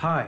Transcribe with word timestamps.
Hi, 0.00 0.26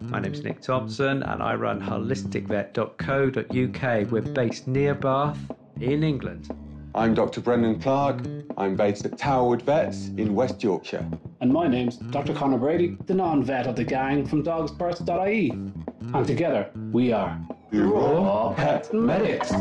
my 0.00 0.18
name's 0.18 0.42
Nick 0.42 0.60
Thompson 0.62 1.22
and 1.22 1.42
I 1.42 1.54
run 1.54 1.78
holisticvet.co.uk. 1.78 4.10
We're 4.10 4.22
based 4.22 4.66
near 4.66 4.94
Bath 4.94 5.38
in 5.78 6.02
England. 6.02 6.48
I'm 6.94 7.12
Dr. 7.12 7.42
Brendan 7.42 7.80
Clark. 7.80 8.22
I'm 8.56 8.76
based 8.76 9.04
at 9.04 9.18
Towerwood 9.18 9.60
Vets 9.60 10.08
in 10.16 10.34
West 10.34 10.62
Yorkshire. 10.62 11.06
And 11.42 11.52
my 11.52 11.68
name's 11.68 11.98
Dr. 11.98 12.32
Conor 12.32 12.56
Brady, 12.56 12.96
the 13.04 13.12
non 13.12 13.44
vet 13.44 13.66
of 13.66 13.76
the 13.76 13.84
gang 13.84 14.26
from 14.26 14.42
dogsfirst.ie. 14.42 15.50
And 15.50 16.26
together 16.26 16.70
we 16.90 17.12
are 17.12 17.38
The 17.70 17.82
Raw 17.82 18.54
Pet 18.54 18.90
Medics. 18.94 19.52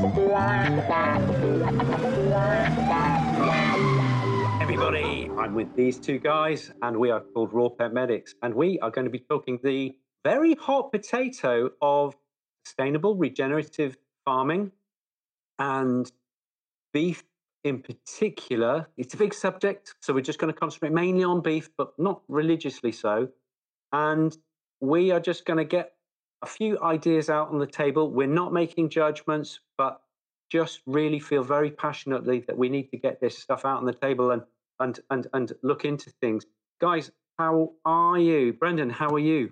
I'm 5.39 5.53
with 5.53 5.73
these 5.73 5.97
two 5.97 6.19
guys, 6.19 6.69
and 6.81 6.97
we 6.97 7.11
are 7.11 7.21
called 7.21 7.53
Raw 7.53 7.69
Pet 7.69 7.93
Medics, 7.93 8.35
and 8.41 8.53
we 8.53 8.77
are 8.79 8.91
going 8.91 9.05
to 9.05 9.11
be 9.11 9.19
talking 9.19 9.57
the 9.63 9.95
very 10.25 10.53
hot 10.55 10.91
potato 10.91 11.71
of 11.81 12.13
sustainable 12.65 13.15
regenerative 13.15 13.95
farming 14.25 14.73
and 15.57 16.11
beef 16.91 17.23
in 17.63 17.81
particular. 17.81 18.89
It's 18.97 19.13
a 19.13 19.17
big 19.17 19.33
subject, 19.33 19.95
so 20.01 20.13
we're 20.13 20.19
just 20.19 20.39
going 20.39 20.53
to 20.53 20.59
concentrate 20.59 20.91
mainly 20.91 21.23
on 21.23 21.39
beef, 21.39 21.69
but 21.77 21.93
not 21.97 22.21
religiously 22.27 22.91
so. 22.91 23.29
And 23.93 24.37
we 24.81 25.11
are 25.11 25.21
just 25.21 25.45
going 25.45 25.57
to 25.57 25.63
get 25.63 25.93
a 26.41 26.47
few 26.47 26.77
ideas 26.81 27.29
out 27.29 27.47
on 27.47 27.59
the 27.59 27.67
table. 27.67 28.11
We're 28.11 28.27
not 28.27 28.51
making 28.51 28.89
judgments, 28.89 29.61
but 29.77 30.01
just 30.51 30.81
really 30.85 31.21
feel 31.21 31.43
very 31.43 31.71
passionately 31.71 32.43
that 32.47 32.57
we 32.57 32.67
need 32.67 32.91
to 32.91 32.97
get 32.97 33.21
this 33.21 33.37
stuff 33.37 33.63
out 33.63 33.77
on 33.77 33.85
the 33.85 33.93
table 33.93 34.31
and 34.31 34.41
and 34.79 34.99
and 35.09 35.27
and 35.33 35.53
look 35.63 35.85
into 35.85 36.09
things. 36.21 36.45
Guys, 36.81 37.11
how 37.37 37.73
are 37.85 38.17
you? 38.17 38.53
Brendan, 38.53 38.89
how 38.89 39.09
are 39.09 39.19
you? 39.19 39.51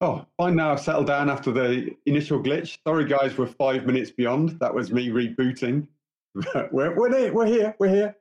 Oh, 0.00 0.24
fine 0.36 0.54
now. 0.54 0.72
I've 0.72 0.80
settled 0.80 1.08
down 1.08 1.28
after 1.28 1.50
the 1.50 1.90
initial 2.06 2.40
glitch. 2.40 2.78
Sorry, 2.86 3.04
guys, 3.04 3.36
we're 3.36 3.46
five 3.46 3.84
minutes 3.84 4.10
beyond. 4.10 4.50
That 4.60 4.72
was 4.72 4.92
me 4.92 5.08
rebooting. 5.08 5.88
we're, 6.70 6.94
we're, 6.96 7.16
here, 7.16 7.32
we're 7.32 7.46
here. 7.46 7.74
We're 7.80 7.88
here. 7.88 8.16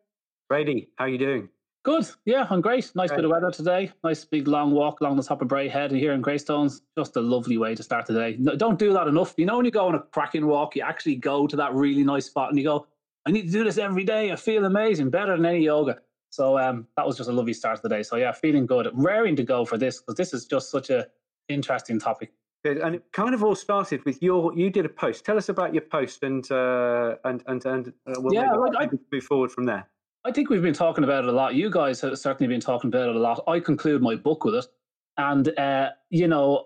Brady, 0.50 0.90
how 0.96 1.06
are 1.06 1.10
you 1.10 1.20
doing? 1.20 1.50
Good. 1.84 2.10
Yeah, 2.26 2.48
I'm 2.50 2.62
great. 2.62 2.92
Nice 2.96 3.10
Great. 3.10 3.18
bit 3.18 3.26
of 3.26 3.32
weather 3.32 3.52
today. 3.52 3.92
Nice 4.04 4.26
big 4.26 4.48
long 4.48 4.72
walk 4.72 5.00
along 5.02 5.16
the 5.18 5.24
top 5.24 5.42
of 5.42 5.48
Bray 5.48 5.70
Head 5.70 5.92
here 5.92 6.14
in 6.14 6.22
Greystones. 6.22 6.82
Just 6.98 7.16
a 7.16 7.22
lovely 7.22 7.58
way 7.58 7.76
to 7.76 7.84
start 7.84 8.08
the 8.08 8.14
day. 8.14 8.36
No, 8.40 8.56
don't 8.56 8.78
do 8.78 8.92
that 8.94 9.08
enough. 9.08 9.36
You 9.38 9.46
know, 9.46 9.56
when 9.56 9.66
you 9.66 9.72
go 9.72 9.88
on 9.88 9.96
a 9.96 10.00
cracking 10.00 10.48
walk, 10.48 10.76
you 10.76 10.82
actually 10.82 11.16
go 11.16 11.48
to 11.48 11.56
that 11.56 11.74
really 11.74 12.04
nice 12.04 12.26
spot 12.26 12.50
and 12.50 12.58
you 12.58 12.66
go, 12.66 12.88
I 13.26 13.32
need 13.32 13.46
to 13.46 13.52
do 13.52 13.64
this 13.64 13.78
every 13.78 14.04
day. 14.04 14.32
I 14.32 14.36
feel 14.36 14.66
amazing, 14.66 15.12
better 15.12 15.38
than 15.38 15.46
any 15.46 15.64
yoga. 15.64 16.00
So 16.30 16.58
um, 16.60 16.88
that 16.98 17.06
was 17.06 17.18
just 17.18 17.30
a 17.30 17.34
lovely 17.34 17.54
start 17.54 17.78
to 17.78 17.82
the 17.84 17.90
day. 17.90 18.04
So 18.04 18.16
yeah, 18.18 18.32
feeling 18.32 18.66
good. 18.66 18.90
Raring 18.94 19.36
to 19.38 19.44
go 19.44 19.66
for 19.66 19.78
this 19.78 20.00
because 20.00 20.16
this 20.16 20.34
is 20.34 20.46
just 20.46 20.70
such 20.72 20.90
a 20.90 21.08
interesting 21.50 22.00
topic. 22.00 22.32
Good. 22.66 22.78
And 22.78 22.96
it 22.96 23.04
kind 23.14 23.34
of 23.34 23.44
all 23.44 23.56
started 23.56 24.04
with 24.06 24.22
your. 24.22 24.54
You 24.58 24.70
did 24.70 24.86
a 24.86 24.90
post. 24.90 25.24
Tell 25.26 25.38
us 25.38 25.48
about 25.50 25.74
your 25.74 25.84
post, 25.84 26.24
and 26.24 26.50
uh, 26.52 27.16
and 27.24 27.44
and 27.48 27.66
and 27.66 27.88
uh, 28.08 28.14
we'll 28.18 28.34
Yeah, 28.34 28.52
like 28.54 28.74
I- 28.78 28.90
move 29.12 29.24
forward 29.24 29.52
from 29.52 29.66
there. 29.66 29.88
I 30.26 30.32
think 30.32 30.50
we've 30.50 30.62
been 30.62 30.74
talking 30.74 31.06
about 31.06 31.24
it 31.24 31.30
a 31.30 31.32
lot. 31.32 31.56
You 31.56 31.70
guys 31.70 32.02
have 32.02 32.18
certainly 32.20 32.52
been 32.52 32.60
talking 32.60 32.90
about 32.90 33.08
it 33.10 33.16
a 33.16 33.20
lot. 33.20 33.42
I 33.48 33.60
conclude 33.62 34.02
my 34.02 34.16
book 34.16 34.44
with 34.44 34.56
it, 34.56 34.66
and 35.18 35.58
uh, 35.58 35.92
you 36.10 36.28
know, 36.28 36.66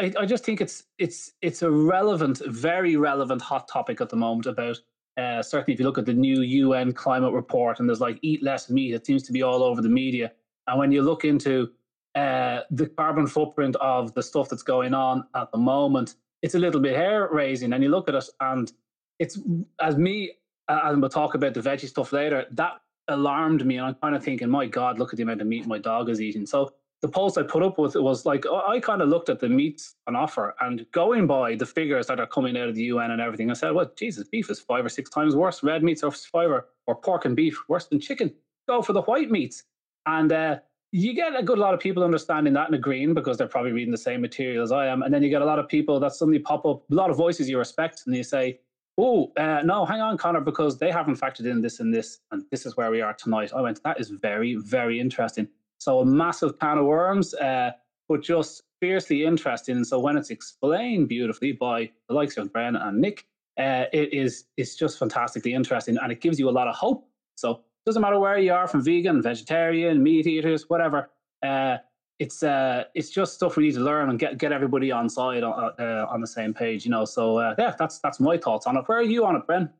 I, 0.00 0.12
I 0.18 0.26
just 0.26 0.44
think 0.44 0.60
it's 0.60 0.82
it's 0.98 1.32
it's 1.42 1.62
a 1.62 1.70
relevant, 1.70 2.42
very 2.46 2.96
relevant 2.96 3.42
hot 3.42 3.68
topic 3.68 4.00
at 4.00 4.08
the 4.08 4.16
moment. 4.16 4.46
About 4.46 4.78
uh, 5.16 5.42
certainly, 5.42 5.72
if 5.74 5.80
you 5.80 5.86
look 5.86 5.98
at 5.98 6.06
the 6.06 6.12
new 6.12 6.42
UN 6.42 6.92
climate 6.92 7.32
report, 7.32 7.80
and 7.80 7.88
there's 7.88 8.00
like 8.00 8.18
eat 8.22 8.42
less 8.42 8.68
meat, 8.68 8.94
it 8.94 9.06
seems 9.06 9.22
to 9.24 9.32
be 9.32 9.42
all 9.42 9.62
over 9.62 9.80
the 9.80 9.88
media. 9.88 10.32
And 10.66 10.78
when 10.78 10.92
you 10.92 11.02
look 11.02 11.24
into 11.24 11.70
uh, 12.14 12.60
the 12.70 12.86
carbon 12.86 13.26
footprint 13.26 13.76
of 13.76 14.12
the 14.14 14.22
stuff 14.22 14.48
that's 14.48 14.62
going 14.62 14.94
on 14.94 15.24
at 15.34 15.50
the 15.52 15.58
moment, 15.58 16.16
it's 16.42 16.54
a 16.54 16.58
little 16.58 16.80
bit 16.80 16.94
hair 16.94 17.28
raising. 17.32 17.72
And 17.72 17.82
you 17.82 17.88
look 17.88 18.08
at 18.08 18.14
it, 18.14 18.28
and 18.40 18.70
it's 19.18 19.38
as 19.80 19.96
me 19.96 20.32
uh, 20.68 20.80
and 20.84 21.00
we'll 21.00 21.10
talk 21.10 21.34
about 21.34 21.54
the 21.54 21.60
veggie 21.60 21.88
stuff 21.88 22.12
later. 22.12 22.46
That 22.52 22.80
alarmed 23.08 23.64
me, 23.64 23.76
and 23.76 23.86
I'm 23.86 23.94
kind 23.94 24.14
of 24.14 24.24
thinking, 24.24 24.48
my 24.50 24.66
God, 24.66 24.98
look 24.98 25.12
at 25.12 25.16
the 25.16 25.22
amount 25.22 25.40
of 25.40 25.46
meat 25.46 25.66
my 25.66 25.78
dog 25.78 26.08
is 26.08 26.20
eating. 26.20 26.46
So 26.46 26.72
the 27.02 27.08
post 27.08 27.38
I 27.38 27.42
put 27.42 27.62
up 27.62 27.78
with 27.78 27.94
it 27.94 28.02
was 28.02 28.24
like 28.24 28.46
I 28.46 28.76
I 28.76 28.80
kind 28.80 29.02
of 29.02 29.08
looked 29.08 29.28
at 29.28 29.38
the 29.38 29.48
meats 29.48 29.94
on 30.06 30.16
offer 30.16 30.54
and 30.60 30.86
going 30.92 31.26
by 31.26 31.54
the 31.54 31.66
figures 31.66 32.06
that 32.06 32.20
are 32.20 32.26
coming 32.26 32.56
out 32.56 32.68
of 32.68 32.74
the 32.74 32.84
UN 32.84 33.10
and 33.10 33.20
everything. 33.20 33.50
I 33.50 33.54
said, 33.54 33.72
well, 33.72 33.90
Jesus, 33.96 34.28
beef 34.28 34.50
is 34.50 34.60
five 34.60 34.84
or 34.84 34.88
six 34.88 35.10
times 35.10 35.34
worse. 35.36 35.62
Red 35.62 35.82
meats 35.82 36.02
are 36.02 36.10
five 36.10 36.50
or, 36.50 36.66
or 36.86 36.96
pork 36.96 37.24
and 37.24 37.36
beef 37.36 37.58
worse 37.68 37.86
than 37.86 38.00
chicken. 38.00 38.32
Go 38.68 38.82
for 38.82 38.92
the 38.92 39.02
white 39.02 39.30
meats, 39.30 39.64
and 40.06 40.32
uh, 40.32 40.56
you 40.92 41.14
get 41.14 41.38
a 41.38 41.42
good 41.42 41.58
lot 41.58 41.74
of 41.74 41.80
people 41.80 42.02
understanding 42.02 42.52
that 42.54 42.66
and 42.66 42.74
agreeing 42.74 43.14
because 43.14 43.36
they're 43.36 43.48
probably 43.48 43.72
reading 43.72 43.92
the 43.92 43.98
same 43.98 44.20
material 44.20 44.62
as 44.62 44.72
I 44.72 44.86
am. 44.86 45.02
And 45.02 45.12
then 45.12 45.22
you 45.22 45.28
get 45.28 45.42
a 45.42 45.44
lot 45.44 45.58
of 45.58 45.68
people 45.68 46.00
that 46.00 46.12
suddenly 46.12 46.38
pop 46.38 46.64
up, 46.64 46.82
a 46.90 46.94
lot 46.94 47.10
of 47.10 47.16
voices 47.16 47.48
you 47.48 47.58
respect, 47.58 48.02
and 48.06 48.14
you 48.16 48.22
say, 48.22 48.60
oh, 48.98 49.32
uh, 49.36 49.60
no, 49.62 49.84
hang 49.84 50.00
on, 50.00 50.16
Conor, 50.16 50.40
because 50.40 50.78
they 50.78 50.90
haven't 50.90 51.20
factored 51.20 51.46
in 51.46 51.60
this 51.60 51.80
and 51.80 51.92
this, 51.92 52.20
and 52.30 52.44
this 52.50 52.64
is 52.64 52.76
where 52.76 52.90
we 52.90 53.00
are 53.00 53.12
tonight. 53.12 53.52
I 53.54 53.60
went, 53.60 53.82
that 53.82 54.00
is 54.00 54.10
very, 54.10 54.54
very 54.54 54.98
interesting. 54.98 55.48
So 55.78 56.00
a 56.00 56.06
massive 56.06 56.58
can 56.58 56.78
of 56.78 56.86
worms, 56.86 57.34
uh, 57.34 57.72
but 58.08 58.22
just 58.22 58.62
fiercely 58.80 59.24
interesting. 59.24 59.84
So 59.84 59.98
when 59.98 60.16
it's 60.16 60.30
explained 60.30 61.08
beautifully 61.08 61.52
by 61.52 61.90
the 62.08 62.14
likes 62.14 62.36
of 62.36 62.52
Bren 62.52 62.80
and 62.80 63.00
Nick, 63.00 63.26
uh, 63.58 63.84
it 63.92 64.12
is 64.12 64.44
it's 64.56 64.74
just 64.74 64.98
fantastically 64.98 65.54
interesting, 65.54 65.96
and 66.02 66.12
it 66.12 66.20
gives 66.20 66.38
you 66.38 66.48
a 66.48 66.52
lot 66.52 66.68
of 66.68 66.74
hope. 66.74 67.08
So 67.36 67.52
it 67.52 67.60
doesn't 67.86 68.02
matter 68.02 68.18
where 68.18 68.38
you 68.38 68.52
are, 68.52 68.66
from 68.66 68.84
vegan, 68.84 69.22
vegetarian, 69.22 70.02
meat 70.02 70.26
eaters, 70.26 70.68
whatever. 70.68 71.10
Uh, 71.42 71.78
it's 72.18 72.42
uh, 72.42 72.84
it's 72.94 73.10
just 73.10 73.34
stuff 73.34 73.56
we 73.56 73.64
need 73.64 73.74
to 73.74 73.80
learn 73.80 74.10
and 74.10 74.18
get 74.18 74.38
get 74.38 74.52
everybody 74.52 74.90
on 74.90 75.08
side 75.08 75.42
uh, 75.42 75.70
uh, 75.78 76.06
on 76.08 76.20
the 76.20 76.26
same 76.26 76.54
page, 76.54 76.84
you 76.84 76.90
know. 76.90 77.04
So 77.04 77.38
uh, 77.38 77.54
yeah, 77.58 77.74
that's 77.78 77.98
that's 77.98 78.20
my 78.20 78.38
thoughts 78.38 78.66
on 78.66 78.76
it. 78.76 78.84
Where 78.86 78.98
are 78.98 79.02
you 79.02 79.24
on 79.24 79.36
it, 79.36 79.46
Bren? 79.46 79.70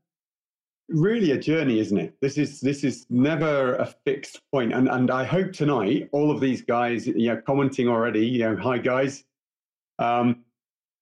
Really 0.89 1.33
a 1.33 1.39
journey, 1.39 1.81
isn't 1.81 1.99
it? 1.99 2.15
This 2.21 2.39
is 2.39 2.61
this 2.61 2.85
is 2.85 3.07
never 3.11 3.75
a 3.77 3.87
fixed 3.87 4.41
point. 4.53 4.73
And 4.73 4.89
and 4.89 5.11
I 5.11 5.25
hope 5.25 5.53
tonight 5.53 6.09
all 6.13 6.31
of 6.31 6.41
these 6.41 6.63
guys, 6.63 7.09
you 7.09 7.29
know, 7.29 7.43
commenting 7.45 7.89
already, 7.89 8.25
you 8.25 8.39
know, 8.41 8.57
hi 8.57 8.79
guys, 8.79 9.25
um, 9.99 10.45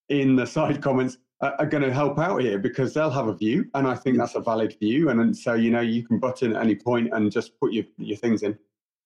in 0.08 0.36
the 0.36 0.46
side 0.56 0.80
comments 0.80 1.18
are, 1.42 1.54
are 1.58 1.66
going 1.66 1.82
to 1.82 1.92
help 1.92 2.18
out 2.18 2.40
here 2.40 2.58
because 2.58 2.94
they'll 2.94 3.10
have 3.10 3.28
a 3.28 3.34
view, 3.34 3.68
and 3.74 3.86
I 3.86 3.94
think 3.94 4.16
that's 4.16 4.36
a 4.36 4.40
valid 4.40 4.74
view. 4.80 5.10
And, 5.10 5.20
and 5.20 5.36
so 5.36 5.52
you 5.52 5.70
know 5.70 5.82
you 5.82 6.06
can 6.06 6.18
button 6.18 6.56
at 6.56 6.62
any 6.62 6.76
point 6.76 7.10
and 7.12 7.30
just 7.30 7.60
put 7.60 7.72
your 7.72 7.84
your 7.98 8.16
things 8.16 8.42
in. 8.42 8.58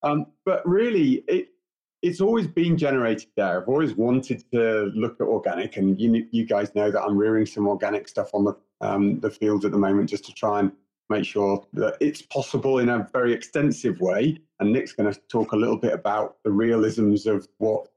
Um, 0.05 0.27
but 0.45 0.67
really, 0.67 1.25
it 1.27 1.49
it's 2.03 2.21
always 2.21 2.47
been 2.47 2.77
generated 2.77 3.29
there. 3.37 3.61
I've 3.61 3.69
always 3.69 3.95
wanted 3.95 4.45
to 4.53 4.93
look 4.95 5.21
at 5.21 5.27
organic, 5.27 5.77
and 5.77 6.01
you 6.01 6.27
you 6.31 6.45
guys 6.45 6.75
know 6.75 6.91
that 6.91 7.03
I'm 7.03 7.17
rearing 7.17 7.47
some 7.47 7.67
organic 7.67 8.09
stuff 8.09 8.31
on 8.35 8.45
the 8.45 8.55
um, 8.81 9.21
the 9.21 9.31
fields 9.31 9.65
at 9.65 9.73
the 9.73 9.79
moment 9.79 10.09
just 10.09 10.25
to 10.27 10.33
try 10.33 10.61
and 10.61 10.73
make 11.11 11.25
sure 11.25 11.67
that 11.73 11.97
it's 12.01 12.23
possible 12.23 12.79
in 12.79 12.89
a 12.89 13.09
very 13.13 13.33
extensive 13.33 14.01
way. 14.01 14.39
And 14.61 14.73
Nick's 14.73 14.93
going 14.93 15.13
to 15.13 15.19
talk 15.29 15.53
a 15.53 15.57
little 15.57 15.77
bit 15.77 15.93
about 15.93 16.37
the 16.45 16.51
realisms 16.51 17.27
of 17.27 17.49
what 17.59 17.89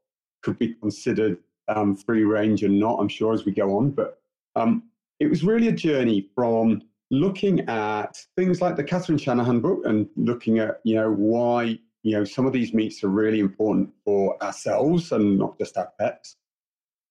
could 0.41 0.57
be 0.57 0.75
considered 0.75 1.37
um, 1.67 1.95
free 1.95 2.23
range 2.23 2.63
and 2.63 2.79
not, 2.79 2.99
I'm 2.99 3.09
sure, 3.09 3.33
as 3.33 3.45
we 3.45 3.51
go 3.51 3.77
on. 3.77 3.91
But 3.91 4.21
um, 4.55 4.83
it 5.19 5.29
was 5.29 5.43
really 5.43 5.67
a 5.67 5.73
journey 5.73 6.29
from 6.33 6.81
looking 7.11 7.59
at 7.67 8.17
things 8.37 8.61
like 8.61 8.75
the 8.77 8.83
Catherine 8.83 9.17
Shanahan 9.17 9.59
book 9.59 9.81
and 9.85 10.07
looking 10.15 10.59
at, 10.59 10.79
you 10.83 10.95
know, 10.95 11.11
why, 11.11 11.77
you 12.03 12.13
know, 12.13 12.23
some 12.23 12.45
of 12.45 12.53
these 12.53 12.73
meats 12.73 13.03
are 13.03 13.09
really 13.09 13.39
important 13.39 13.89
for 14.05 14.41
ourselves 14.43 15.11
and 15.11 15.37
not 15.37 15.57
just 15.57 15.77
our 15.77 15.91
pets. 15.99 16.35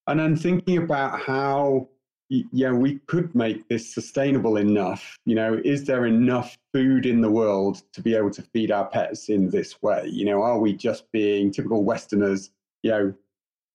And 0.06 0.18
then 0.18 0.36
thinking 0.36 0.78
about 0.78 1.20
how 1.20 1.88
yeah, 2.30 2.70
we 2.70 3.00
could 3.06 3.34
make 3.34 3.68
this 3.68 3.92
sustainable 3.92 4.56
enough. 4.56 5.18
You 5.26 5.34
know, 5.34 5.60
is 5.64 5.84
there 5.84 6.06
enough 6.06 6.56
food 6.72 7.04
in 7.04 7.20
the 7.20 7.30
world 7.30 7.82
to 7.92 8.00
be 8.00 8.14
able 8.14 8.30
to 8.30 8.42
feed 8.42 8.70
our 8.70 8.86
pets 8.86 9.28
in 9.28 9.50
this 9.50 9.82
way? 9.82 10.06
You 10.06 10.26
know, 10.26 10.42
are 10.42 10.58
we 10.58 10.72
just 10.72 11.10
being 11.10 11.50
typical 11.50 11.82
Westerners, 11.82 12.50
you 12.84 12.90
know, 12.92 13.14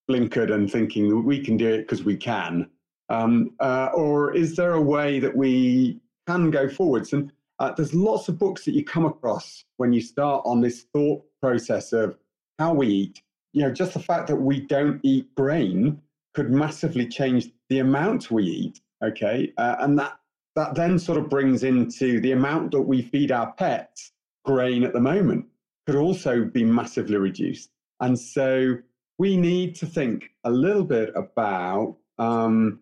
blinkered 0.09 0.53
and 0.53 0.71
thinking 0.71 1.25
we 1.25 1.43
can 1.43 1.57
do 1.57 1.67
it 1.67 1.79
because 1.79 2.05
we 2.05 2.15
can? 2.15 2.69
Um, 3.09 3.51
uh, 3.59 3.89
or 3.93 4.33
is 4.33 4.55
there 4.55 4.73
a 4.73 4.81
way 4.81 5.19
that 5.19 5.35
we 5.35 5.99
can 6.25 6.49
go 6.49 6.69
forwards? 6.69 7.11
And 7.11 7.33
uh, 7.59 7.71
there's 7.73 7.93
lots 7.93 8.27
of 8.27 8.37
books 8.37 8.65
that 8.65 8.73
you 8.73 8.83
come 8.83 9.05
across 9.05 9.63
when 9.77 9.93
you 9.93 10.01
start 10.01 10.43
on 10.45 10.61
this 10.61 10.85
thought 10.93 11.23
process 11.41 11.93
of 11.93 12.17
how 12.59 12.73
we 12.73 12.87
eat. 12.87 13.21
You 13.53 13.63
know, 13.63 13.71
just 13.71 13.93
the 13.93 13.99
fact 13.99 14.27
that 14.27 14.35
we 14.35 14.59
don't 14.59 14.99
eat 15.03 15.33
grain 15.35 16.01
could 16.33 16.51
massively 16.51 17.07
change 17.07 17.51
the 17.69 17.79
amount 17.79 18.31
we 18.31 18.43
eat. 18.43 18.81
Okay, 19.03 19.53
uh, 19.57 19.77
and 19.79 19.97
that 19.99 20.17
that 20.55 20.75
then 20.75 20.97
sort 20.97 21.17
of 21.17 21.29
brings 21.29 21.63
into 21.63 22.19
the 22.21 22.31
amount 22.31 22.71
that 22.71 22.81
we 22.81 23.01
feed 23.01 23.31
our 23.31 23.51
pets 23.53 24.11
grain 24.45 24.83
at 24.83 24.93
the 24.93 25.01
moment 25.01 25.45
could 25.85 25.95
also 25.95 26.45
be 26.45 26.63
massively 26.63 27.17
reduced. 27.17 27.69
And 27.99 28.17
so 28.17 28.75
we 29.17 29.37
need 29.37 29.75
to 29.75 29.85
think 29.85 30.31
a 30.43 30.49
little 30.49 30.83
bit 30.83 31.11
about 31.15 31.97
um, 32.17 32.79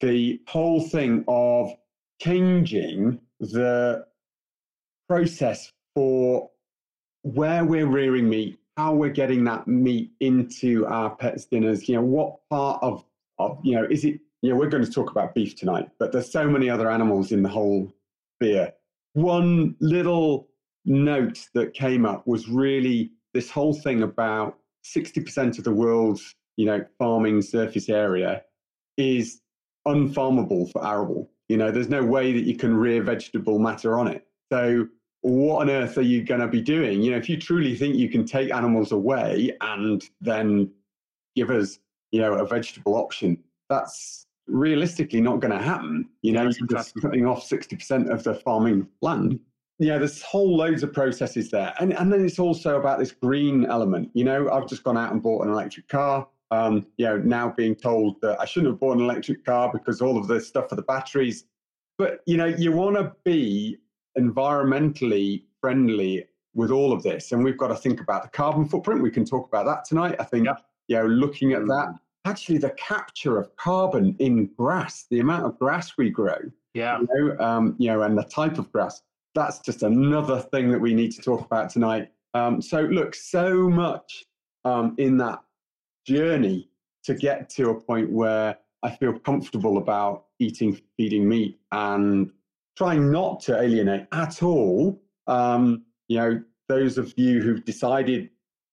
the 0.00 0.40
whole 0.46 0.80
thing 0.80 1.24
of 1.26 1.70
changing 2.20 3.20
the 3.40 4.06
process 5.08 5.72
for 5.94 6.50
where 7.22 7.64
we're 7.64 7.86
rearing 7.86 8.28
meat, 8.28 8.58
how 8.76 8.94
we're 8.94 9.10
getting 9.10 9.44
that 9.44 9.66
meat 9.66 10.12
into 10.20 10.86
our 10.86 11.14
pets' 11.16 11.46
dinners. 11.46 11.88
You 11.88 11.96
know, 11.96 12.02
what 12.02 12.36
part 12.50 12.82
of, 12.82 13.04
of 13.38 13.58
you 13.62 13.74
know, 13.74 13.86
is 13.90 14.04
it, 14.04 14.20
you 14.42 14.50
know, 14.50 14.56
we're 14.56 14.68
going 14.68 14.84
to 14.84 14.90
talk 14.90 15.10
about 15.10 15.34
beef 15.34 15.56
tonight, 15.56 15.88
but 15.98 16.12
there's 16.12 16.30
so 16.30 16.48
many 16.48 16.70
other 16.70 16.90
animals 16.90 17.32
in 17.32 17.42
the 17.42 17.48
whole 17.48 17.92
beer. 18.38 18.72
One 19.14 19.74
little 19.80 20.48
note 20.84 21.48
that 21.54 21.74
came 21.74 22.06
up 22.06 22.26
was 22.26 22.48
really 22.48 23.10
this 23.34 23.50
whole 23.50 23.74
thing 23.74 24.02
about 24.02 24.58
60% 24.84 25.58
of 25.58 25.64
the 25.64 25.72
world's, 25.72 26.34
you 26.56 26.66
know, 26.66 26.84
farming 26.98 27.42
surface 27.42 27.88
area 27.88 28.42
is 28.96 29.40
unfarmable 29.86 30.70
for 30.70 30.86
arable. 30.86 31.30
You 31.48 31.56
know, 31.56 31.70
there's 31.70 31.88
no 31.88 32.04
way 32.04 32.32
that 32.32 32.44
you 32.44 32.56
can 32.56 32.76
rear 32.76 33.02
vegetable 33.02 33.58
matter 33.58 33.98
on 33.98 34.08
it. 34.08 34.26
So 34.52 34.86
what 35.22 35.62
on 35.62 35.70
earth 35.70 35.98
are 35.98 36.02
you 36.02 36.22
going 36.22 36.40
to 36.40 36.48
be 36.48 36.60
doing? 36.60 37.02
You 37.02 37.12
know, 37.12 37.16
if 37.16 37.28
you 37.28 37.36
truly 37.36 37.74
think 37.74 37.96
you 37.96 38.08
can 38.08 38.24
take 38.24 38.52
animals 38.52 38.92
away 38.92 39.56
and 39.60 40.02
then 40.20 40.70
give 41.34 41.50
us, 41.50 41.78
you 42.12 42.20
know, 42.20 42.34
a 42.34 42.46
vegetable 42.46 42.96
option, 42.96 43.42
that's 43.68 44.26
realistically 44.46 45.20
not 45.20 45.40
going 45.40 45.56
to 45.56 45.62
happen. 45.62 46.08
You 46.22 46.32
know, 46.32 46.42
you're 46.42 46.66
just 46.68 46.94
cutting 47.00 47.26
off 47.26 47.48
60% 47.48 48.10
of 48.10 48.24
the 48.24 48.34
farming 48.34 48.88
land. 49.02 49.40
Yeah, 49.78 49.98
there's 49.98 50.22
whole 50.22 50.56
loads 50.56 50.82
of 50.82 50.92
processes 50.92 51.50
there. 51.50 51.72
And, 51.78 51.92
and 51.92 52.12
then 52.12 52.24
it's 52.24 52.38
also 52.38 52.78
about 52.78 52.98
this 52.98 53.12
green 53.12 53.64
element. 53.66 54.10
You 54.14 54.24
know, 54.24 54.50
I've 54.50 54.66
just 54.66 54.82
gone 54.82 54.96
out 54.96 55.12
and 55.12 55.22
bought 55.22 55.44
an 55.44 55.52
electric 55.52 55.88
car. 55.88 56.26
Um, 56.50 56.86
you 56.96 57.04
know, 57.06 57.18
now 57.18 57.52
being 57.56 57.74
told 57.74 58.20
that 58.22 58.40
I 58.40 58.44
shouldn't 58.46 58.72
have 58.72 58.80
bought 58.80 58.96
an 58.96 59.02
electric 59.02 59.44
car 59.44 59.70
because 59.72 60.00
all 60.00 60.16
of 60.16 60.28
the 60.28 60.40
stuff 60.40 60.70
for 60.70 60.76
the 60.76 60.82
batteries. 60.82 61.44
But, 61.98 62.20
you 62.26 62.36
know, 62.36 62.46
you 62.46 62.72
want 62.72 62.96
to 62.96 63.12
be 63.24 63.78
environmentally 64.18 65.44
friendly 65.60 66.26
with 66.54 66.70
all 66.70 66.92
of 66.92 67.02
this. 67.02 67.32
And 67.32 67.44
we've 67.44 67.58
got 67.58 67.68
to 67.68 67.76
think 67.76 68.00
about 68.00 68.22
the 68.22 68.28
carbon 68.30 68.66
footprint. 68.66 69.02
We 69.02 69.10
can 69.10 69.24
talk 69.24 69.46
about 69.46 69.66
that 69.66 69.84
tonight. 69.84 70.16
I 70.18 70.24
think, 70.24 70.48
you 70.88 70.96
know, 70.96 71.06
looking 71.06 71.52
at 71.52 71.66
that, 71.66 71.88
actually 72.24 72.58
the 72.58 72.70
capture 72.70 73.38
of 73.38 73.54
carbon 73.56 74.16
in 74.18 74.46
grass, 74.56 75.06
the 75.10 75.20
amount 75.20 75.46
of 75.46 75.58
grass 75.58 75.96
we 75.96 76.10
grow, 76.10 76.38
yeah, 76.74 76.98
you 76.98 77.08
know, 77.10 77.44
um, 77.44 77.74
you 77.78 77.88
know, 77.88 78.02
and 78.02 78.16
the 78.16 78.24
type 78.24 78.58
of 78.58 78.70
grass, 78.72 79.02
that's 79.34 79.60
just 79.60 79.82
another 79.82 80.40
thing 80.40 80.70
that 80.70 80.78
we 80.78 80.94
need 80.94 81.12
to 81.12 81.22
talk 81.22 81.44
about 81.44 81.70
tonight. 81.70 82.10
Um, 82.34 82.60
so 82.60 82.80
look, 82.82 83.14
so 83.14 83.68
much 83.68 84.24
um, 84.64 84.94
in 84.98 85.16
that 85.18 85.40
journey 86.08 86.68
to 87.04 87.14
get 87.14 87.48
to 87.50 87.70
a 87.70 87.80
point 87.80 88.10
where 88.10 88.56
I 88.82 88.90
feel 88.90 89.18
comfortable 89.18 89.78
about 89.78 90.26
eating, 90.38 90.80
feeding 90.96 91.28
meat 91.28 91.58
and 91.72 92.30
trying 92.76 93.10
not 93.10 93.40
to 93.40 93.60
alienate 93.60 94.06
at 94.12 94.42
all. 94.42 95.00
Um, 95.26 95.84
you 96.08 96.18
know, 96.18 96.42
those 96.68 96.96
of 96.98 97.12
you 97.16 97.40
who've 97.40 97.64
decided 97.64 98.30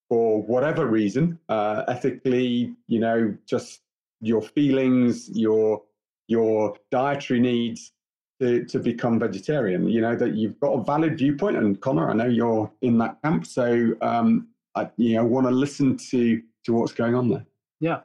for 0.10 0.42
whatever 0.44 0.86
reason, 0.86 1.40
uh, 1.50 1.84
ethically, 1.88 2.76
you 2.88 3.00
know, 3.00 3.36
just 3.48 3.82
your 4.22 4.42
feelings, 4.42 5.30
your 5.34 5.82
your 6.28 6.76
dietary 6.90 7.40
needs 7.40 7.92
to, 8.40 8.66
to 8.66 8.80
become 8.80 9.20
vegetarian. 9.20 9.88
You 9.88 10.02
know 10.02 10.16
that 10.16 10.34
you've 10.36 10.60
got 10.60 10.74
a 10.74 10.84
valid 10.84 11.18
viewpoint, 11.18 11.58
and 11.58 11.80
Conor, 11.82 12.10
I 12.10 12.14
know 12.14 12.28
you're 12.28 12.72
in 12.82 12.98
that 13.00 13.22
camp, 13.24 13.46
so 13.46 13.94
um, 14.02 14.48
I 14.76 14.90
you 14.98 15.16
know 15.16 15.26
want 15.26 15.48
to 15.48 15.52
listen 15.52 15.98
to 16.12 16.42
to 16.66 16.74
what's 16.74 16.94
going 16.94 17.16
on 17.16 17.30
there. 17.30 17.46
Yeah, 17.80 18.02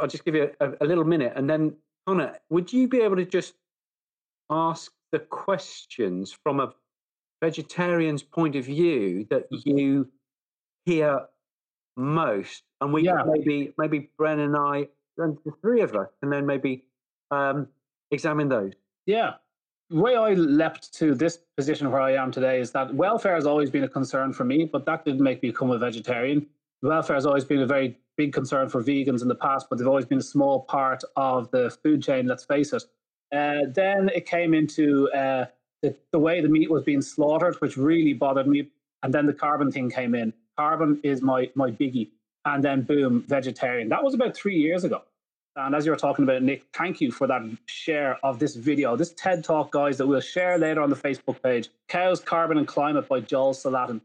I'll 0.00 0.08
just 0.08 0.24
give 0.24 0.34
you 0.34 0.50
a, 0.60 0.72
a 0.80 0.84
little 0.84 1.04
minute, 1.04 1.32
and 1.36 1.48
then 1.48 1.74
Conor, 2.06 2.38
would 2.50 2.72
you 2.72 2.88
be 2.88 3.00
able 3.00 3.16
to 3.16 3.24
just 3.24 3.54
ask 4.50 4.92
the 5.12 5.18
questions 5.18 6.32
from 6.32 6.60
a 6.60 6.72
vegetarian's 7.42 8.22
point 8.22 8.56
of 8.56 8.64
view 8.64 9.26
that 9.30 9.50
mm-hmm. 9.50 9.78
you 9.78 10.08
hear 10.84 11.26
most, 11.96 12.62
and 12.80 12.92
we 12.92 13.02
yeah. 13.02 13.22
maybe 13.26 13.72
maybe 13.78 14.10
Bren 14.18 14.44
and 14.44 14.56
I, 14.56 14.88
and 15.18 15.38
the 15.44 15.52
three 15.62 15.80
of 15.80 15.94
us, 15.94 16.08
and 16.22 16.32
then 16.32 16.46
maybe 16.46 16.84
um, 17.30 17.68
examine 18.10 18.48
those. 18.48 18.72
Yeah. 19.06 19.34
The 19.88 20.00
way 20.00 20.16
I 20.16 20.34
leapt 20.34 20.92
to 20.94 21.14
this 21.14 21.38
position 21.56 21.92
where 21.92 22.00
I 22.00 22.14
am 22.14 22.32
today 22.32 22.60
is 22.60 22.72
that 22.72 22.92
welfare 22.92 23.36
has 23.36 23.46
always 23.46 23.70
been 23.70 23.84
a 23.84 23.88
concern 23.88 24.32
for 24.32 24.42
me, 24.42 24.64
but 24.64 24.84
that 24.86 25.04
didn't 25.04 25.22
make 25.22 25.42
me 25.44 25.50
become 25.50 25.70
a 25.70 25.78
vegetarian. 25.78 26.44
Welfare 26.82 27.16
has 27.16 27.26
always 27.26 27.44
been 27.44 27.60
a 27.60 27.66
very 27.66 27.98
big 28.16 28.32
concern 28.32 28.68
for 28.68 28.82
vegans 28.82 29.22
in 29.22 29.28
the 29.28 29.34
past, 29.34 29.66
but 29.68 29.78
they've 29.78 29.88
always 29.88 30.04
been 30.04 30.18
a 30.18 30.22
small 30.22 30.60
part 30.60 31.02
of 31.16 31.50
the 31.50 31.70
food 31.82 32.02
chain, 32.02 32.26
let's 32.26 32.44
face 32.44 32.72
it. 32.72 32.84
Uh, 33.34 33.68
then 33.72 34.08
it 34.14 34.26
came 34.26 34.54
into 34.54 35.10
uh, 35.10 35.46
the, 35.82 35.94
the 36.12 36.18
way 36.18 36.40
the 36.40 36.48
meat 36.48 36.70
was 36.70 36.82
being 36.82 37.02
slaughtered, 37.02 37.56
which 37.56 37.76
really 37.76 38.12
bothered 38.12 38.46
me. 38.46 38.68
And 39.02 39.12
then 39.12 39.26
the 39.26 39.32
carbon 39.32 39.70
thing 39.70 39.90
came 39.90 40.14
in. 40.14 40.32
Carbon 40.56 41.00
is 41.02 41.22
my 41.22 41.50
my 41.54 41.70
biggie. 41.70 42.08
And 42.44 42.62
then 42.62 42.82
boom, 42.82 43.24
vegetarian. 43.26 43.88
That 43.88 44.04
was 44.04 44.14
about 44.14 44.36
three 44.36 44.56
years 44.56 44.84
ago. 44.84 45.02
And 45.56 45.74
as 45.74 45.86
you 45.86 45.90
were 45.90 45.96
talking 45.96 46.22
about, 46.22 46.42
Nick, 46.42 46.64
thank 46.74 47.00
you 47.00 47.10
for 47.10 47.26
that 47.26 47.42
share 47.64 48.18
of 48.22 48.38
this 48.38 48.54
video, 48.54 48.94
this 48.94 49.14
TED 49.14 49.42
Talk, 49.42 49.72
guys, 49.72 49.96
that 49.98 50.06
we'll 50.06 50.20
share 50.20 50.58
later 50.58 50.82
on 50.82 50.90
the 50.90 50.96
Facebook 50.96 51.42
page. 51.42 51.70
Cows, 51.88 52.20
Carbon 52.20 52.58
and 52.58 52.68
Climate 52.68 53.08
by 53.08 53.20
Joel 53.20 53.54
Salatin. 53.54 54.00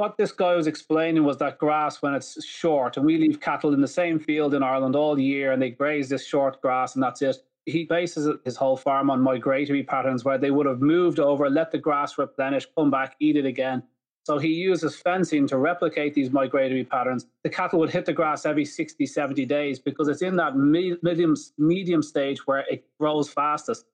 What 0.00 0.16
this 0.16 0.32
guy 0.32 0.54
was 0.54 0.66
explaining 0.66 1.24
was 1.24 1.36
that 1.38 1.58
grass, 1.58 2.00
when 2.00 2.14
it's 2.14 2.42
short, 2.42 2.96
and 2.96 3.04
we 3.04 3.18
leave 3.18 3.38
cattle 3.38 3.74
in 3.74 3.82
the 3.82 3.86
same 3.86 4.18
field 4.18 4.54
in 4.54 4.62
Ireland 4.62 4.96
all 4.96 5.18
year 5.18 5.52
and 5.52 5.60
they 5.60 5.68
graze 5.68 6.08
this 6.08 6.26
short 6.26 6.62
grass 6.62 6.94
and 6.94 7.02
that's 7.02 7.20
it 7.20 7.36
he 7.66 7.84
bases 7.84 8.36
his 8.44 8.56
whole 8.56 8.76
farm 8.76 9.10
on 9.10 9.20
migratory 9.20 9.82
patterns 9.82 10.24
where 10.24 10.38
they 10.38 10.50
would 10.50 10.66
have 10.66 10.80
moved 10.80 11.20
over, 11.20 11.50
let 11.50 11.70
the 11.70 11.78
grass 11.78 12.18
replenish, 12.18 12.66
come 12.76 12.90
back, 12.90 13.16
eat 13.20 13.36
it 13.36 13.44
again. 13.44 13.82
So 14.24 14.38
he 14.38 14.48
uses 14.48 14.96
fencing 14.96 15.46
to 15.48 15.58
replicate 15.58 16.14
these 16.14 16.30
migratory 16.30 16.84
patterns. 16.84 17.26
The 17.42 17.50
cattle 17.50 17.78
would 17.80 17.90
hit 17.90 18.04
the 18.04 18.12
grass 18.12 18.46
every 18.46 18.64
60, 18.64 19.06
70 19.06 19.44
days 19.46 19.78
because 19.78 20.08
it's 20.08 20.22
in 20.22 20.36
that 20.36 20.56
medium, 20.56 21.34
medium 21.58 22.02
stage 22.02 22.46
where 22.46 22.64
it 22.70 22.84
grows 22.98 23.30
fastest. 23.30 23.86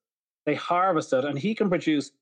They 0.44 0.55
harvest 0.55 1.12
it, 1.12 1.25
and 1.25 1.38
he 1.38 1.55
can 1.55 1.69
produce. 1.69 2.12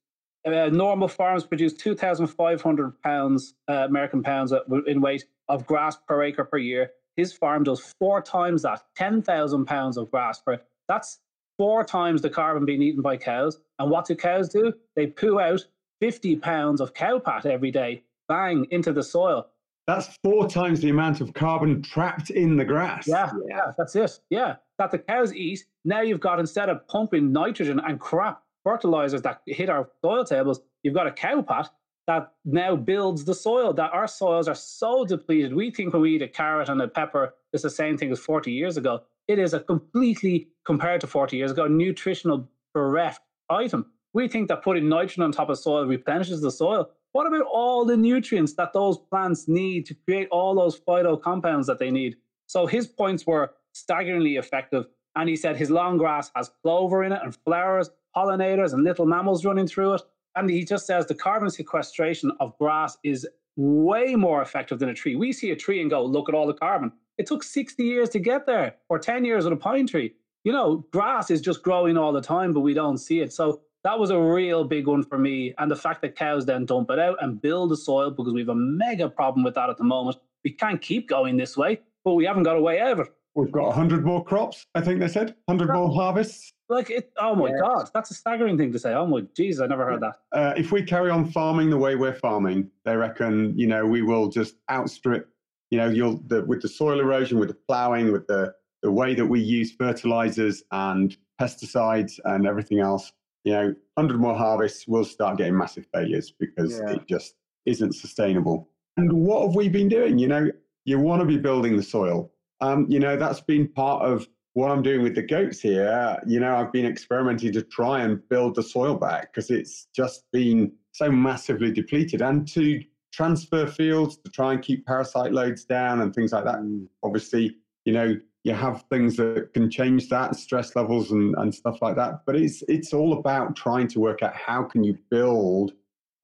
Uh, 0.47 0.69
normal 0.71 1.09
farms 1.09 1.45
produce 1.45 1.73
2,500 1.73 3.03
pounds, 3.03 3.55
uh, 3.69 3.87
American 3.89 4.23
pounds 4.23 4.53
in 4.87 5.01
weight 5.01 5.25
of 5.49 5.67
grass 5.67 5.97
per 6.07 6.23
acre 6.23 6.45
per 6.45 6.59
year. 6.59 6.91
His 7.17 7.33
farm 7.33 7.65
does 7.65 7.95
four 7.99 8.21
times 8.21 8.63
that, 8.63 8.83
10,000 8.97 9.65
pounds 9.65 9.97
of 9.97 10.11
grass 10.11 10.41
per. 10.41 10.61
That's 10.89 11.21
four 11.57 11.85
times 11.85 12.21
the 12.21 12.31
carbon 12.31 12.65
being 12.65 12.83
eaten 12.83 13.01
by 13.01 13.17
cows. 13.17 13.61
And 13.79 13.91
what 13.91 14.07
do 14.07 14.17
cows 14.17 14.49
do? 14.49 14.73
They 14.97 15.07
poo 15.07 15.41
out 15.41 15.65
50 16.01 16.37
pounds 16.37 16.81
of 16.81 16.93
cow 16.93 17.19
pat 17.19 17.47
every 17.47 17.71
day, 17.71 18.03
bang, 18.29 18.67
into 18.71 18.93
the 18.93 19.03
soil. 19.03 19.47
That's 19.87 20.17
four 20.25 20.49
times 20.49 20.81
the 20.81 20.91
amount 20.91 21.21
of 21.21 21.35
carbon 21.35 21.83
trapped 21.83 22.31
in 22.31 22.57
the 22.57 22.65
grass. 22.65 23.07
Yeah, 23.07 23.31
yeah, 23.49 23.73
that's 23.77 23.95
it. 23.95 24.19
Yeah, 24.31 24.57
that 24.79 24.91
the 24.91 24.99
cows 24.99 25.35
eat. 25.35 25.65
Now 25.85 26.01
you've 26.01 26.21
got, 26.21 26.41
instead 26.41 26.69
of 26.71 26.87
pumping 26.89 27.33
nitrogen 27.33 27.81
and 27.81 28.01
crap 28.01 28.43
fertilizers 28.65 29.23
that 29.23 29.43
hit 29.47 29.71
our 29.71 29.89
soil 30.03 30.25
tables, 30.25 30.61
you've 30.83 30.95
got 30.95 31.07
a 31.07 31.13
cow 31.13 31.43
pat 31.43 31.71
that 32.07 32.33
now 32.45 32.77
builds 32.77 33.25
the 33.25 33.35
soil. 33.35 33.73
That 33.73 33.93
our 33.93 34.09
soils 34.09 34.49
are 34.49 34.55
so 34.55 35.05
depleted. 35.05 35.55
We 35.55 35.71
think 35.71 35.93
when 35.93 36.03
we 36.03 36.17
eat 36.17 36.23
a 36.23 36.29
carrot 36.29 36.69
and 36.69 36.83
a 36.83 36.89
pepper, 36.89 37.35
it's 37.53 37.63
the 37.63 37.71
same 37.71 37.97
thing 37.97 38.11
as 38.11 38.19
40 38.19 38.53
years 38.53 38.77
ago. 38.77 39.03
It 39.29 39.39
is 39.39 39.55
a 39.55 39.61
completely, 39.61 40.49
compared 40.67 41.01
to 41.03 41.07
40 41.07 41.37
years 41.37 41.51
ago, 41.51 41.67
nutritional 41.67 42.49
bereft 42.75 43.23
item. 43.49 43.87
We 44.13 44.29
think 44.29 44.49
that 44.49 44.63
putting 44.63 44.89
nitrogen 44.89 45.23
on 45.23 45.33
top 45.33 45.49
of 45.49 45.59
soil 45.59 45.87
replenishes 45.87 46.41
the 46.41 46.51
soil. 46.51 46.91
What 47.13 47.27
about 47.27 47.47
all 47.47 47.85
the 47.85 47.97
nutrients 47.97 48.55
that 48.55 48.73
those 48.73 48.99
plants 48.99 49.49
need 49.49 49.87
to 49.87 49.95
create 49.95 50.29
all 50.31 50.55
those 50.55 50.79
phyto 50.79 51.21
compounds 51.21 51.67
that 51.69 51.79
they 51.79 51.91
need? 51.91 52.17
So 52.47 52.67
his 52.67 52.87
points 52.87 53.27
were 53.27 53.53
staggeringly 53.73 54.37
effective. 54.37 54.87
And 55.17 55.29
he 55.29 55.37
said 55.37 55.57
his 55.57 55.71
long 55.71 55.97
grass 55.97 56.31
has 56.35 56.51
clover 56.63 57.05
in 57.05 57.13
it 57.13 57.21
and 57.23 57.37
flowers, 57.45 57.91
pollinators, 58.17 58.73
and 58.73 58.85
little 58.85 59.07
mammals 59.07 59.45
running 59.45 59.67
through 59.67 59.95
it. 59.95 60.03
And 60.37 60.51
he 60.51 60.65
just 60.65 60.87
says 60.87 61.07
the 61.07 61.15
carbon 61.15 61.51
sequestration 61.51 62.33
of 62.41 62.57
grass 62.59 62.97
is 63.05 63.27
way 63.57 64.15
more 64.17 64.43
effective 64.43 64.79
than 64.79 64.89
a 64.89 64.95
tree. 64.95 65.17
We 65.17 65.33
see 65.33 65.51
a 65.51 65.57
tree 65.57 65.81
and 65.81 65.91
go, 65.91 66.05
look 66.05 66.29
at 66.29 66.35
all 66.35 66.47
the 66.47 66.55
carbon. 66.55 66.93
It 67.19 67.27
took 67.27 67.45
60 67.45 67.85
years 67.85 68.09
to 68.11 68.19
get 68.19 68.47
there, 68.47 68.75
or 68.89 68.99
10 68.99 69.25
years 69.25 69.45
with 69.45 69.53
a 69.53 69.57
pine 69.57 69.87
tree. 69.87 70.15
You 70.43 70.53
know, 70.53 70.85
grass 70.93 71.31
is 71.31 71.41
just 71.41 71.63
growing 71.63 71.97
all 71.97 72.13
the 72.13 72.21
time, 72.21 72.53
but 72.53 72.61
we 72.61 72.75
don't 72.75 72.99
see 72.99 73.21
it. 73.21 73.33
So 73.33 73.63
that 73.85 73.99
was 73.99 74.11
a 74.11 74.19
real 74.19 74.65
big 74.65 74.87
one 74.87 75.03
for 75.03 75.19
me. 75.19 75.55
And 75.59 75.71
the 75.71 75.77
fact 75.77 76.03
that 76.03 76.17
cows 76.17 76.47
then 76.47 76.67
dump 76.67 76.91
it 76.91 76.99
out 76.99 77.19
and 77.21 77.41
build 77.41 77.71
the 77.71 77.77
soil 77.77 78.11
because 78.11 78.33
we 78.33 78.41
have 78.41 78.49
a 78.49 78.55
mega 78.55 79.09
problem 79.09 79.45
with 79.45 79.55
that 79.55 79.71
at 79.71 79.77
the 79.77 79.85
moment. 79.85 80.17
We 80.43 80.51
can't 80.51 80.81
keep 80.81 81.09
going 81.09 81.37
this 81.37 81.57
way, 81.57 81.81
but 82.05 82.15
we 82.15 82.25
haven't 82.25 82.43
got 82.43 82.57
a 82.57 82.61
way 82.61 82.81
out 82.81 82.93
of 82.93 83.01
it. 83.01 83.13
We've 83.35 83.51
got 83.51 83.67
100 83.67 84.05
more 84.05 84.25
crops, 84.25 84.67
I 84.75 84.81
think 84.81 85.01
they 85.01 85.09
said, 85.09 85.35
100 85.47 85.75
more 85.75 85.93
harvests. 85.93 86.53
Like 86.69 86.91
it, 86.91 87.13
oh 87.19 87.35
my 87.35 87.51
God, 87.51 87.91
that's 87.93 88.11
a 88.11 88.15
staggering 88.15 88.57
thing 88.57 88.73
to 88.73 88.79
say. 88.79 88.95
Oh 88.95 89.07
my 89.07 89.23
Jesus, 89.37 89.61
I 89.61 89.67
never 89.67 89.85
heard 89.85 90.01
that. 90.01 90.15
Uh, 90.33 90.55
if 90.57 90.73
we 90.73 90.83
carry 90.83 91.11
on 91.11 91.31
farming 91.31 91.69
the 91.69 91.77
way 91.77 91.97
we're 91.97 92.15
farming, 92.15 92.71
they 92.85 92.97
reckon, 92.97 93.59
you 93.59 93.67
know, 93.67 93.85
we 93.85 94.03
will 94.03 94.29
just 94.29 94.57
outstrip 94.71 95.29
you 95.75 95.79
know, 95.79 95.89
you'll 95.89 96.21
the, 96.29 96.45
with 96.45 96.63
the 96.63 96.69
soil 96.69 97.01
erosion, 97.01 97.41
with 97.41 97.49
the 97.49 97.57
ploughing, 97.67 98.13
with 98.13 98.29
the 98.29 98.55
the 98.83 98.93
way 98.93 99.13
that 99.13 99.27
we 99.27 99.41
use 99.41 99.73
fertilizers 99.73 100.63
and 100.71 101.17
pesticides 101.41 102.21
and 102.27 102.47
everything 102.47 102.79
else, 102.79 103.13
you 103.43 103.53
know, 103.53 103.75
100 103.95 104.21
more 104.21 104.37
harvests 104.37 104.87
we'll 104.87 105.05
start 105.05 105.39
getting 105.39 105.57
massive 105.57 105.87
failures 105.93 106.33
because 106.39 106.79
yeah. 106.79 106.93
it 106.93 107.09
just 107.09 107.35
isn't 107.67 107.95
sustainable. 107.95 108.69
And 108.99 109.13
what 109.13 109.47
have 109.47 109.57
we 109.57 109.69
been 109.69 109.89
doing? 109.89 110.19
You 110.19 110.29
know, 110.29 110.51
you 110.85 111.01
want 111.01 111.21
to 111.23 111.27
be 111.27 111.39
building 111.39 111.77
the 111.77 111.83
soil. 111.83 112.31
Um, 112.61 112.87
you 112.89 112.99
know, 112.99 113.17
that's 113.17 113.41
been 113.41 113.69
part 113.69 114.05
of 114.05 114.27
what 114.55 114.71
I'm 114.71 114.83
doing 114.83 115.03
with 115.03 115.15
the 115.15 115.23
goats 115.23 115.61
here. 115.61 116.19
You 116.27 116.41
know, 116.41 116.57
I've 116.57 116.73
been 116.73 116.87
experimenting 116.87 117.53
to 117.53 117.63
try 117.63 118.01
and 118.01 118.27
build 118.29 118.55
the 118.55 118.63
soil 118.63 118.95
back 118.95 119.33
because 119.33 119.51
it's 119.51 119.89
just 119.95 120.25
been 120.33 120.73
so 120.93 121.11
massively 121.11 121.73
depleted 121.73 122.23
and 122.23 122.47
to 122.49 122.83
transfer 123.13 123.67
fields 123.67 124.17
to 124.19 124.31
try 124.31 124.53
and 124.53 124.63
keep 124.63 124.87
parasite 124.87 125.33
loads 125.33 125.65
down 125.65 126.01
and 126.01 126.15
things 126.15 126.33
like 126.33 126.45
that. 126.45 126.57
And 126.59 126.89
obviously, 127.03 127.57
you 127.85 127.93
know, 127.93 128.17
you 128.45 128.53
have 128.53 128.85
things 128.91 129.17
that 129.17 129.51
can 129.55 129.71
change 129.71 130.09
that 130.11 130.37
stress 130.37 130.77
levels 130.77 131.11
and, 131.11 131.35
and 131.37 131.55
stuff 131.55 131.81
like 131.81 131.97
that. 131.97 132.21
But 132.27 132.37
it's 132.37 132.63
it's 132.69 132.93
all 132.93 133.15
about 133.15 133.57
trying 133.57 133.89
to 133.89 134.01
work 134.01 134.23
out 134.23 134.37
how 134.37 134.63
can 134.65 134.85
you 134.85 134.99
build 135.11 135.73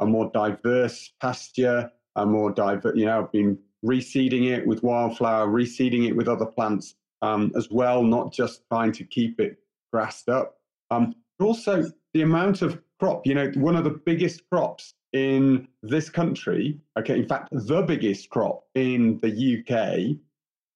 a 0.00 0.06
more 0.06 0.30
diverse 0.32 1.12
pasture, 1.20 1.90
a 2.16 2.26
more 2.26 2.50
diverse, 2.50 2.96
you 2.96 3.06
know, 3.06 3.20
I've 3.20 3.32
been 3.32 3.58
reseeding 3.84 4.50
it 4.50 4.66
with 4.66 4.82
wildflower, 4.82 5.48
reseeding 5.48 6.06
it 6.06 6.14
with 6.14 6.28
other 6.28 6.46
plants 6.46 6.94
um, 7.22 7.52
as 7.56 7.70
well, 7.70 8.02
not 8.02 8.32
just 8.32 8.62
trying 8.68 8.92
to 8.92 9.04
keep 9.04 9.40
it 9.40 9.58
grassed 9.92 10.28
up. 10.28 10.56
Um, 10.90 11.14
but 11.38 11.46
also 11.46 11.90
the 12.14 12.22
amount 12.22 12.62
of 12.62 12.80
crop, 12.98 13.26
you 13.26 13.34
know, 13.34 13.50
one 13.54 13.76
of 13.76 13.84
the 13.84 13.90
biggest 13.90 14.42
crops 14.50 14.94
in 15.12 15.66
this 15.82 16.08
country, 16.08 16.78
okay, 16.98 17.18
in 17.18 17.26
fact, 17.26 17.48
the 17.52 17.82
biggest 17.82 18.30
crop 18.30 18.64
in 18.74 19.18
the 19.20 19.58
UK 19.58 20.16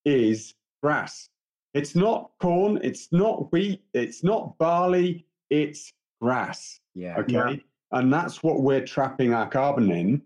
is 0.05 0.55
grass. 0.83 1.29
It's 1.75 1.95
not 1.95 2.31
corn, 2.41 2.79
it's 2.83 3.09
not 3.13 3.53
wheat, 3.53 3.83
it's 3.95 4.23
not 4.23 4.57
barley, 4.59 5.27
it's 5.51 5.93
grass. 6.21 6.81
Yeah. 6.95 7.19
Okay. 7.19 7.33
Yeah. 7.33 7.55
And 7.93 8.13
that's 8.13 8.43
what 8.43 8.63
we're 8.63 8.85
trapping 8.85 9.35
our 9.35 9.49
carbon 9.49 9.91
in. 9.91 10.23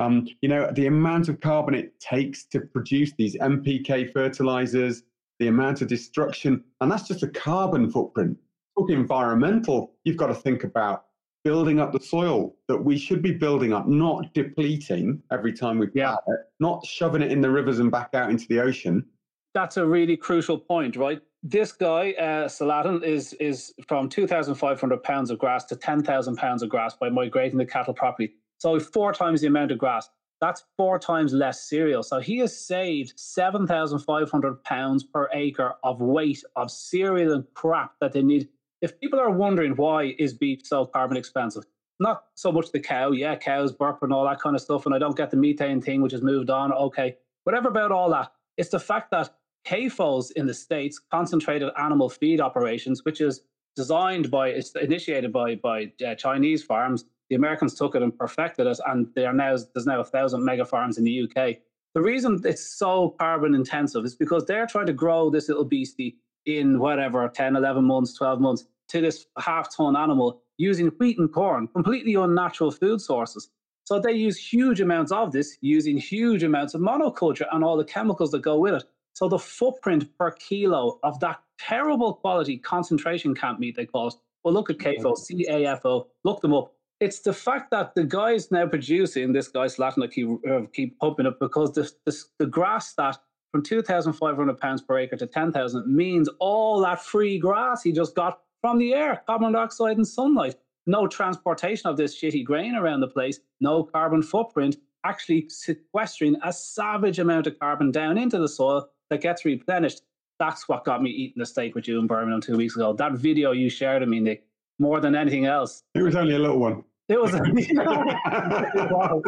Um, 0.00 0.26
you 0.40 0.48
know, 0.48 0.70
the 0.72 0.86
amount 0.86 1.28
of 1.28 1.40
carbon 1.40 1.74
it 1.74 2.00
takes 2.00 2.44
to 2.46 2.60
produce 2.60 3.12
these 3.18 3.36
NPK 3.36 4.12
fertilizers, 4.12 5.02
the 5.38 5.48
amount 5.48 5.82
of 5.82 5.88
destruction, 5.88 6.64
and 6.80 6.90
that's 6.90 7.06
just 7.06 7.22
a 7.22 7.28
carbon 7.28 7.90
footprint. 7.90 8.38
Talking 8.78 8.96
environmental, 8.96 9.92
you've 10.04 10.16
got 10.16 10.28
to 10.28 10.34
think 10.34 10.64
about 10.64 11.04
building 11.44 11.80
up 11.80 11.92
the 11.92 12.00
soil 12.00 12.54
that 12.68 12.78
we 12.78 12.96
should 12.96 13.20
be 13.20 13.32
building 13.32 13.74
up, 13.74 13.86
not 13.86 14.32
depleting 14.32 15.22
every 15.30 15.52
time 15.52 15.78
we 15.78 15.88
Yeah. 15.94 16.12
plant 16.12 16.20
it, 16.28 16.46
not 16.60 16.84
shoving 16.86 17.20
it 17.20 17.30
in 17.30 17.42
the 17.42 17.50
rivers 17.50 17.78
and 17.78 17.90
back 17.90 18.14
out 18.14 18.30
into 18.30 18.46
the 18.48 18.58
ocean. 18.60 19.04
That's 19.52 19.76
a 19.76 19.86
really 19.86 20.16
crucial 20.16 20.58
point, 20.58 20.96
right? 20.96 21.20
This 21.42 21.72
guy, 21.72 22.12
uh, 22.12 22.48
Salatin, 22.48 23.02
is 23.02 23.34
is 23.34 23.74
from 23.86 24.08
2,500 24.08 25.02
pounds 25.02 25.30
of 25.30 25.38
grass 25.38 25.64
to 25.66 25.76
10,000 25.76 26.36
pounds 26.36 26.62
of 26.62 26.70
grass 26.70 26.94
by 26.94 27.10
migrating 27.10 27.58
the 27.58 27.66
cattle 27.66 27.94
properly. 27.94 28.32
So 28.60 28.78
four 28.78 29.12
times 29.12 29.40
the 29.40 29.46
amount 29.46 29.72
of 29.72 29.78
grass. 29.78 30.08
That's 30.40 30.64
four 30.76 30.98
times 30.98 31.32
less 31.32 31.68
cereal. 31.68 32.02
So 32.02 32.20
he 32.20 32.38
has 32.38 32.56
saved 32.56 33.14
7,500 33.16 34.64
pounds 34.64 35.04
per 35.04 35.28
acre 35.32 35.74
of 35.82 36.00
weight 36.00 36.42
of 36.56 36.70
cereal 36.70 37.32
and 37.32 37.44
crap 37.54 37.94
that 38.00 38.12
they 38.12 38.22
need. 38.22 38.48
If 38.80 38.98
people 39.00 39.18
are 39.18 39.30
wondering 39.30 39.76
why 39.76 40.14
is 40.18 40.32
beef 40.32 40.60
so 40.64 40.86
carbon 40.86 41.16
expensive, 41.16 41.64
not 42.00 42.24
so 42.34 42.50
much 42.50 42.72
the 42.72 42.80
cow. 42.80 43.10
Yeah, 43.12 43.36
cows 43.36 43.72
burp 43.72 44.02
and 44.02 44.12
all 44.12 44.24
that 44.24 44.40
kind 44.40 44.56
of 44.56 44.62
stuff. 44.62 44.86
And 44.86 44.94
I 44.94 44.98
don't 44.98 45.16
get 45.16 45.30
the 45.30 45.36
methane 45.36 45.82
thing, 45.82 46.00
which 46.00 46.12
has 46.12 46.22
moved 46.22 46.48
on. 46.48 46.72
Okay. 46.72 47.16
Whatever 47.44 47.68
about 47.68 47.92
all 47.92 48.10
that. 48.10 48.32
It's 48.56 48.70
the 48.70 48.80
fact 48.80 49.10
that 49.10 49.34
CAFOs 49.66 50.32
in 50.32 50.46
the 50.46 50.54
States, 50.54 50.98
concentrated 50.98 51.70
animal 51.78 52.08
feed 52.08 52.40
operations, 52.40 53.04
which 53.04 53.20
is 53.20 53.42
designed 53.76 54.30
by, 54.30 54.48
it's 54.48 54.72
initiated 54.72 55.32
by, 55.32 55.56
by 55.56 55.92
uh, 56.06 56.14
Chinese 56.14 56.62
farms. 56.62 57.04
The 57.30 57.36
Americans 57.36 57.74
took 57.74 57.94
it 57.94 58.02
and 58.02 58.16
perfected 58.16 58.66
it, 58.66 58.78
and 58.86 59.06
they 59.14 59.24
are 59.24 59.32
now, 59.32 59.56
there's 59.72 59.86
now 59.86 60.00
a 60.00 60.04
thousand 60.04 60.44
mega 60.44 60.64
farms 60.64 60.98
in 60.98 61.04
the 61.04 61.22
UK. 61.22 61.56
The 61.94 62.02
reason 62.02 62.40
it's 62.44 62.76
so 62.76 63.14
carbon 63.18 63.54
intensive 63.54 64.04
is 64.04 64.14
because 64.14 64.44
they're 64.44 64.66
trying 64.66 64.86
to 64.86 64.92
grow 64.92 65.30
this 65.30 65.48
little 65.48 65.64
beastie 65.64 66.16
in 66.46 66.78
whatever, 66.78 67.28
10, 67.28 67.56
11 67.56 67.84
months, 67.84 68.14
12 68.14 68.40
months, 68.40 68.64
to 68.88 69.00
this 69.00 69.26
half 69.38 69.74
ton 69.74 69.96
animal 69.96 70.42
using 70.58 70.88
wheat 70.98 71.18
and 71.18 71.32
corn, 71.32 71.68
completely 71.68 72.14
unnatural 72.14 72.70
food 72.70 73.00
sources. 73.00 73.48
So 73.84 73.98
they 73.98 74.12
use 74.12 74.36
huge 74.36 74.80
amounts 74.80 75.10
of 75.10 75.32
this, 75.32 75.56
using 75.60 75.96
huge 75.96 76.42
amounts 76.42 76.74
of 76.74 76.80
monoculture 76.80 77.46
and 77.52 77.64
all 77.64 77.76
the 77.76 77.84
chemicals 77.84 78.30
that 78.32 78.42
go 78.42 78.58
with 78.58 78.74
it. 78.74 78.84
So 79.14 79.28
the 79.28 79.38
footprint 79.38 80.06
per 80.18 80.32
kilo 80.32 80.98
of 81.02 81.18
that 81.20 81.40
terrible 81.58 82.14
quality 82.14 82.56
concentration 82.56 83.34
camp 83.34 83.58
meat, 83.58 83.76
they 83.76 83.86
call 83.86 84.08
it. 84.08 84.14
Well, 84.44 84.54
look 84.54 84.70
at 84.70 84.78
CAFO, 84.78 85.16
C-A-F-O, 85.16 86.06
look 86.24 86.40
them 86.40 86.54
up. 86.54 86.72
It's 87.00 87.20
the 87.20 87.32
fact 87.32 87.70
that 87.70 87.94
the 87.94 88.04
guys 88.04 88.50
now 88.50 88.66
producing 88.66 89.32
this 89.32 89.48
guy 89.48 89.66
Salatin, 89.66 90.04
I 90.04 90.06
keep, 90.08 90.28
uh, 90.46 90.66
keep 90.70 90.98
pumping 90.98 91.24
it 91.24 91.40
because 91.40 91.72
this, 91.72 91.94
this, 92.04 92.26
the 92.38 92.44
grass 92.44 92.92
that 92.94 93.16
from 93.52 93.62
2,500 93.62 94.58
pounds 94.58 94.82
per 94.82 94.98
acre 94.98 95.16
to 95.16 95.26
10,000 95.26 95.86
means 95.86 96.28
all 96.38 96.80
that 96.82 97.02
free 97.02 97.38
grass 97.38 97.82
he 97.82 97.90
just 97.90 98.14
got 98.14 98.40
from 98.60 98.78
the 98.78 98.92
air, 98.92 99.22
carbon 99.26 99.52
dioxide 99.52 99.96
and 99.96 100.06
sunlight. 100.06 100.56
No 100.86 101.06
transportation 101.06 101.88
of 101.88 101.96
this 101.96 102.20
shitty 102.20 102.44
grain 102.44 102.74
around 102.74 103.00
the 103.00 103.08
place, 103.08 103.40
no 103.60 103.82
carbon 103.82 104.22
footprint, 104.22 104.76
actually 105.04 105.48
sequestering 105.48 106.36
a 106.44 106.52
savage 106.52 107.18
amount 107.18 107.46
of 107.46 107.58
carbon 107.58 107.90
down 107.90 108.18
into 108.18 108.38
the 108.38 108.48
soil 108.48 108.88
that 109.08 109.22
gets 109.22 109.44
replenished. 109.44 110.02
That's 110.38 110.68
what 110.68 110.84
got 110.84 111.02
me 111.02 111.10
eating 111.10 111.40
the 111.40 111.46
steak 111.46 111.74
with 111.74 111.88
you 111.88 111.98
in 111.98 112.06
Birmingham 112.06 112.40
two 112.40 112.56
weeks 112.56 112.76
ago. 112.76 112.92
That 112.92 113.12
video 113.12 113.52
you 113.52 113.70
shared 113.70 114.02
of 114.02 114.08
me, 114.08 114.20
Nick, 114.20 114.46
more 114.78 115.00
than 115.00 115.14
anything 115.14 115.46
else. 115.46 115.82
It 115.94 116.02
was 116.02 116.16
only 116.16 116.34
a 116.34 116.38
little 116.38 116.58
one. 116.58 116.84
It 117.10 117.20
was. 117.20 117.34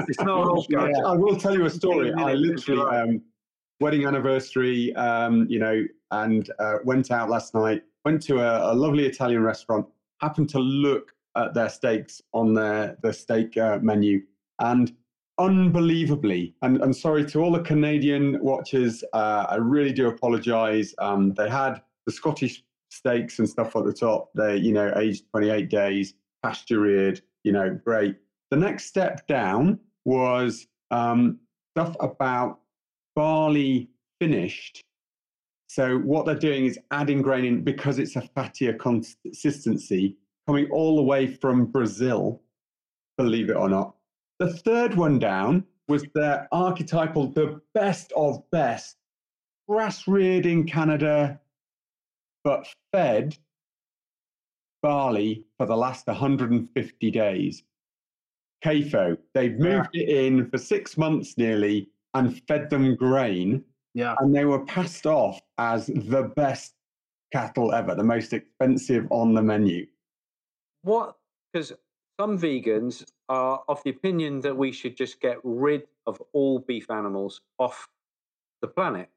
It's 0.08 0.20
not 0.20 0.46
all 0.46 0.64
I, 1.04 1.16
will 1.16 1.36
tell 1.36 1.52
you 1.52 1.66
a 1.66 1.70
story. 1.70 2.12
I 2.12 2.32
minutes, 2.32 2.62
if 2.62 2.68
you 2.68 2.76
literally, 2.76 2.96
um, 2.96 3.22
wedding 3.80 4.06
anniversary, 4.06 4.94
um, 4.94 5.46
you 5.50 5.58
know, 5.58 5.84
and 6.12 6.48
uh, 6.60 6.76
went 6.84 7.10
out 7.10 7.28
last 7.28 7.54
night, 7.54 7.82
went 8.04 8.22
to 8.22 8.38
a, 8.38 8.72
a 8.72 8.74
lovely 8.74 9.04
Italian 9.04 9.42
restaurant, 9.42 9.84
happened 10.20 10.48
to 10.50 10.60
look 10.60 11.12
at 11.36 11.54
their 11.54 11.68
steaks 11.68 12.22
on 12.32 12.54
their, 12.54 12.96
their 13.02 13.12
steak 13.12 13.56
uh, 13.56 13.80
menu, 13.82 14.22
and 14.60 14.94
unbelievably, 15.38 16.54
and, 16.62 16.80
and 16.82 16.94
sorry 16.94 17.24
to 17.24 17.40
all 17.40 17.50
the 17.50 17.62
Canadian 17.62 18.38
watchers, 18.40 19.02
uh, 19.12 19.46
I 19.48 19.56
really 19.56 19.92
do 19.92 20.06
apologize. 20.06 20.94
Um, 20.98 21.34
they 21.34 21.48
had 21.48 21.82
the 22.06 22.12
Scottish 22.12 22.62
steaks 22.90 23.40
and 23.40 23.48
stuff 23.48 23.74
at 23.74 23.84
the 23.84 23.92
top. 23.92 24.30
They, 24.36 24.56
you 24.58 24.72
know, 24.72 24.92
aged 24.96 25.24
28 25.32 25.68
days, 25.68 26.14
pasture 26.44 26.78
reared, 26.78 27.20
you 27.44 27.52
know, 27.52 27.78
great. 27.84 28.16
The 28.50 28.56
next 28.56 28.87
step 28.87 29.26
down 29.26 29.78
was 30.04 30.66
um, 30.90 31.38
stuff 31.75 31.96
about 32.00 32.61
barley 33.14 33.88
finished. 34.20 34.82
So 35.68 35.99
what 35.99 36.26
they're 36.26 36.34
doing 36.34 36.66
is 36.66 36.78
adding 36.90 37.22
grain 37.22 37.44
in 37.44 37.64
because 37.64 37.99
it's 37.99 38.16
a 38.16 38.28
fattier 38.37 38.78
consistency, 38.78 40.16
coming 40.46 40.68
all 40.70 40.96
the 40.96 41.02
way 41.02 41.26
from 41.26 41.66
Brazil, 41.66 42.42
believe 43.16 43.49
it 43.49 43.56
or 43.56 43.68
not. 43.68 43.94
The 44.38 44.52
third 44.52 44.94
one 44.94 45.18
down 45.18 45.64
was 45.88 46.04
their 46.14 46.49
archetypal, 46.52 47.28
the 47.28 47.61
best 47.75 48.12
of 48.16 48.42
best, 48.50 48.96
grass 49.68 50.06
reared 50.06 50.46
in 50.46 50.66
Canada, 50.66 51.40
but 52.44 52.66
fed 52.92 53.37
barley 54.82 55.44
for 55.56 55.66
the 55.66 55.76
last 55.76 56.06
150 56.06 57.10
days. 57.10 57.62
CAFO, 58.64 59.16
they've 59.34 59.58
moved 59.58 59.90
it 59.94 60.08
in 60.08 60.48
for 60.50 60.58
six 60.58 60.96
months 60.96 61.36
nearly 61.36 61.88
and 62.14 62.40
fed 62.46 62.70
them 62.70 62.94
grain, 62.94 63.64
yeah. 63.94 64.14
and 64.18 64.34
they 64.34 64.44
were 64.44 64.64
passed 64.66 65.06
off 65.06 65.40
as 65.58 65.86
the 65.86 66.30
best 66.36 66.74
cattle 67.32 67.72
ever, 67.72 67.94
the 67.94 68.04
most 68.04 68.32
expensive 68.32 69.06
on 69.10 69.34
the 69.34 69.42
menu. 69.42 69.86
What? 70.82 71.16
Because 71.52 71.72
some 72.20 72.38
vegans 72.38 73.04
are 73.28 73.62
of 73.68 73.82
the 73.84 73.90
opinion 73.90 74.40
that 74.40 74.56
we 74.56 74.72
should 74.72 74.96
just 74.96 75.20
get 75.20 75.38
rid 75.42 75.84
of 76.06 76.22
all 76.32 76.58
beef 76.58 76.90
animals 76.90 77.40
off 77.58 77.88
the 78.60 78.68
planet, 78.68 79.08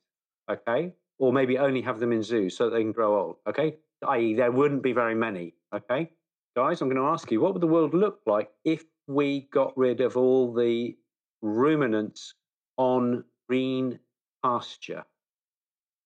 okay? 0.49 0.93
Or 1.19 1.33
maybe 1.33 1.57
only 1.57 1.81
have 1.81 1.99
them 1.99 2.11
in 2.11 2.23
zoos 2.23 2.57
so 2.57 2.69
they 2.69 2.81
can 2.81 2.91
grow 2.91 3.19
old, 3.19 3.35
okay? 3.47 3.75
I.e., 4.07 4.35
there 4.35 4.51
wouldn't 4.51 4.83
be 4.83 4.93
very 4.93 5.15
many, 5.15 5.53
okay? 5.73 6.09
Guys, 6.55 6.81
I'm 6.81 6.89
going 6.89 7.01
to 7.01 7.07
ask 7.07 7.31
you, 7.31 7.41
what 7.41 7.53
would 7.53 7.61
the 7.61 7.67
world 7.67 7.93
look 7.93 8.21
like 8.25 8.49
if 8.63 8.83
we 9.07 9.41
got 9.51 9.77
rid 9.77 10.01
of 10.01 10.17
all 10.17 10.53
the 10.53 10.95
ruminants 11.41 12.33
on 12.77 13.23
green 13.49 13.99
pasture? 14.43 15.03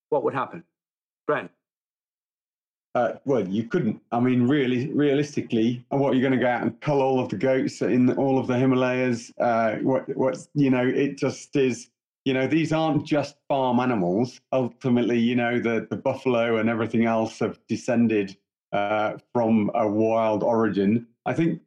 What 0.09 0.23
would 0.23 0.33
happen? 0.33 0.63
Bren? 1.29 1.49
Uh, 2.95 3.13
well, 3.25 3.47
you 3.47 3.65
couldn't. 3.65 4.01
I 4.11 4.19
mean, 4.19 4.47
really, 4.47 4.91
realistically, 4.91 5.85
what 5.89 6.13
you're 6.13 6.27
going 6.27 6.37
to 6.37 6.43
go 6.43 6.49
out 6.49 6.63
and 6.63 6.79
cull 6.81 7.01
all 7.01 7.19
of 7.19 7.29
the 7.29 7.37
goats 7.37 7.81
in 7.81 8.11
all 8.13 8.39
of 8.39 8.47
the 8.47 8.57
Himalayas? 8.57 9.31
Uh, 9.39 9.75
what, 9.83 10.03
what's 10.17 10.49
you 10.55 10.71
know, 10.71 10.85
it 10.85 11.17
just 11.17 11.55
is. 11.55 11.89
You 12.29 12.35
know, 12.35 12.45
these 12.45 12.71
aren't 12.71 13.07
just 13.07 13.37
farm 13.47 13.79
animals. 13.79 14.39
Ultimately, 14.53 15.17
you 15.17 15.35
know, 15.35 15.59
the 15.59 15.87
the 15.89 15.95
buffalo 15.95 16.57
and 16.57 16.69
everything 16.69 17.05
else 17.05 17.39
have 17.39 17.59
descended 17.67 18.37
uh, 18.71 19.13
from 19.33 19.71
a 19.73 19.87
wild 19.87 20.43
origin. 20.43 21.07
I 21.25 21.33
think, 21.33 21.59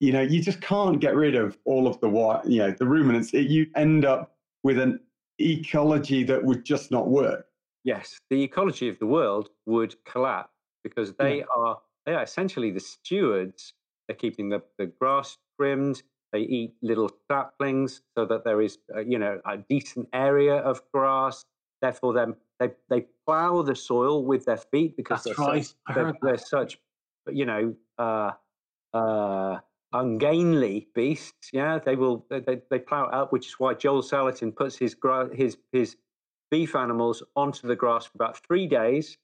you 0.00 0.12
know, 0.12 0.22
you 0.22 0.40
just 0.40 0.62
can't 0.62 0.98
get 0.98 1.14
rid 1.14 1.34
of 1.34 1.58
all 1.66 1.86
of 1.86 2.00
the 2.00 2.08
wild, 2.08 2.50
you 2.50 2.60
know, 2.60 2.70
the 2.70 2.86
ruminants. 2.86 3.34
It, 3.34 3.50
you 3.50 3.66
end 3.76 4.06
up 4.06 4.34
with 4.62 4.78
an 4.78 4.98
ecology 5.38 6.22
that 6.22 6.42
would 6.42 6.64
just 6.64 6.90
not 6.90 7.08
work. 7.08 7.46
Yes, 7.84 8.18
the 8.30 8.42
ecology 8.42 8.88
of 8.88 8.98
the 9.00 9.06
world 9.06 9.50
would 9.66 9.94
collapse 10.06 10.56
because 10.84 11.12
they 11.16 11.40
yeah. 11.40 11.44
are 11.54 11.76
they 12.06 12.14
are 12.14 12.22
essentially 12.22 12.70
the 12.70 12.80
stewards. 12.80 13.74
They're 14.06 14.16
keeping 14.16 14.48
the, 14.48 14.62
the 14.78 14.86
grass 14.86 15.36
trimmed. 15.60 16.02
They 16.32 16.40
eat 16.40 16.74
little 16.82 17.10
saplings 17.30 18.02
so 18.16 18.26
that 18.26 18.44
there 18.44 18.60
is, 18.60 18.78
uh, 18.94 19.00
you 19.00 19.18
know, 19.18 19.40
a 19.46 19.56
decent 19.56 20.08
area 20.12 20.56
of 20.56 20.82
grass. 20.92 21.44
Therefore, 21.80 22.12
them 22.12 22.36
they 22.58 22.70
they 22.90 23.06
plow 23.26 23.62
the 23.62 23.74
soil 23.74 24.24
with 24.24 24.44
their 24.44 24.56
feet 24.58 24.96
because 24.96 25.24
That's 25.24 25.36
they're, 25.36 25.46
right. 25.46 25.64
such, 25.64 25.76
they're, 25.94 26.14
they're, 26.22 26.38
such, 26.38 26.78
you 27.28 27.46
know, 27.46 27.74
uh, 27.98 28.32
uh, 28.92 29.58
ungainly 29.92 30.88
beasts. 30.94 31.50
Yeah, 31.52 31.78
they 31.78 31.96
will 31.96 32.26
they, 32.30 32.60
they 32.70 32.78
plow 32.78 33.06
it 33.08 33.14
up, 33.14 33.32
which 33.32 33.46
is 33.46 33.54
why 33.58 33.74
Joel 33.74 34.02
Salatin 34.02 34.54
puts 34.54 34.76
his 34.76 34.94
gra- 34.94 35.34
his 35.34 35.56
his 35.72 35.96
beef 36.50 36.74
animals 36.74 37.22
onto 37.36 37.66
the 37.66 37.76
grass 37.76 38.06
for 38.06 38.12
about 38.16 38.38
three 38.46 38.66
days. 38.66 39.16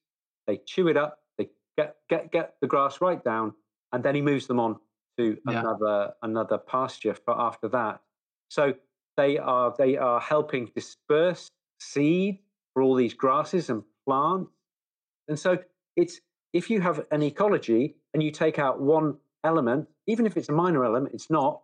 They 0.47 0.59
chew 0.59 0.89
it 0.89 0.97
up, 0.97 1.21
they 1.39 1.51
get 1.77 1.97
get 2.09 2.33
get 2.33 2.55
the 2.61 2.67
grass 2.67 3.01
right 3.01 3.23
down, 3.23 3.55
and 3.93 4.03
then 4.03 4.15
he 4.15 4.21
moves 4.21 4.47
them 4.47 4.61
on 4.61 4.79
to 5.19 5.39
yeah. 5.49 5.61
another 5.61 6.13
another 6.23 6.59
pasture 6.59 7.15
for 7.15 7.39
after 7.39 7.69
that. 7.69 8.01
So 8.49 8.75
they 9.17 9.39
are 9.39 9.75
they 9.79 9.97
are 9.97 10.21
helping 10.21 10.71
disperse 10.75 11.49
seed 11.81 12.41
for 12.73 12.83
all 12.83 12.95
these 12.95 13.15
grasses 13.15 13.71
and 13.71 13.83
plants. 14.07 14.51
And 15.29 15.39
so 15.39 15.59
it's 15.97 16.21
if 16.53 16.71
you 16.71 16.81
have 16.81 17.05
an 17.11 17.23
ecology 17.23 17.97
and 18.13 18.23
you 18.23 18.31
take 18.31 18.59
out 18.59 18.81
one 18.81 19.17
element, 19.43 19.89
even 20.07 20.27
if 20.27 20.37
it's 20.37 20.49
a 20.49 20.53
minor 20.53 20.85
element, 20.85 21.15
it's 21.15 21.31
not. 21.31 21.61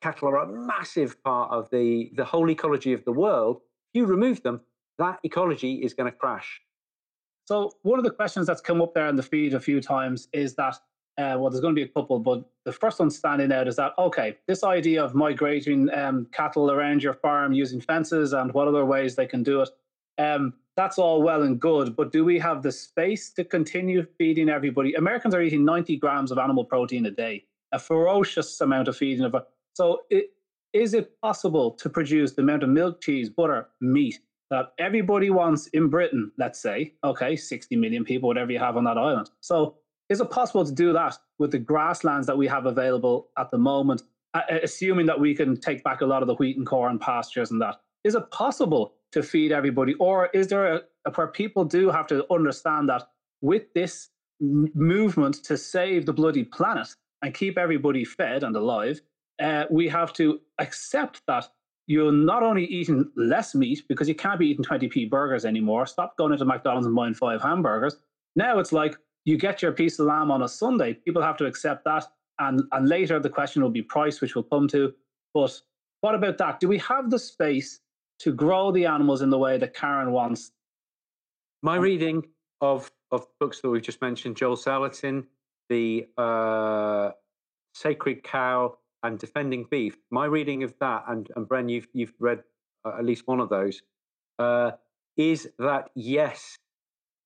Cattle 0.00 0.28
are 0.28 0.36
a 0.36 0.46
massive 0.46 1.20
part 1.24 1.50
of 1.50 1.68
the, 1.70 2.12
the 2.16 2.24
whole 2.24 2.48
ecology 2.48 2.92
of 2.92 3.04
the 3.04 3.12
world. 3.12 3.56
If 3.92 3.98
you 3.98 4.06
remove 4.06 4.42
them, 4.44 4.60
that 4.98 5.18
ecology 5.24 5.74
is 5.82 5.92
going 5.92 6.10
to 6.10 6.16
crash. 6.16 6.60
So 7.46 7.72
one 7.82 7.98
of 7.98 8.04
the 8.04 8.12
questions 8.12 8.46
that's 8.46 8.60
come 8.60 8.80
up 8.80 8.94
there 8.94 9.08
in 9.08 9.16
the 9.16 9.22
feed 9.22 9.54
a 9.54 9.60
few 9.60 9.80
times 9.80 10.28
is 10.32 10.54
that 10.54 10.78
uh, 11.18 11.36
well, 11.36 11.50
there's 11.50 11.60
going 11.60 11.74
to 11.74 11.78
be 11.78 11.88
a 11.88 11.92
couple, 11.92 12.20
but 12.20 12.44
the 12.64 12.72
first 12.72 13.00
one 13.00 13.10
standing 13.10 13.50
out 13.52 13.66
is 13.66 13.74
that 13.76 13.92
okay, 13.98 14.36
this 14.46 14.62
idea 14.62 15.04
of 15.04 15.16
migrating 15.16 15.92
um, 15.92 16.28
cattle 16.32 16.70
around 16.70 17.02
your 17.02 17.14
farm 17.14 17.52
using 17.52 17.80
fences 17.80 18.32
and 18.32 18.52
what 18.54 18.68
other 18.68 18.84
ways 18.84 19.16
they 19.16 19.26
can 19.26 19.42
do 19.42 19.62
it, 19.62 19.68
um, 20.18 20.54
that's 20.76 20.96
all 20.96 21.20
well 21.20 21.42
and 21.42 21.58
good. 21.58 21.96
But 21.96 22.12
do 22.12 22.24
we 22.24 22.38
have 22.38 22.62
the 22.62 22.70
space 22.70 23.30
to 23.30 23.44
continue 23.44 24.06
feeding 24.16 24.48
everybody? 24.48 24.94
Americans 24.94 25.34
are 25.34 25.42
eating 25.42 25.64
90 25.64 25.96
grams 25.96 26.30
of 26.30 26.38
animal 26.38 26.64
protein 26.64 27.06
a 27.06 27.10
day, 27.10 27.44
a 27.72 27.80
ferocious 27.80 28.60
amount 28.60 28.86
of 28.86 28.96
feeding 28.96 29.24
of. 29.24 29.34
So, 29.74 30.02
it, 30.10 30.30
is 30.72 30.94
it 30.94 31.20
possible 31.20 31.72
to 31.72 31.88
produce 31.88 32.32
the 32.32 32.42
amount 32.42 32.62
of 32.62 32.68
milk, 32.68 33.00
cheese, 33.00 33.28
butter, 33.28 33.68
meat 33.80 34.20
that 34.50 34.72
everybody 34.78 35.30
wants 35.30 35.66
in 35.68 35.88
Britain? 35.88 36.30
Let's 36.38 36.60
say, 36.60 36.94
okay, 37.02 37.34
60 37.34 37.74
million 37.74 38.04
people, 38.04 38.28
whatever 38.28 38.52
you 38.52 38.60
have 38.60 38.76
on 38.76 38.84
that 38.84 38.98
island. 38.98 39.30
So 39.40 39.78
is 40.08 40.20
it 40.20 40.30
possible 40.30 40.64
to 40.64 40.72
do 40.72 40.92
that 40.92 41.18
with 41.38 41.50
the 41.50 41.58
grasslands 41.58 42.26
that 42.26 42.38
we 42.38 42.46
have 42.46 42.66
available 42.66 43.28
at 43.38 43.50
the 43.50 43.58
moment, 43.58 44.02
assuming 44.50 45.06
that 45.06 45.20
we 45.20 45.34
can 45.34 45.58
take 45.60 45.84
back 45.84 46.00
a 46.00 46.06
lot 46.06 46.22
of 46.22 46.28
the 46.28 46.34
wheat 46.36 46.56
and 46.56 46.66
corn 46.66 46.98
pastures 46.98 47.50
and 47.50 47.60
that? 47.60 47.76
Is 48.04 48.14
it 48.14 48.30
possible 48.30 48.94
to 49.12 49.22
feed 49.22 49.52
everybody? 49.52 49.94
Or 49.94 50.26
is 50.32 50.48
there 50.48 50.74
a, 50.74 50.80
a 51.06 51.12
where 51.12 51.26
people 51.26 51.64
do 51.64 51.90
have 51.90 52.06
to 52.08 52.24
understand 52.32 52.88
that 52.88 53.08
with 53.40 53.72
this 53.74 54.08
movement 54.40 55.42
to 55.44 55.56
save 55.56 56.06
the 56.06 56.12
bloody 56.12 56.44
planet 56.44 56.88
and 57.22 57.34
keep 57.34 57.58
everybody 57.58 58.04
fed 58.04 58.44
and 58.44 58.56
alive, 58.56 59.00
uh, 59.42 59.64
we 59.70 59.88
have 59.88 60.12
to 60.14 60.40
accept 60.58 61.22
that 61.26 61.48
you're 61.86 62.12
not 62.12 62.42
only 62.42 62.64
eating 62.66 63.10
less 63.16 63.54
meat 63.54 63.82
because 63.88 64.08
you 64.08 64.14
can't 64.14 64.38
be 64.38 64.48
eating 64.48 64.64
20p 64.64 65.08
burgers 65.08 65.44
anymore. 65.44 65.86
Stop 65.86 66.16
going 66.16 66.32
into 66.32 66.44
McDonald's 66.44 66.86
and 66.86 66.94
buying 66.94 67.14
five 67.14 67.40
hamburgers. 67.40 67.96
Now 68.36 68.58
it's 68.58 68.72
like 68.72 68.96
you 69.28 69.36
get 69.36 69.60
your 69.60 69.72
piece 69.72 69.98
of 69.98 70.06
lamb 70.06 70.30
on 70.30 70.42
a 70.42 70.48
Sunday. 70.48 70.94
People 70.94 71.20
have 71.20 71.36
to 71.36 71.44
accept 71.44 71.84
that. 71.84 72.06
And, 72.38 72.62
and 72.72 72.88
later 72.88 73.20
the 73.20 73.28
question 73.28 73.62
will 73.62 73.68
be 73.68 73.82
price, 73.82 74.22
which 74.22 74.34
we'll 74.34 74.44
come 74.44 74.66
to. 74.68 74.94
But 75.34 75.60
what 76.00 76.14
about 76.14 76.38
that? 76.38 76.60
Do 76.60 76.68
we 76.68 76.78
have 76.78 77.10
the 77.10 77.18
space 77.18 77.80
to 78.20 78.32
grow 78.32 78.72
the 78.72 78.86
animals 78.86 79.20
in 79.20 79.28
the 79.28 79.36
way 79.36 79.58
that 79.58 79.74
Karen 79.74 80.12
wants? 80.12 80.52
My 81.62 81.76
reading 81.76 82.22
of, 82.62 82.90
of 83.10 83.26
books 83.38 83.60
that 83.60 83.68
we've 83.68 83.82
just 83.82 84.00
mentioned, 84.00 84.36
Joel 84.36 84.56
Salatin, 84.56 85.26
the 85.68 86.06
uh, 86.16 87.10
Sacred 87.74 88.22
Cow 88.22 88.78
and 89.02 89.18
Defending 89.18 89.66
Beef, 89.70 89.98
my 90.10 90.24
reading 90.24 90.62
of 90.62 90.72
that, 90.80 91.04
and, 91.06 91.28
and 91.36 91.46
Bren, 91.46 91.70
you've, 91.70 91.88
you've 91.92 92.14
read 92.18 92.42
uh, 92.86 92.96
at 92.98 93.04
least 93.04 93.24
one 93.26 93.40
of 93.40 93.50
those, 93.50 93.82
uh, 94.38 94.70
is 95.18 95.50
that 95.58 95.90
yes, 95.94 96.56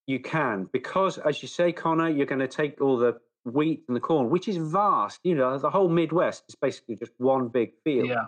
you 0.06 0.20
can 0.20 0.68
because 0.72 1.18
as 1.18 1.42
you 1.42 1.48
say 1.48 1.72
conor 1.72 2.08
you're 2.08 2.26
going 2.26 2.38
to 2.38 2.48
take 2.48 2.80
all 2.80 2.96
the 2.96 3.18
wheat 3.44 3.82
and 3.88 3.96
the 3.96 4.00
corn 4.00 4.30
which 4.30 4.48
is 4.48 4.56
vast 4.56 5.20
you 5.24 5.34
know 5.34 5.58
the 5.58 5.70
whole 5.70 5.88
midwest 5.88 6.44
is 6.48 6.54
basically 6.54 6.96
just 6.96 7.12
one 7.18 7.48
big 7.48 7.72
field. 7.84 8.08
Yeah. 8.08 8.26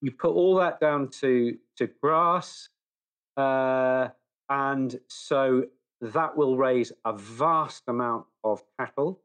You 0.00 0.10
put 0.10 0.30
all 0.30 0.56
that 0.56 0.80
down 0.80 1.08
to 1.20 1.56
to 1.76 1.86
grass 2.00 2.68
uh, 3.36 4.08
and 4.48 4.98
so 5.08 5.64
that 6.00 6.36
will 6.36 6.56
raise 6.56 6.92
a 7.04 7.12
vast 7.12 7.84
amount 7.86 8.26
of 8.42 8.62
cattle. 8.78 9.20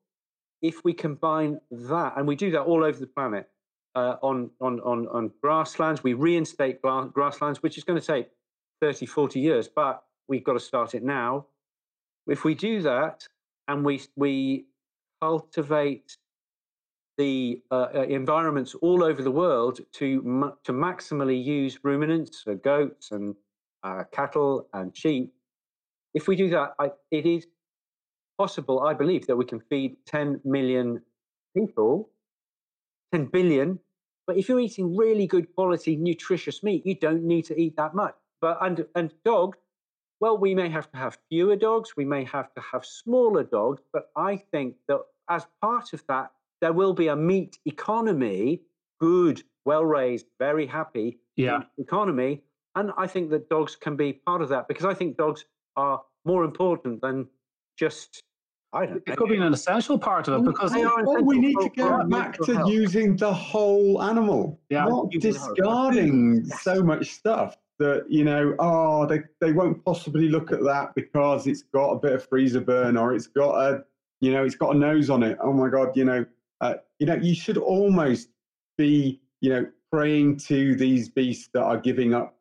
If 0.62 0.84
we 0.84 0.94
combine 0.94 1.60
that 1.72 2.14
and 2.18 2.28
we 2.28 2.36
do 2.36 2.52
that 2.52 2.62
all 2.62 2.84
over 2.84 3.00
the 3.00 3.08
planet 3.08 3.50
uh, 3.96 4.18
on, 4.22 4.52
on, 4.62 4.80
on, 4.82 5.08
on 5.08 5.32
grasslands 5.42 6.04
we 6.04 6.14
reinstate 6.14 6.82
grasslands 6.82 7.64
which 7.64 7.78
is 7.78 7.84
going 7.84 8.00
to 8.00 8.06
take 8.06 8.30
30 8.82 9.06
40 9.08 9.40
years 9.40 9.68
but 9.68 10.04
we've 10.28 10.44
got 10.44 10.54
to 10.54 10.60
start 10.60 10.94
it 10.94 11.04
now 11.04 11.46
if 12.28 12.44
we 12.44 12.56
do 12.56 12.82
that 12.82 13.28
and 13.68 13.84
we 13.86 14.02
we 14.16 14.66
cultivate 15.22 16.18
the 17.18 17.62
uh, 17.72 17.88
uh, 17.96 18.02
environments 18.04 18.76
all 18.76 19.04
over 19.04 19.22
the 19.22 19.32
world 19.32 19.80
to 19.94 20.54
to 20.64 20.72
maximally 20.72 21.44
use 21.44 21.80
ruminants, 21.84 22.44
so 22.44 22.56
goats 22.56 23.12
and 23.12 23.36
uh, 23.84 24.04
cattle 24.12 24.68
and 24.74 24.96
sheep. 24.96 25.34
If 26.14 26.28
we 26.28 26.36
do 26.36 26.50
that, 26.50 26.74
I, 26.80 26.92
it 27.12 27.26
is 27.26 27.48
possible, 28.38 28.82
I 28.82 28.94
believe, 28.94 29.28
that 29.28 29.36
we 29.36 29.46
can 29.46 29.60
feed 29.60 29.98
10 30.06 30.42
million 30.46 31.02
people, 31.56 32.10
10 33.12 33.26
billion. 33.26 33.80
But 34.26 34.38
if 34.38 34.50
you're 34.50 34.60
eating 34.60 34.96
really 34.96 35.26
good 35.26 35.54
quality, 35.56 35.96
nutritious 35.96 36.62
meat, 36.64 36.86
you 36.86 36.96
don't 36.96 37.24
need 37.24 37.46
to 37.46 37.60
eat 37.60 37.78
that 37.78 37.96
much. 37.96 38.16
But 38.42 38.58
and 38.62 38.86
and 38.94 39.12
dogs, 39.26 39.58
well, 40.20 40.38
we 40.38 40.56
may 40.56 40.70
have 40.70 40.90
to 40.92 40.98
have 40.98 41.18
fewer 41.30 41.56
dogs, 41.56 41.96
we 41.96 42.06
may 42.06 42.24
have 42.26 42.54
to 42.56 42.62
have 42.62 42.86
smaller 42.86 43.44
dogs, 43.44 43.82
but 43.94 44.10
I 44.16 44.38
think 44.38 44.76
that 44.88 45.00
as 45.30 45.46
part 45.62 45.94
of 45.94 46.04
that, 46.08 46.32
there 46.62 46.74
will 46.74 46.94
be 46.94 47.08
a 47.08 47.16
meat 47.16 47.58
economy, 47.66 48.62
good, 49.00 49.44
well 49.66 49.86
raised, 49.86 50.26
very 50.40 50.66
happy 50.66 51.20
yeah. 51.36 51.64
economy. 51.78 52.42
And 52.76 52.92
I 52.98 53.08
think 53.08 53.30
that 53.32 53.50
dogs 53.50 53.76
can 53.76 53.96
be 53.96 54.14
part 54.14 54.42
of 54.42 54.50
that 54.50 54.68
because 54.68 54.86
I 54.86 54.94
think 54.94 55.18
dogs 55.18 55.46
are 55.76 56.02
more 56.26 56.44
important 56.44 57.02
than 57.02 57.28
just 57.78 58.22
I 58.74 58.86
don't 58.86 58.96
know. 58.96 59.14
it 59.14 59.18
could 59.18 59.30
be 59.30 59.38
an 59.38 59.54
essential 59.54 59.98
part 59.98 60.28
of 60.28 60.42
it 60.42 60.46
because 60.46 60.74
they 60.74 60.84
are 60.84 61.04
well, 61.04 61.24
we 61.24 61.40
need 61.40 61.56
to 61.62 61.70
get 61.70 62.10
back 62.10 62.38
to 62.40 62.56
health. 62.56 62.70
using 62.70 63.16
the 63.16 63.34
whole 63.34 64.04
animal, 64.04 64.60
yeah. 64.70 64.86
not 64.86 65.10
discarding 65.12 66.46
so 66.46 66.84
much 66.84 67.12
stuff 67.12 67.58
that 67.80 68.06
you 68.10 68.24
know 68.24 68.56
oh 68.60 69.06
they, 69.06 69.20
they 69.40 69.52
won't 69.52 69.84
possibly 69.86 70.30
look 70.30 70.52
at 70.52 70.64
that 70.64 70.94
because 70.96 71.48
it's 71.48 71.64
got 71.64 71.92
a 71.92 72.00
bit 72.00 72.14
of 72.14 72.28
freezer 72.28 72.62
burn 72.62 72.98
or 72.98 73.14
it's 73.14 73.28
got 73.28 73.56
a 73.56 73.84
you 74.22 74.32
know 74.32 74.44
it's 74.44 74.56
got 74.56 74.76
a 74.76 74.78
nose 74.78 75.10
on 75.10 75.24
it. 75.24 75.38
Oh 75.42 75.54
my 75.54 75.70
god 75.70 75.96
you 75.96 76.06
know 76.06 76.26
uh, 76.62 76.76
you 77.00 77.06
know 77.06 77.16
you 77.16 77.36
should 77.36 77.58
almost 77.58 78.30
be 78.78 79.22
you 79.42 79.50
know 79.50 79.68
praying 79.92 80.38
to 80.38 80.76
these 80.76 81.10
beasts 81.10 81.50
that 81.54 81.64
are 81.64 81.78
giving 81.78 82.14
up 82.14 82.36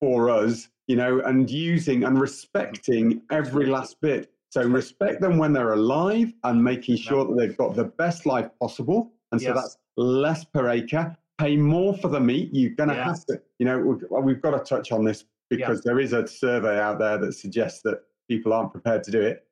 for 0.00 0.30
us 0.30 0.68
you 0.86 0.96
know 0.96 1.20
and 1.20 1.50
using 1.50 2.04
and 2.04 2.20
respecting 2.20 3.22
every 3.30 3.66
last 3.66 4.00
bit. 4.00 4.32
So 4.50 4.62
respect 4.62 5.20
them 5.20 5.38
when 5.38 5.52
they're 5.52 5.74
alive 5.74 6.32
and 6.42 6.62
making 6.64 6.96
sure 6.96 7.24
that 7.24 7.36
they've 7.38 7.56
got 7.56 7.76
the 7.76 7.84
best 7.84 8.26
life 8.26 8.50
possible. 8.60 9.12
And 9.30 9.40
so 9.40 9.48
yes. 9.48 9.56
that's 9.56 9.76
less 9.96 10.44
per 10.44 10.68
acre 10.68 11.16
pay 11.40 11.56
more 11.56 11.96
for 11.96 12.08
the 12.08 12.20
meat. 12.20 12.50
You're 12.52 12.74
going 12.74 12.90
to 12.90 12.94
yeah. 12.94 13.04
have 13.04 13.24
to, 13.26 13.40
you 13.58 13.66
know, 13.66 13.78
we've, 13.78 14.24
we've, 14.24 14.42
got 14.42 14.50
to 14.50 14.58
touch 14.58 14.92
on 14.92 15.04
this 15.04 15.24
because 15.48 15.78
yeah. 15.78 15.82
there 15.86 16.00
is 16.00 16.12
a 16.12 16.26
survey 16.26 16.78
out 16.78 16.98
there 16.98 17.16
that 17.18 17.32
suggests 17.32 17.80
that 17.82 18.02
people 18.28 18.52
aren't 18.52 18.72
prepared 18.72 19.02
to 19.04 19.10
do 19.10 19.20
it. 19.20 19.44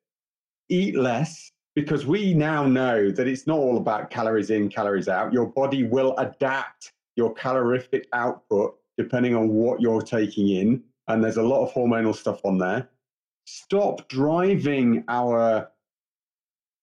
Eat 0.69 0.95
less 0.95 1.51
because 1.75 2.05
we 2.05 2.33
now 2.33 2.65
know 2.65 3.09
that 3.09 3.27
it's 3.27 3.47
not 3.47 3.57
all 3.57 3.77
about 3.77 4.11
calories 4.11 4.51
in, 4.51 4.69
calories 4.69 5.07
out. 5.07 5.33
Your 5.33 5.47
body 5.47 5.83
will 5.83 6.15
adapt 6.17 6.93
your 7.15 7.33
calorific 7.33 8.07
output 8.13 8.75
depending 8.97 9.35
on 9.35 9.49
what 9.49 9.81
you're 9.81 10.01
taking 10.01 10.49
in. 10.49 10.83
And 11.07 11.23
there's 11.23 11.37
a 11.37 11.43
lot 11.43 11.65
of 11.65 11.73
hormonal 11.73 12.15
stuff 12.15 12.41
on 12.45 12.59
there. 12.59 12.87
Stop 13.45 14.07
driving 14.09 15.03
our 15.07 15.69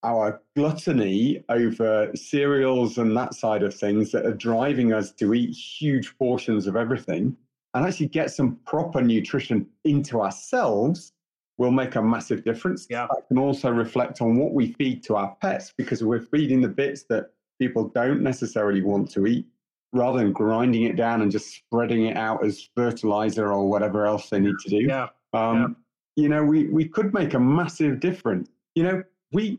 our 0.07 0.41
gluttony 0.55 1.45
over 1.49 2.13
cereals 2.15 2.97
and 2.99 3.17
that 3.17 3.35
side 3.35 3.65
of 3.65 3.75
things 3.75 4.13
that 4.13 4.25
are 4.25 4.35
driving 4.35 4.93
us 4.93 5.11
to 5.11 5.35
eat 5.35 5.51
huge 5.51 6.17
portions 6.17 6.69
of 6.69 6.77
everything 6.77 7.37
and 7.75 7.85
actually 7.85 8.07
get 8.07 8.31
some 8.31 8.57
proper 8.65 9.03
nutrition 9.03 9.67
into 9.85 10.23
ourselves 10.23 11.13
will 11.59 11.73
make 11.73 11.97
a 11.97 12.03
massive 12.03 12.45
difference. 12.45 12.87
Yeah. 12.89 13.09
That 13.11 13.27
can 13.27 13.39
also 13.39 13.71
reflect 13.71 14.21
on 14.21 14.37
what 14.37 14.53
we 14.53 14.73
feed 14.75 15.03
to 15.05 15.17
our 15.17 15.37
pets 15.41 15.75
because 15.77 16.05
we're 16.05 16.21
feeding 16.21 16.61
the 16.61 16.69
bits 16.69 17.03
that 17.11 17.33
people 17.59 17.89
don't 17.89 18.23
necessarily 18.23 18.83
want 18.83 19.11
to 19.11 19.27
eat 19.27 19.47
rather 19.93 20.19
than 20.19 20.33
grinding 20.33 20.85
it 20.85 20.95
down 20.95 21.23
and 21.23 21.33
just 21.33 21.53
spreading 21.53 22.07
it 22.07 22.17
out 22.17 22.45
as 22.45 22.69
fertilizer 22.77 23.53
or 23.53 23.69
whatever 23.69 24.07
else 24.07 24.29
they 24.29 24.39
need 24.39 24.57
to 24.65 24.71
do. 24.71 24.87
Yeah. 24.87 25.09
Um, 25.33 25.77
You 26.15 26.29
know, 26.29 26.45
we, 26.45 26.69
we 26.69 26.87
could 26.87 27.13
make 27.13 27.35
a 27.35 27.41
massive 27.41 27.99
difference. 28.01 28.49
You 28.75 28.85
know, 28.85 29.03
we 29.33 29.59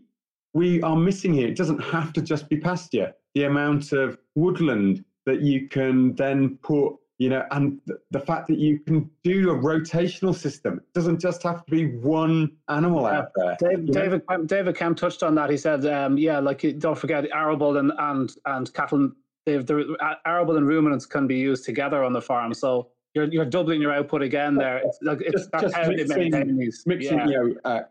we 0.54 0.82
are 0.82 0.96
missing 0.96 1.34
here. 1.34 1.48
It 1.48 1.56
doesn't 1.58 1.80
have 1.80 2.14
to 2.14 2.22
just 2.22 2.50
be 2.50 2.58
pasture. 2.58 3.14
The 3.36 3.44
amount 3.44 3.92
of 3.92 4.18
woodland 4.36 5.04
that 5.26 5.42
you 5.42 5.68
can 5.68 6.16
then 6.16 6.58
put, 6.64 6.96
you 7.20 7.30
know, 7.30 7.44
and 7.52 7.80
th- 7.86 8.00
the 8.12 8.20
fact 8.20 8.48
that 8.48 8.58
you 8.58 8.80
can 8.80 9.10
do 9.24 9.52
a 9.52 9.56
rotational 9.56 10.34
system. 10.34 10.78
It 10.78 10.94
doesn't 10.94 11.20
just 11.20 11.44
have 11.44 11.66
to 11.66 11.72
be 11.72 11.96
one 11.98 12.52
animal 12.70 13.04
Yeah. 13.04 13.18
out 13.20 13.32
there. 13.36 13.58
Dave, 13.60 13.80
you 13.80 13.86
know? 13.86 13.92
David 13.94 14.48
David 14.48 14.76
Kemp 14.76 14.98
touched 14.98 15.24
on 15.24 15.36
that. 15.36 15.50
He 15.50 15.58
said, 15.58 15.86
um, 15.86 16.18
"Yeah, 16.18 16.40
like 16.40 16.64
don't 16.80 16.98
forget 16.98 17.26
arable 17.34 17.78
and 17.78 17.92
and 18.00 18.34
and 18.46 18.74
cattle. 18.74 19.12
They've, 19.46 19.66
the 19.66 20.18
arable 20.26 20.58
and 20.58 20.68
ruminants 20.68 21.06
can 21.06 21.26
be 21.28 21.38
used 21.38 21.64
together 21.66 22.04
on 22.04 22.14
the 22.14 22.22
farm. 22.22 22.54
So 22.54 22.90
you're 23.14 23.26
you're 23.26 23.46
doubling 23.46 23.82
your 23.82 23.94
output 23.94 24.22
again 24.22 24.56
there. 24.56 24.78
It's 24.84 24.98
like 25.02 25.22
it's 25.22 25.48
Just- 25.48 25.74
just 25.74 25.90
mixing- 25.90 26.58
Mixing, 26.86 27.18
yeah. 27.20 27.28
you 27.28 27.34
know, 27.34 27.56
uh, 27.66 27.82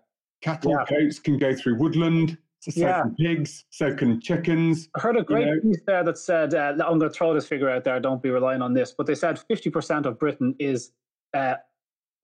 cattle 0.42 0.73
Yeah. 0.73 0.85
goats 0.88 1.19
can 1.19 1.38
go 1.38 1.55
through 1.55 1.77
woodland. 1.79 2.38
So 2.73 2.81
Yeah. 2.81 3.03
can 3.03 3.15
pigs. 3.15 3.65
So 3.71 3.95
can 3.95 4.21
chickens. 4.21 4.89
I 4.97 5.01
heard 5.01 5.17
a 5.17 5.23
great 5.23 5.47
know- 5.47 5.61
piece 5.61 5.83
there 5.87 6.03
that 6.03 6.19
said, 6.19 6.55
uh, 6.55 6.73
I'm 6.73 6.99
going 6.99 7.01
to 7.01 7.11
throw 7.11 7.33
this 7.33 7.47
figure 7.47 7.71
out 7.71 7.85
there, 7.85 8.01
don't 8.01 8.23
be 8.23 8.31
relying 8.31 8.63
on 8.63 8.73
this, 8.75 8.93
but 8.93 9.07
they 9.07 9.15
said 9.15 9.39
50% 9.39 10.07
of 10.07 10.19
Britain 10.19 10.55
is 10.59 10.93
uh, 11.35 11.55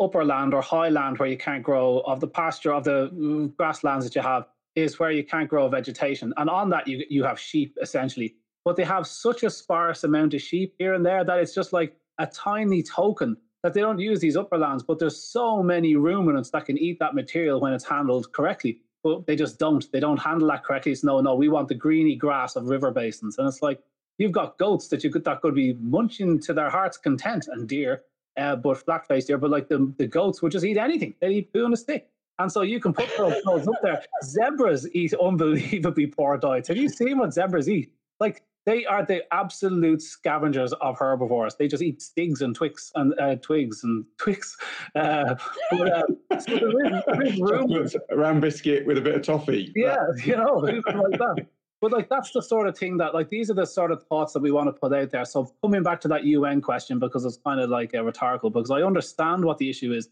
upper 0.00 0.24
land 0.24 0.54
or 0.54 0.62
high 0.62 0.88
land 0.88 1.18
where 1.18 1.28
you 1.28 1.36
can't 1.36 1.62
grow, 1.62 2.00
of 2.00 2.20
the 2.20 2.26
pasture, 2.26 2.72
of 2.72 2.84
the 2.84 3.10
mm, 3.14 3.54
grasslands 3.56 4.04
that 4.04 4.14
you 4.14 4.22
have, 4.22 4.46
is 4.74 4.98
where 4.98 5.10
you 5.10 5.22
can't 5.22 5.48
grow 5.48 5.68
vegetation. 5.68 6.32
And 6.36 6.48
on 6.50 6.70
that, 6.70 6.88
you, 6.88 7.04
you 7.08 7.22
have 7.24 7.38
sheep 7.38 7.76
essentially. 7.80 8.34
But 8.64 8.76
they 8.76 8.84
have 8.84 9.06
such 9.06 9.42
a 9.42 9.50
sparse 9.50 10.04
amount 10.04 10.34
of 10.34 10.40
sheep 10.40 10.74
here 10.78 10.94
and 10.94 11.04
there 11.04 11.24
that 11.24 11.38
it's 11.38 11.54
just 11.54 11.72
like 11.72 11.96
a 12.18 12.26
tiny 12.26 12.82
token 12.82 13.36
that 13.62 13.74
they 13.74 13.80
don't 13.80 13.98
use 13.98 14.18
these 14.20 14.36
upper 14.36 14.58
lands, 14.58 14.82
but 14.82 14.98
there's 14.98 15.16
so 15.22 15.62
many 15.62 15.94
ruminants 15.94 16.50
that 16.50 16.64
can 16.64 16.76
eat 16.78 16.98
that 16.98 17.14
material 17.14 17.60
when 17.60 17.72
it's 17.72 17.84
handled 17.84 18.32
correctly 18.32 18.80
but 19.02 19.26
they 19.26 19.36
just 19.36 19.58
don't. 19.58 19.90
They 19.92 20.00
don't 20.00 20.18
handle 20.18 20.48
that 20.48 20.64
correctly. 20.64 20.92
It's 20.92 21.04
no, 21.04 21.20
no, 21.20 21.34
we 21.34 21.48
want 21.48 21.68
the 21.68 21.74
greeny 21.74 22.16
grass 22.16 22.56
of 22.56 22.66
river 22.66 22.90
basins. 22.90 23.38
And 23.38 23.48
it's 23.48 23.62
like, 23.62 23.80
you've 24.18 24.32
got 24.32 24.58
goats 24.58 24.88
that 24.88 25.02
you 25.02 25.10
could 25.10 25.24
that 25.24 25.40
could 25.40 25.54
be 25.54 25.74
munching 25.74 26.38
to 26.40 26.52
their 26.52 26.70
heart's 26.70 26.96
content 26.96 27.48
and 27.50 27.68
deer, 27.68 28.02
uh, 28.36 28.56
but 28.56 28.78
flat 28.78 29.06
faced 29.06 29.28
deer, 29.28 29.38
but 29.38 29.50
like 29.50 29.68
the, 29.68 29.92
the 29.98 30.06
goats 30.06 30.42
would 30.42 30.52
just 30.52 30.64
eat 30.64 30.76
anything. 30.76 31.14
They 31.20 31.30
eat 31.30 31.52
poo 31.52 31.64
on 31.64 31.72
a 31.72 31.76
stick. 31.76 32.08
And 32.38 32.50
so 32.50 32.62
you 32.62 32.80
can 32.80 32.92
put 32.92 33.08
those, 33.16 33.68
up 33.68 33.74
there. 33.82 34.02
Zebras 34.24 34.88
eat 34.94 35.14
unbelievably 35.14 36.08
poor 36.08 36.38
diets. 36.38 36.68
Have 36.68 36.76
you 36.76 36.88
seen 36.88 37.18
what 37.18 37.34
zebras 37.34 37.68
eat? 37.68 37.92
Like 38.20 38.42
they 38.64 38.84
are 38.86 39.04
the 39.04 39.22
absolute 39.34 40.00
scavengers 40.00 40.72
of 40.74 40.98
herbivores. 40.98 41.56
They 41.56 41.68
just 41.68 41.82
eat 41.82 42.00
stigs 42.00 42.42
and 42.42 42.54
twigs 42.54 42.92
and 42.94 43.18
uh, 43.18 43.36
twigs 43.36 43.84
and 43.84 44.04
twigs. 44.18 44.56
Uh, 44.94 45.36
but, 45.70 45.90
uh, 45.90 46.02
so 46.38 46.58
there 46.58 46.86
is, 46.86 47.02
there 47.06 47.82
is 47.82 47.96
round 48.12 48.42
biscuit 48.42 48.84
with 48.84 48.98
a 48.98 49.00
bit 49.00 49.14
of 49.14 49.22
toffee. 49.22 49.72
yeah, 49.74 49.96
you 50.24 50.36
know, 50.36 50.56
like 50.56 50.82
that. 50.84 51.46
But 51.80 51.92
like 51.92 52.08
that's 52.08 52.30
the 52.32 52.42
sort 52.42 52.68
of 52.68 52.76
thing 52.76 52.98
that 52.98 53.14
like 53.14 53.30
these 53.30 53.50
are 53.50 53.54
the 53.54 53.64
sort 53.64 53.90
of 53.90 54.02
thoughts 54.04 54.32
that 54.34 54.42
we 54.42 54.52
want 54.52 54.68
to 54.68 54.72
put 54.72 54.92
out 54.92 55.10
there. 55.10 55.24
So 55.24 55.50
coming 55.62 55.82
back 55.82 56.00
to 56.02 56.08
that 56.08 56.24
UN 56.24 56.60
question 56.60 56.98
because 56.98 57.24
it's 57.24 57.38
kind 57.38 57.60
of 57.60 57.70
like 57.70 57.94
a 57.94 58.04
rhetorical 58.04 58.50
because 58.50 58.70
I 58.70 58.82
understand 58.82 59.44
what 59.44 59.58
the 59.58 59.70
issue 59.70 59.92
is. 59.92 60.08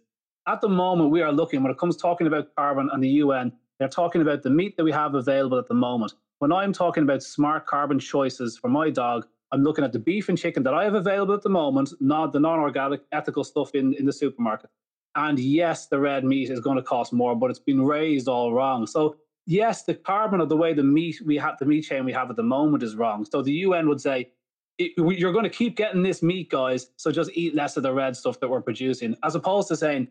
At 0.49 0.61
the 0.61 0.69
moment, 0.69 1.11
we 1.11 1.21
are 1.21 1.33
looking 1.33 1.63
when 1.63 1.71
it 1.71 1.79
comes 1.79 1.97
talking 1.97 2.27
about 2.27 2.55
carbon 2.57 2.89
and 2.93 3.03
the 3.03 3.09
UN. 3.09 3.53
They're 3.79 3.89
talking 3.89 4.23
about 4.23 4.43
the 4.43 4.51
meat 4.51 4.77
that 4.77 4.85
we 4.85 4.93
have 4.93 5.15
available 5.15 5.59
at 5.59 5.69
the 5.69 5.75
moment. 5.75 6.13
When 6.41 6.53
I'm 6.53 6.73
talking 6.73 7.03
about 7.03 7.23
smart 7.23 7.67
carbon 7.67 7.99
choices 7.99 8.57
for 8.57 8.69
my 8.69 8.89
dog, 8.89 9.27
I'm 9.53 9.63
looking 9.63 9.85
at 9.85 9.93
the 9.93 9.99
beef 9.99 10.31
and 10.31 10.39
chicken 10.39 10.63
that 10.63 10.73
I 10.73 10.85
have 10.85 10.95
available 10.95 11.35
at 11.35 11.43
the 11.43 11.51
moment, 11.51 11.93
not 12.01 12.33
the 12.33 12.41
non-organic, 12.41 13.03
ethical 13.13 13.45
stuff 13.45 13.75
in, 13.75 13.93
in 13.93 14.07
the 14.07 14.13
supermarket. 14.13 14.71
And 15.17 15.39
yes, 15.39 15.89
the 15.89 16.01
red 16.01 16.25
meat 16.25 16.49
is 16.49 16.61
going 16.61 16.77
to 16.77 16.83
cost 16.83 17.13
more, 17.13 17.37
but 17.37 17.51
it's 17.51 17.59
been 17.59 17.85
raised 17.85 18.27
all 18.27 18.55
wrong. 18.55 18.87
So 18.87 19.17
yes, 19.45 19.83
the 19.83 19.95
carbon 19.95 20.41
of 20.41 20.49
the 20.49 20.57
way 20.57 20.73
the 20.73 20.83
meat 20.83 21.21
we 21.27 21.37
have, 21.37 21.59
the 21.59 21.67
meat 21.67 21.83
chain 21.83 22.07
we 22.07 22.13
have 22.13 22.31
at 22.31 22.37
the 22.37 22.43
moment 22.43 22.83
is 22.83 22.97
wrong. 22.97 23.27
So 23.27 23.43
the 23.43 23.53
UN 23.53 23.87
would 23.91 24.01
say, 24.01 24.31
you're 24.79 25.33
going 25.33 25.45
to 25.45 25.51
keep 25.51 25.77
getting 25.77 26.03
this 26.03 26.23
meat, 26.23 26.49
guys. 26.49 26.91
So 26.97 27.13
just 27.13 27.33
eat 27.35 27.55
less 27.55 27.77
of 27.77 27.83
the 27.83 27.93
red 27.93 28.17
stuff 28.17 28.41
that 28.41 28.49
we're 28.49 28.63
producing, 28.63 29.15
as 29.25 29.35
opposed 29.35 29.69
to 29.69 29.77
saying, 29.77 30.09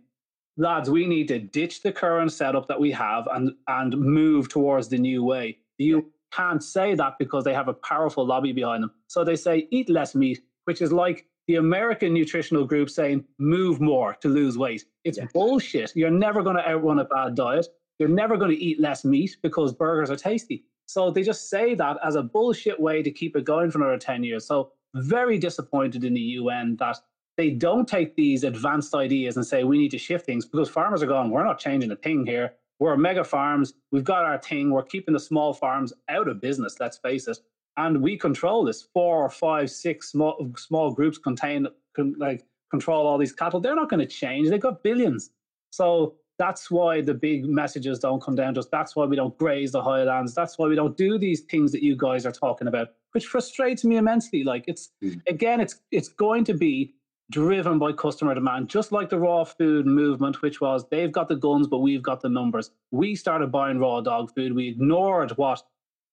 lads, 0.57 0.91
we 0.91 1.07
need 1.07 1.27
to 1.29 1.39
ditch 1.39 1.81
the 1.81 1.91
current 1.91 2.31
setup 2.31 2.67
that 2.67 2.79
we 2.79 2.91
have 2.91 3.27
and 3.31 3.53
and 3.67 3.97
move 3.97 4.47
towards 4.47 4.89
the 4.89 4.99
new 4.99 5.23
way. 5.23 5.57
You 5.79 6.11
can't 6.31 6.63
say 6.63 6.95
that 6.95 7.17
because 7.19 7.43
they 7.43 7.53
have 7.53 7.67
a 7.67 7.73
powerful 7.73 8.25
lobby 8.25 8.51
behind 8.51 8.83
them. 8.83 8.91
So 9.07 9.23
they 9.23 9.35
say 9.35 9.67
eat 9.71 9.89
less 9.89 10.15
meat, 10.15 10.41
which 10.65 10.81
is 10.81 10.91
like 10.91 11.25
the 11.47 11.55
American 11.55 12.13
nutritional 12.13 12.65
group 12.65 12.89
saying 12.89 13.25
move 13.39 13.81
more 13.81 14.13
to 14.21 14.27
lose 14.29 14.57
weight. 14.57 14.85
It's 15.03 15.17
Yeah. 15.17 15.25
bullshit. 15.33 15.95
You're 15.95 16.11
never 16.11 16.43
going 16.43 16.57
to 16.57 16.67
outrun 16.69 16.99
a 16.99 17.05
bad 17.05 17.35
diet. 17.35 17.67
You're 17.97 18.09
never 18.09 18.37
going 18.37 18.51
to 18.51 18.63
eat 18.63 18.79
less 18.79 19.03
meat 19.03 19.37
because 19.41 19.73
burgers 19.73 20.11
are 20.11 20.15
tasty. 20.15 20.63
So 20.85 21.11
they 21.11 21.23
just 21.23 21.49
say 21.49 21.75
that 21.75 21.97
as 22.03 22.15
a 22.15 22.23
bullshit 22.23 22.79
way 22.79 23.01
to 23.03 23.11
keep 23.11 23.35
it 23.35 23.43
going 23.45 23.71
for 23.71 23.79
another 23.79 23.97
10 23.97 24.23
years. 24.23 24.45
So 24.45 24.71
very 24.95 25.37
disappointed 25.37 26.03
in 26.03 26.13
the 26.13 26.21
UN 26.21 26.75
that 26.77 26.97
they 27.37 27.49
don't 27.51 27.87
take 27.87 28.15
these 28.15 28.43
advanced 28.43 28.93
ideas 28.95 29.37
and 29.37 29.45
say 29.45 29.63
we 29.63 29.77
need 29.77 29.91
to 29.91 29.97
shift 29.97 30.25
things 30.25 30.45
because 30.45 30.69
farmers 30.69 31.01
are 31.01 31.07
going, 31.07 31.29
we're 31.29 31.43
not 31.43 31.59
changing 31.59 31.91
a 31.91 31.95
thing 31.95 32.25
here. 32.25 32.53
We're 32.79 32.97
mega 32.97 33.23
farms. 33.23 33.73
We've 33.91 34.03
got 34.03 34.25
our 34.25 34.37
thing. 34.37 34.71
We're 34.71 34.83
keeping 34.83 35.13
the 35.13 35.19
small 35.19 35.53
farms 35.53 35.93
out 36.09 36.27
of 36.27 36.41
business. 36.41 36.77
Let's 36.79 36.97
face 36.97 37.27
it. 37.27 37.37
And 37.77 38.01
we 38.01 38.17
control 38.17 38.63
this. 38.65 38.87
Four, 38.93 39.29
five, 39.29 39.69
six 39.69 40.09
small 40.11 40.51
small 40.57 40.91
groups 40.91 41.17
contain 41.17 41.67
con, 41.95 42.15
like 42.17 42.45
control 42.71 43.05
all 43.07 43.17
these 43.17 43.33
cattle. 43.33 43.59
They're 43.59 43.75
not 43.75 43.89
going 43.89 43.99
to 43.99 44.05
change. 44.05 44.49
They've 44.49 44.59
got 44.61 44.83
billions. 44.83 45.31
So 45.71 46.15
that's 46.37 46.71
why 46.71 47.01
the 47.01 47.13
big 47.13 47.45
messages 47.45 47.99
don't 47.99 48.21
come 48.21 48.35
down 48.35 48.53
to 48.53 48.61
us. 48.61 48.67
That's 48.71 48.95
why 48.95 49.05
we 49.05 49.15
don't 49.17 49.37
graze 49.37 49.71
the 49.73 49.81
highlands. 49.83 50.33
That's 50.33 50.57
why 50.57 50.67
we 50.67 50.75
don't 50.75 50.95
do 50.95 51.17
these 51.17 51.41
things 51.41 51.71
that 51.73 51.83
you 51.83 51.97
guys 51.97 52.25
are 52.25 52.31
talking 52.31 52.67
about, 52.67 52.89
which 53.11 53.25
frustrates 53.25 53.83
me 53.83 53.97
immensely. 53.97 54.43
Like 54.43 54.63
it's 54.67 54.89
Mm. 55.03 55.21
again, 55.27 55.59
it's 55.59 55.81
it's 55.91 56.07
going 56.09 56.45
to 56.45 56.53
be 56.53 56.95
driven 57.31 57.77
by 57.77 57.91
customer 57.93 58.33
demand, 58.33 58.69
just 58.69 58.91
like 58.91 59.09
the 59.09 59.19
raw 59.19 59.43
food 59.43 59.85
movement, 59.85 60.41
which 60.41 60.61
was 60.61 60.85
they've 60.89 61.11
got 61.11 61.27
the 61.27 61.35
guns, 61.35 61.67
but 61.67 61.79
we've 61.79 62.03
got 62.03 62.21
the 62.21 62.29
numbers. 62.29 62.71
We 62.91 63.15
started 63.15 63.51
buying 63.51 63.79
raw 63.79 64.01
dog 64.01 64.33
food. 64.33 64.53
We 64.53 64.69
ignored 64.69 65.31
what 65.37 65.61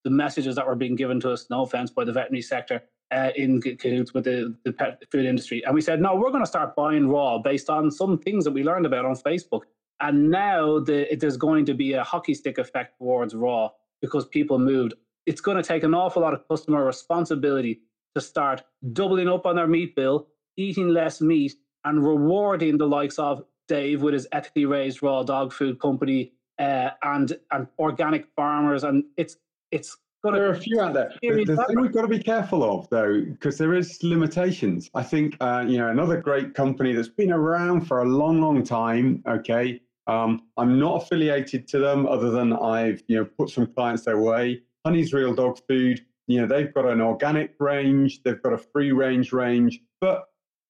the 0.03 0.11
messages 0.11 0.55
that 0.55 0.67
were 0.67 0.75
being 0.75 0.95
given 0.95 1.19
to 1.21 1.31
us, 1.31 1.47
no 1.49 1.63
offense, 1.63 1.89
by 1.89 2.05
the 2.05 2.13
veterinary 2.13 2.41
sector 2.41 2.83
uh, 3.11 3.31
in 3.35 3.61
cahoots 3.61 4.13
with 4.13 4.25
the, 4.25 4.55
the 4.63 4.71
pet 4.71 5.03
food 5.11 5.25
industry. 5.25 5.63
And 5.65 5.73
we 5.73 5.81
said, 5.81 6.01
no, 6.01 6.15
we're 6.15 6.31
going 6.31 6.43
to 6.43 6.47
start 6.47 6.75
buying 6.75 7.07
raw 7.07 7.37
based 7.39 7.69
on 7.69 7.89
some 7.91 8.17
things 8.17 8.43
that 8.45 8.51
we 8.51 8.63
learned 8.63 8.85
about 8.85 9.05
on 9.05 9.15
Facebook. 9.15 9.61
And 9.99 10.29
now 10.29 10.79
the, 10.79 11.07
there's 11.19 11.37
going 11.37 11.65
to 11.65 11.73
be 11.73 11.93
a 11.93 12.03
hockey 12.03 12.33
stick 12.33 12.57
effect 12.57 12.99
towards 12.99 13.33
raw 13.33 13.69
because 14.01 14.27
people 14.27 14.59
moved. 14.59 14.93
It's 15.25 15.41
going 15.41 15.57
to 15.57 15.63
take 15.63 15.83
an 15.83 15.93
awful 15.93 16.21
lot 16.21 16.33
of 16.33 16.47
customer 16.47 16.85
responsibility 16.85 17.81
to 18.15 18.21
start 18.21 18.63
doubling 18.93 19.27
up 19.27 19.45
on 19.45 19.55
their 19.55 19.67
meat 19.67 19.95
bill, 19.95 20.27
eating 20.57 20.89
less 20.89 21.21
meat, 21.21 21.55
and 21.85 22.05
rewarding 22.05 22.77
the 22.77 22.87
likes 22.87 23.17
of 23.17 23.43
Dave 23.67 24.01
with 24.01 24.13
his 24.13 24.27
ethically 24.31 24.65
raised 24.65 25.01
raw 25.03 25.23
dog 25.23 25.53
food 25.53 25.79
company 25.79 26.33
uh, 26.59 26.89
and 27.03 27.37
and 27.51 27.67
organic 27.79 28.27
farmers. 28.35 28.83
And 28.83 29.03
it's 29.17 29.37
it's 29.71 29.97
There 30.23 30.47
are 30.47 30.51
a 30.51 30.59
few 30.59 30.81
out 30.81 30.93
there. 30.93 31.13
The, 31.21 31.43
the 31.43 31.65
thing 31.67 31.79
we've 31.81 31.93
got 31.93 32.01
to 32.01 32.07
be 32.07 32.21
careful 32.21 32.63
of, 32.63 32.89
though, 32.89 33.21
because 33.21 33.57
there 33.57 33.73
is 33.73 34.01
limitations. 34.03 34.89
I 34.95 35.03
think 35.03 35.37
uh, 35.39 35.65
you 35.67 35.77
know 35.77 35.89
another 35.89 36.19
great 36.19 36.53
company 36.53 36.93
that's 36.93 37.09
been 37.09 37.31
around 37.31 37.87
for 37.87 37.99
a 37.99 38.05
long, 38.05 38.41
long 38.41 38.63
time. 38.63 39.23
Okay, 39.27 39.81
um, 40.07 40.43
I'm 40.57 40.79
not 40.79 41.03
affiliated 41.03 41.67
to 41.69 41.79
them, 41.79 42.05
other 42.07 42.29
than 42.29 42.53
I've 42.53 43.03
you 43.07 43.17
know 43.17 43.25
put 43.25 43.49
some 43.49 43.67
clients 43.67 44.03
their 44.03 44.19
way. 44.19 44.61
Honey's 44.85 45.13
Real 45.13 45.33
Dog 45.33 45.59
Food. 45.67 46.03
You 46.27 46.41
know 46.41 46.47
they've 46.47 46.73
got 46.73 46.85
an 46.85 46.99
organic 47.01 47.55
range, 47.59 48.23
they've 48.23 48.41
got 48.41 48.53
a 48.53 48.57
free 48.57 48.91
range 48.91 49.31
range, 49.31 49.81
but 50.01 50.25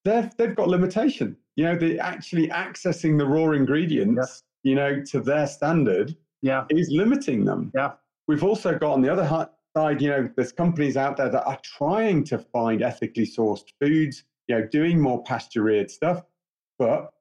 they've 0.07 0.37
they've 0.37 0.55
got 0.55 0.67
limitation. 0.69 1.35
You 1.55 1.65
know, 1.65 1.75
they 1.75 1.99
actually 1.99 2.47
accessing 2.49 3.17
the 3.17 3.25
raw 3.25 3.51
ingredients. 3.51 4.43
You 4.63 4.75
know, 4.75 5.01
to 5.11 5.19
their 5.21 5.47
standard 5.47 6.15
yeah 6.41 6.65
is 6.69 6.89
limiting 6.91 7.45
them. 7.45 7.71
Yeah. 7.73 7.93
We've 8.27 8.43
also 8.43 8.77
got 8.77 8.93
on 8.93 9.01
the 9.01 9.09
other 9.11 9.47
side, 9.75 10.01
you 10.01 10.09
know, 10.09 10.29
there's 10.35 10.51
companies 10.51 10.97
out 10.97 11.15
there 11.17 11.29
that 11.29 11.45
are 11.45 11.59
trying 11.63 12.23
to 12.25 12.37
find 12.37 12.81
ethically 12.81 13.25
sourced 13.25 13.63
foods, 13.79 14.23
you 14.47 14.55
know, 14.55 14.67
doing 14.67 14.99
more 14.99 15.23
pasture 15.23 15.63
reared 15.63 15.89
stuff, 15.89 16.23
but 16.77 17.11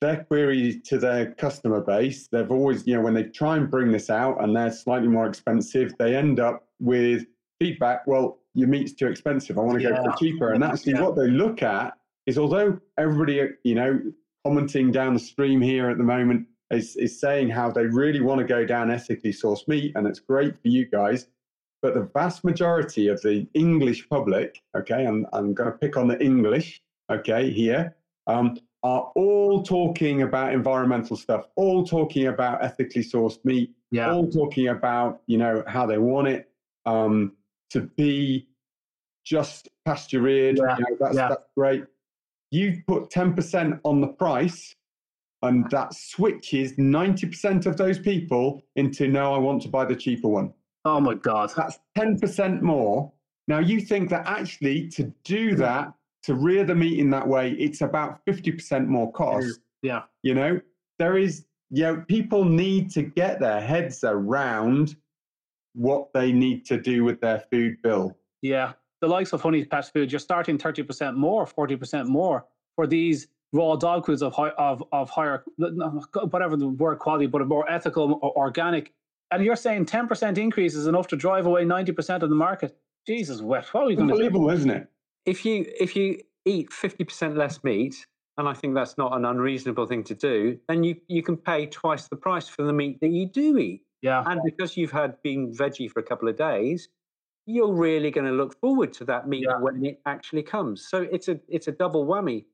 their 0.00 0.22
query 0.24 0.80
to 0.84 0.98
their 0.98 1.32
customer 1.32 1.80
base, 1.80 2.28
they've 2.28 2.52
always, 2.52 2.86
you 2.86 2.94
know, 2.94 3.00
when 3.00 3.14
they 3.14 3.24
try 3.24 3.56
and 3.56 3.68
bring 3.68 3.90
this 3.90 4.10
out 4.10 4.42
and 4.42 4.54
they're 4.54 4.70
slightly 4.70 5.08
more 5.08 5.26
expensive, 5.26 5.92
they 5.98 6.14
end 6.14 6.38
up 6.38 6.68
with 6.78 7.26
feedback, 7.58 8.06
well, 8.06 8.38
your 8.54 8.68
meat's 8.68 8.92
too 8.92 9.08
expensive. 9.08 9.58
I 9.58 9.62
want 9.62 9.80
to 9.80 9.88
go 9.88 9.96
for 10.04 10.12
cheaper. 10.18 10.52
And 10.52 10.62
actually 10.62 10.92
Yeah. 10.92 11.02
what 11.02 11.16
they 11.16 11.26
look 11.26 11.62
at 11.64 11.94
is 12.28 12.36
although 12.36 12.78
everybody, 12.98 13.48
you 13.64 13.74
know, 13.74 14.00
commenting 14.46 14.92
down 14.92 15.14
the 15.14 15.18
stream 15.20 15.62
here 15.62 15.88
at 15.88 15.96
the 15.96 16.04
moment 16.04 16.46
is, 16.70 16.94
is 16.96 17.18
saying 17.18 17.48
how 17.48 17.70
they 17.70 17.86
really 17.86 18.20
want 18.20 18.38
to 18.38 18.44
go 18.44 18.66
down 18.66 18.90
ethically 18.90 19.32
sourced 19.32 19.66
meat, 19.66 19.92
and 19.96 20.06
it's 20.06 20.20
great 20.20 20.52
for 20.60 20.68
you 20.68 20.84
guys. 20.84 21.26
But 21.80 21.94
the 21.94 22.10
vast 22.12 22.44
majority 22.44 23.08
of 23.08 23.22
the 23.22 23.46
English 23.54 24.06
public, 24.10 24.60
okay, 24.76 25.06
I'm, 25.06 25.26
I'm 25.32 25.54
going 25.54 25.72
to 25.72 25.78
pick 25.78 25.96
on 25.96 26.06
the 26.06 26.22
English, 26.22 26.82
okay, 27.10 27.50
here, 27.50 27.96
um, 28.26 28.58
are 28.82 29.10
all 29.14 29.62
talking 29.62 30.20
about 30.20 30.52
environmental 30.52 31.16
stuff, 31.16 31.46
all 31.56 31.82
talking 31.82 32.26
about 32.26 32.62
ethically 32.62 33.02
sourced 33.02 33.42
meat, 33.44 33.74
Yeah. 33.90 34.12
all 34.12 34.28
talking 34.28 34.68
about, 34.68 35.22
you 35.26 35.38
know, 35.38 35.64
how 35.66 35.86
they 35.86 35.96
want 35.98 36.28
it 36.28 36.50
um, 36.84 37.32
to 37.70 37.80
be 37.96 38.48
just 39.24 39.68
pasture 39.86 40.20
reared. 40.20 40.58
Yeah, 40.58 40.76
You 40.76 40.84
know, 40.90 40.96
that's, 41.00 41.16
yeah. 41.16 41.28
that's 41.28 41.48
great. 41.56 41.84
You 42.50 42.82
put 42.86 43.10
10% 43.10 43.80
on 43.84 44.00
the 44.00 44.08
price, 44.08 44.74
and 45.42 45.70
that 45.70 45.94
switches 45.94 46.72
90% 46.74 47.66
of 47.66 47.76
those 47.76 47.98
people 47.98 48.62
into 48.76 49.08
no, 49.08 49.34
I 49.34 49.38
want 49.38 49.62
to 49.62 49.68
buy 49.68 49.84
the 49.84 49.94
cheaper 49.94 50.28
one. 50.28 50.52
Oh 50.84 51.00
my 51.00 51.14
God. 51.14 51.52
That's 51.56 51.78
10% 51.96 52.62
more. 52.62 53.12
Now, 53.46 53.58
you 53.58 53.80
think 53.80 54.10
that 54.10 54.26
actually 54.26 54.88
to 54.88 55.12
do 55.24 55.54
that, 55.56 55.92
to 56.24 56.34
rear 56.34 56.64
the 56.64 56.74
meat 56.74 56.98
in 56.98 57.10
that 57.10 57.26
way, 57.26 57.52
it's 57.52 57.80
about 57.82 58.24
50% 58.26 58.86
more 58.86 59.12
cost. 59.12 59.60
Yeah. 59.82 60.02
You 60.22 60.34
know, 60.34 60.60
there 60.98 61.16
is, 61.16 61.44
you 61.70 61.84
know, 61.84 62.04
people 62.08 62.44
need 62.44 62.90
to 62.92 63.02
get 63.02 63.40
their 63.40 63.60
heads 63.60 64.02
around 64.04 64.96
what 65.74 66.12
they 66.12 66.32
need 66.32 66.66
to 66.66 66.80
do 66.80 67.04
with 67.04 67.20
their 67.20 67.44
food 67.50 67.76
bill. 67.82 68.16
Yeah. 68.42 68.72
The 69.00 69.08
likes 69.08 69.32
of 69.32 69.40
Honey 69.40 69.64
Pet 69.64 69.90
Food, 69.92 70.10
you're 70.12 70.18
starting 70.18 70.58
30% 70.58 71.14
more, 71.14 71.46
40% 71.46 72.06
more 72.06 72.46
for 72.76 72.86
these 72.86 73.28
raw 73.52 73.76
dog 73.76 74.06
foods 74.06 74.22
of 74.22 74.32
high, 74.34 74.50
of, 74.50 74.82
of 74.92 75.08
higher, 75.10 75.44
whatever 76.30 76.56
the 76.56 76.68
word 76.68 76.98
quality, 76.98 77.26
but 77.26 77.40
a 77.42 77.44
more 77.44 77.70
ethical 77.70 78.18
or 78.22 78.36
organic. 78.36 78.92
And 79.30 79.44
you're 79.44 79.56
saying 79.56 79.86
10% 79.86 80.38
increase 80.38 80.74
is 80.74 80.86
enough 80.86 81.06
to 81.08 81.16
drive 81.16 81.46
away 81.46 81.64
90% 81.64 82.22
of 82.22 82.30
the 82.30 82.36
market. 82.36 82.76
Jesus, 83.06 83.40
wet. 83.40 83.66
What 83.72 83.84
are 83.84 83.86
we 83.86 83.94
going 83.96 84.08
to 84.08 84.14
do? 84.14 84.20
Unbelievable, 84.20 84.50
isn't 84.50 84.70
it? 84.70 84.88
if 85.26 85.44
you 85.44 85.66
if 85.78 85.94
you 85.96 86.18
eat 86.46 86.70
50% 86.70 87.36
less 87.36 87.62
meat 87.62 88.06
and 88.38 88.48
i 88.48 88.54
think 88.54 88.74
that's 88.74 88.96
not 88.96 89.14
an 89.14 89.24
unreasonable 89.26 89.84
thing 89.84 90.02
to 90.04 90.14
do 90.14 90.58
then 90.68 90.82
you 90.84 90.94
you 91.08 91.22
can 91.22 91.36
pay 91.36 91.66
twice 91.66 92.08
the 92.08 92.16
price 92.16 92.48
for 92.48 92.62
the 92.62 92.72
meat 92.72 92.98
that 93.00 93.08
you 93.08 93.26
do 93.28 93.58
eat 93.58 93.82
Yeah. 94.00 94.22
and 94.26 94.40
because 94.42 94.76
you've 94.78 94.92
had 94.92 95.20
been 95.22 95.52
veggie 95.52 95.90
for 95.90 96.00
a 96.00 96.02
couple 96.02 96.28
of 96.28 96.36
days 96.36 96.88
you're 97.48 97.72
really 97.72 98.10
going 98.10 98.26
to 98.26 98.32
look 98.32 98.60
forward 98.60 98.92
to 98.94 99.04
that 99.06 99.26
meat 99.28 99.48
Yeah. 99.48 99.58
when 99.58 99.84
it 99.84 100.00
actually 100.06 100.42
comes. 100.42 100.86
So 100.86 101.02
it's 101.10 101.28
a 101.28 101.40
it's 101.48 101.66
a 101.68 101.72
double 101.72 102.06
whammy. 102.06 102.46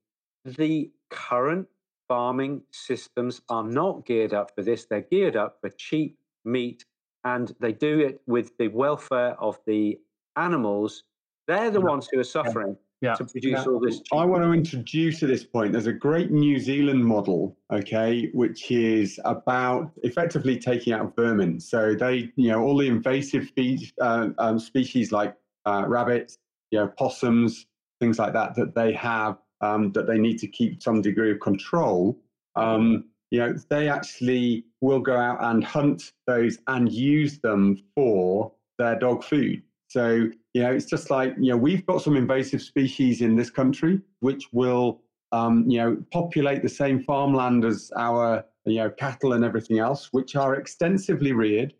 The 0.45 0.93
current 1.11 1.69
farming 2.09 2.63
systems 2.73 3.43
are 3.49 3.65
not 3.65 4.07
geared 4.07 4.33
up 4.35 4.55
for 4.55 4.63
this. 4.63 4.85
They're 4.87 5.01
geared 5.03 5.37
up 5.37 5.59
for 5.61 5.71
cheap 5.71 6.19
meat 6.45 6.85
and 7.25 7.55
they 7.61 7.73
do 7.73 7.99
it 8.01 8.23
with 8.27 8.57
the 8.59 8.69
welfare 8.69 9.35
of 9.41 9.59
the 9.67 10.01
animals. 10.37 11.05
They're 11.49 11.71
the 11.73 11.81
ones 11.81 12.09
who 12.13 12.21
are 12.21 12.25
suffering 12.25 12.77
Yeah. 13.01 13.15
to 13.15 13.25
produce 13.25 13.67
Yeah. 13.67 13.73
all 13.73 13.81
this 13.81 13.99
cheap 13.99 14.15
I 14.15 14.25
want 14.25 14.43
to 14.45 14.53
introduce 14.53 15.23
at 15.23 15.29
this 15.29 15.45
point, 15.45 15.73
there's 15.73 15.87
a 15.87 15.93
great 15.93 16.31
New 16.31 16.59
Zealand 16.59 17.05
model, 17.05 17.57
okay, 17.73 18.31
which 18.33 18.71
is 18.71 19.21
about 19.25 19.91
effectively 20.03 20.59
taking 20.59 20.93
out 20.93 21.15
vermin. 21.15 21.61
So 21.61 21.95
they, 21.95 22.33
you 22.37 22.49
know, 22.49 22.63
all 22.63 22.79
the 22.79 22.87
invasive 22.87 23.51
fe- 23.57 23.91
uh, 24.01 24.31
um, 24.39 24.59
species 24.59 25.13
like 25.13 25.37
uh, 25.67 25.85
rabbits, 25.87 26.39
you 26.71 26.79
know, 26.79 26.89
possums, 26.89 27.67
things 28.01 28.19
like 28.19 28.33
that, 28.33 28.55
that 28.55 28.75
they 28.75 28.93
have, 28.93 29.39
um, 29.61 29.93
that 29.93 30.07
they 30.07 30.19
need 30.19 30.39
to 30.39 30.47
keep 30.47 30.83
some 30.83 31.03
degree 31.03 31.31
of 31.31 31.41
control. 31.41 32.19
Um, 32.57 33.05
you 33.31 33.41
know, 33.41 33.55
they 33.69 33.89
actually 33.89 34.65
will 34.81 35.01
go 35.01 35.17
out 35.17 35.43
and 35.43 35.65
hunt 35.65 36.13
those 36.27 36.59
and 36.69 36.91
use 36.91 37.39
them 37.41 37.77
for 37.95 38.53
their 38.79 38.99
dog 38.99 39.25
food. 39.25 39.63
So, 39.89 40.31
you 40.55 40.63
know, 40.63 40.71
it's 40.71 40.87
just 40.87 41.11
like, 41.11 41.35
you 41.37 41.51
know, 41.51 41.57
we've 41.57 41.85
got 41.85 42.01
some 42.01 42.17
invasive 42.17 42.63
species 42.63 43.21
in 43.21 43.35
this 43.35 43.51
country 43.51 44.01
which 44.21 44.47
will, 44.53 45.03
um, 45.33 45.69
you 45.69 45.79
know, 45.79 46.03
populate 46.13 46.63
the 46.63 46.69
same 46.69 47.03
farmland 47.03 47.65
as 47.65 47.91
our, 47.99 48.45
you 48.65 48.77
know, 48.77 48.89
cattle 48.89 49.33
and 49.33 49.45
everything 49.45 49.81
else, 49.81 50.13
which 50.13 50.37
are 50.37 50.55
extensively 50.55 51.33
reared. 51.33 51.75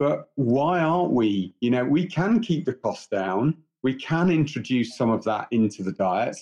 But 0.00 0.30
why 0.34 0.80
aren't 0.80 1.12
we? 1.12 1.54
You 1.60 1.70
know, 1.70 1.84
we 1.84 2.04
can 2.06 2.40
keep 2.40 2.64
the 2.64 2.74
cost 2.74 3.10
down. 3.10 3.56
We 3.84 3.94
can 3.94 4.28
introduce 4.30 4.96
some 4.96 5.10
of 5.10 5.22
that 5.24 5.46
into 5.52 5.84
the 5.84 5.92
diet, 5.92 6.36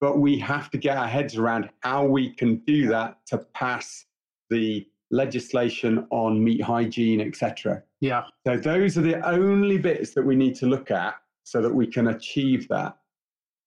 but 0.00 0.18
we 0.18 0.38
have 0.38 0.70
to 0.70 0.78
get 0.78 0.96
our 0.96 1.08
heads 1.08 1.36
around 1.36 1.68
how 1.80 2.06
we 2.06 2.30
can 2.30 2.58
do 2.58 2.86
that 2.88 3.18
to 3.26 3.38
pass 3.38 4.06
the 4.48 4.86
legislation 5.10 6.06
on 6.10 6.42
meat 6.42 6.62
hygiene, 6.62 7.20
etc. 7.20 7.82
Yeah. 8.00 8.24
So 8.46 8.56
those 8.56 8.98
are 8.98 9.02
the 9.02 9.26
only 9.26 9.78
bits 9.78 10.12
that 10.14 10.24
we 10.24 10.36
need 10.36 10.54
to 10.56 10.66
look 10.66 10.90
at 10.90 11.14
so 11.44 11.62
that 11.62 11.74
we 11.74 11.86
can 11.86 12.08
achieve 12.08 12.68
that. 12.68 12.96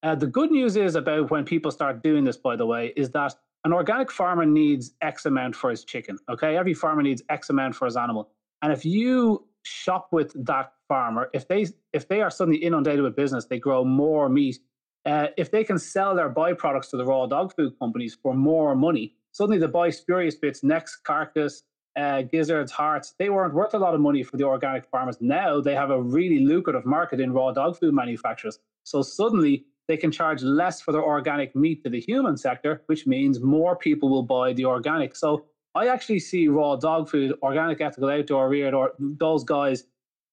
Uh, 0.03 0.15
the 0.15 0.27
good 0.27 0.51
news 0.51 0.75
is 0.77 0.95
about 0.95 1.29
when 1.31 1.43
people 1.43 1.71
start 1.71 2.03
doing 2.03 2.23
this, 2.23 2.37
by 2.37 2.55
the 2.55 2.65
way, 2.65 2.93
is 2.95 3.09
that 3.11 3.35
an 3.65 3.73
organic 3.73 4.11
farmer 4.11 4.45
needs 4.45 4.91
X 5.01 5.25
amount 5.25 5.55
for 5.55 5.69
his 5.69 5.83
chicken. 5.83 6.17
Okay, 6.29 6.55
every 6.55 6.73
farmer 6.73 7.01
needs 7.01 7.21
X 7.29 7.49
amount 7.49 7.75
for 7.75 7.85
his 7.85 7.97
animal, 7.97 8.29
and 8.61 8.71
if 8.71 8.85
you 8.85 9.45
shop 9.63 10.07
with 10.11 10.33
that 10.45 10.71
farmer, 10.87 11.29
if 11.33 11.47
they 11.47 11.67
if 11.91 12.07
they 12.07 12.21
are 12.21 12.29
suddenly 12.29 12.59
inundated 12.59 13.01
with 13.01 13.15
business, 13.15 13.45
they 13.45 13.59
grow 13.59 13.83
more 13.83 14.29
meat. 14.29 14.59
Uh, 15.05 15.27
if 15.37 15.51
they 15.51 15.63
can 15.63 15.77
sell 15.77 16.15
their 16.15 16.29
byproducts 16.29 16.89
to 16.91 16.97
the 16.97 17.05
raw 17.05 17.25
dog 17.25 17.53
food 17.55 17.77
companies 17.79 18.17
for 18.21 18.33
more 18.33 18.75
money, 18.75 19.15
suddenly 19.31 19.57
the 19.57 19.67
buy 19.67 19.89
spurious 19.89 20.35
bits, 20.35 20.63
next 20.63 20.97
carcass, 21.03 21.63
uh, 21.95 22.21
gizzards, 22.23 22.71
hearts. 22.71 23.15
They 23.17 23.29
weren't 23.29 23.53
worth 23.53 23.73
a 23.73 23.79
lot 23.79 23.93
of 23.93 24.01
money 24.01 24.23
for 24.23 24.37
the 24.37 24.45
organic 24.45 24.85
farmers. 24.85 25.17
Now 25.19 25.59
they 25.59 25.75
have 25.75 25.89
a 25.89 26.01
really 26.01 26.39
lucrative 26.39 26.85
market 26.85 27.19
in 27.19 27.33
raw 27.33 27.51
dog 27.51 27.77
food 27.77 27.93
manufacturers. 27.93 28.59
So 28.83 29.01
suddenly 29.01 29.65
they 29.87 29.97
can 29.97 30.11
charge 30.11 30.43
less 30.43 30.81
for 30.81 30.91
their 30.91 31.03
organic 31.03 31.55
meat 31.55 31.83
to 31.83 31.89
the 31.89 31.99
human 31.99 32.37
sector, 32.37 32.83
which 32.85 33.07
means 33.07 33.41
more 33.41 33.75
people 33.75 34.09
will 34.09 34.23
buy 34.23 34.53
the 34.53 34.65
organic. 34.65 35.15
So 35.15 35.45
I 35.75 35.87
actually 35.87 36.19
see 36.19 36.47
raw 36.47 36.75
dog 36.75 37.09
food, 37.09 37.35
organic, 37.41 37.81
ethical, 37.81 38.09
outdoor 38.09 38.49
reared, 38.49 38.73
or 38.73 38.93
those 38.99 39.43
guys 39.43 39.85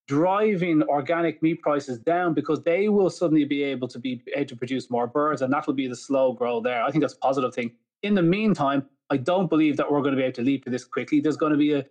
driving 0.09 0.83
organic 0.85 1.43
meat 1.43 1.61
prices 1.63 1.99
down 1.99 2.33
because 2.33 2.63
they 2.63 2.89
will 2.89 3.11
suddenly 3.11 3.45
be 3.45 3.63
able 3.63 3.89
to 3.89 3.99
be 3.99 4.23
able 4.35 4.47
to 4.47 4.57
produce 4.57 4.91
more 4.91 5.07
birds, 5.07 5.43
and 5.43 5.53
that 5.53 5.67
will 5.67 5.75
be 5.75 5.89
the 5.89 5.97
slow 5.97 6.33
grow 6.33 6.61
there. 6.61 6.83
I 6.83 6.91
think 6.91 7.03
that's 7.03 7.15
a 7.15 7.19
positive 7.19 7.55
thing. 7.55 7.73
In 8.03 8.15
the 8.15 8.23
meantime, 8.23 8.87
I 9.11 9.17
don't 9.17 9.49
believe 9.49 9.77
that 9.77 9.91
we're 9.91 10.01
going 10.01 10.15
to 10.15 10.17
be 10.17 10.25
able 10.25 10.35
to 10.35 10.43
leap 10.43 10.65
to 10.65 10.71
this 10.71 10.85
quickly. 10.85 11.21
There's 11.21 11.37
going 11.37 11.53
to 11.53 11.59
be 11.59 11.75
a 11.75 11.87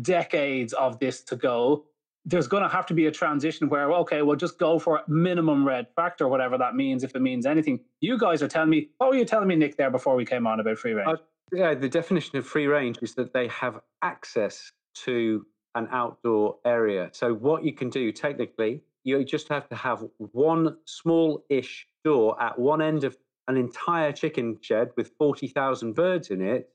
decades 0.00 0.72
of 0.72 0.98
this 0.98 1.22
to 1.24 1.36
go. 1.36 1.84
There's 2.24 2.48
going 2.48 2.62
to 2.62 2.68
have 2.68 2.86
to 2.86 2.94
be 2.94 3.06
a 3.06 3.10
transition 3.10 3.68
where, 3.68 3.92
okay, 3.92 4.22
we'll 4.22 4.36
just 4.36 4.58
go 4.58 4.78
for 4.78 5.02
minimum 5.06 5.66
red 5.66 5.88
factor, 5.94 6.26
whatever 6.26 6.56
that 6.56 6.74
means, 6.74 7.04
if 7.04 7.14
it 7.14 7.20
means 7.20 7.44
anything. 7.44 7.80
You 8.00 8.18
guys 8.18 8.42
are 8.42 8.48
telling 8.48 8.70
me, 8.70 8.88
what 8.98 9.10
were 9.10 9.16
you 9.16 9.26
telling 9.26 9.48
me, 9.48 9.56
Nick, 9.56 9.76
there 9.76 9.90
before 9.90 10.16
we 10.16 10.24
came 10.24 10.46
on 10.46 10.58
about 10.58 10.78
free 10.78 10.94
range? 10.94 11.08
Uh, 11.08 11.16
Yeah, 11.52 11.74
the 11.74 11.88
definition 11.88 12.38
of 12.38 12.46
free 12.46 12.66
range 12.66 12.98
is 13.02 13.14
that 13.16 13.34
they 13.34 13.48
have 13.48 13.80
access 14.00 14.72
to 14.94 15.44
an 15.74 15.88
outdoor 15.90 16.56
area. 16.64 17.10
So 17.12 17.34
what 17.34 17.62
you 17.62 17.74
can 17.74 17.90
do 17.90 18.10
technically, 18.10 18.82
you 19.02 19.22
just 19.24 19.48
have 19.48 19.68
to 19.68 19.74
have 19.74 20.02
one 20.16 20.78
small-ish 20.86 21.86
door 22.04 22.40
at 22.42 22.58
one 22.58 22.80
end 22.80 23.04
of 23.04 23.18
an 23.48 23.56
entire 23.56 24.12
chicken 24.12 24.58
shed 24.60 24.90
with 24.96 25.12
40,000 25.18 25.94
birds 25.94 26.30
in 26.30 26.40
it 26.40 26.70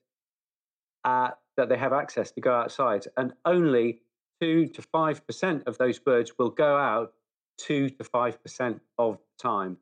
uh, 1.03 1.29
that 1.57 1.69
they 1.69 1.77
have 1.77 1.93
access 1.93 2.31
to 2.31 2.41
go 2.41 2.53
outside. 2.53 3.05
And 3.17 3.33
only 3.45 4.01
2 4.41 4.67
to 4.67 4.81
5% 4.81 5.67
of 5.67 5.77
those 5.77 5.99
birds 5.99 6.33
will 6.37 6.49
go 6.49 6.77
out 6.77 7.13
2 7.57 7.89
to 7.89 8.03
5% 8.03 8.79
of 8.97 9.17
the 9.17 9.43
time. 9.43 9.77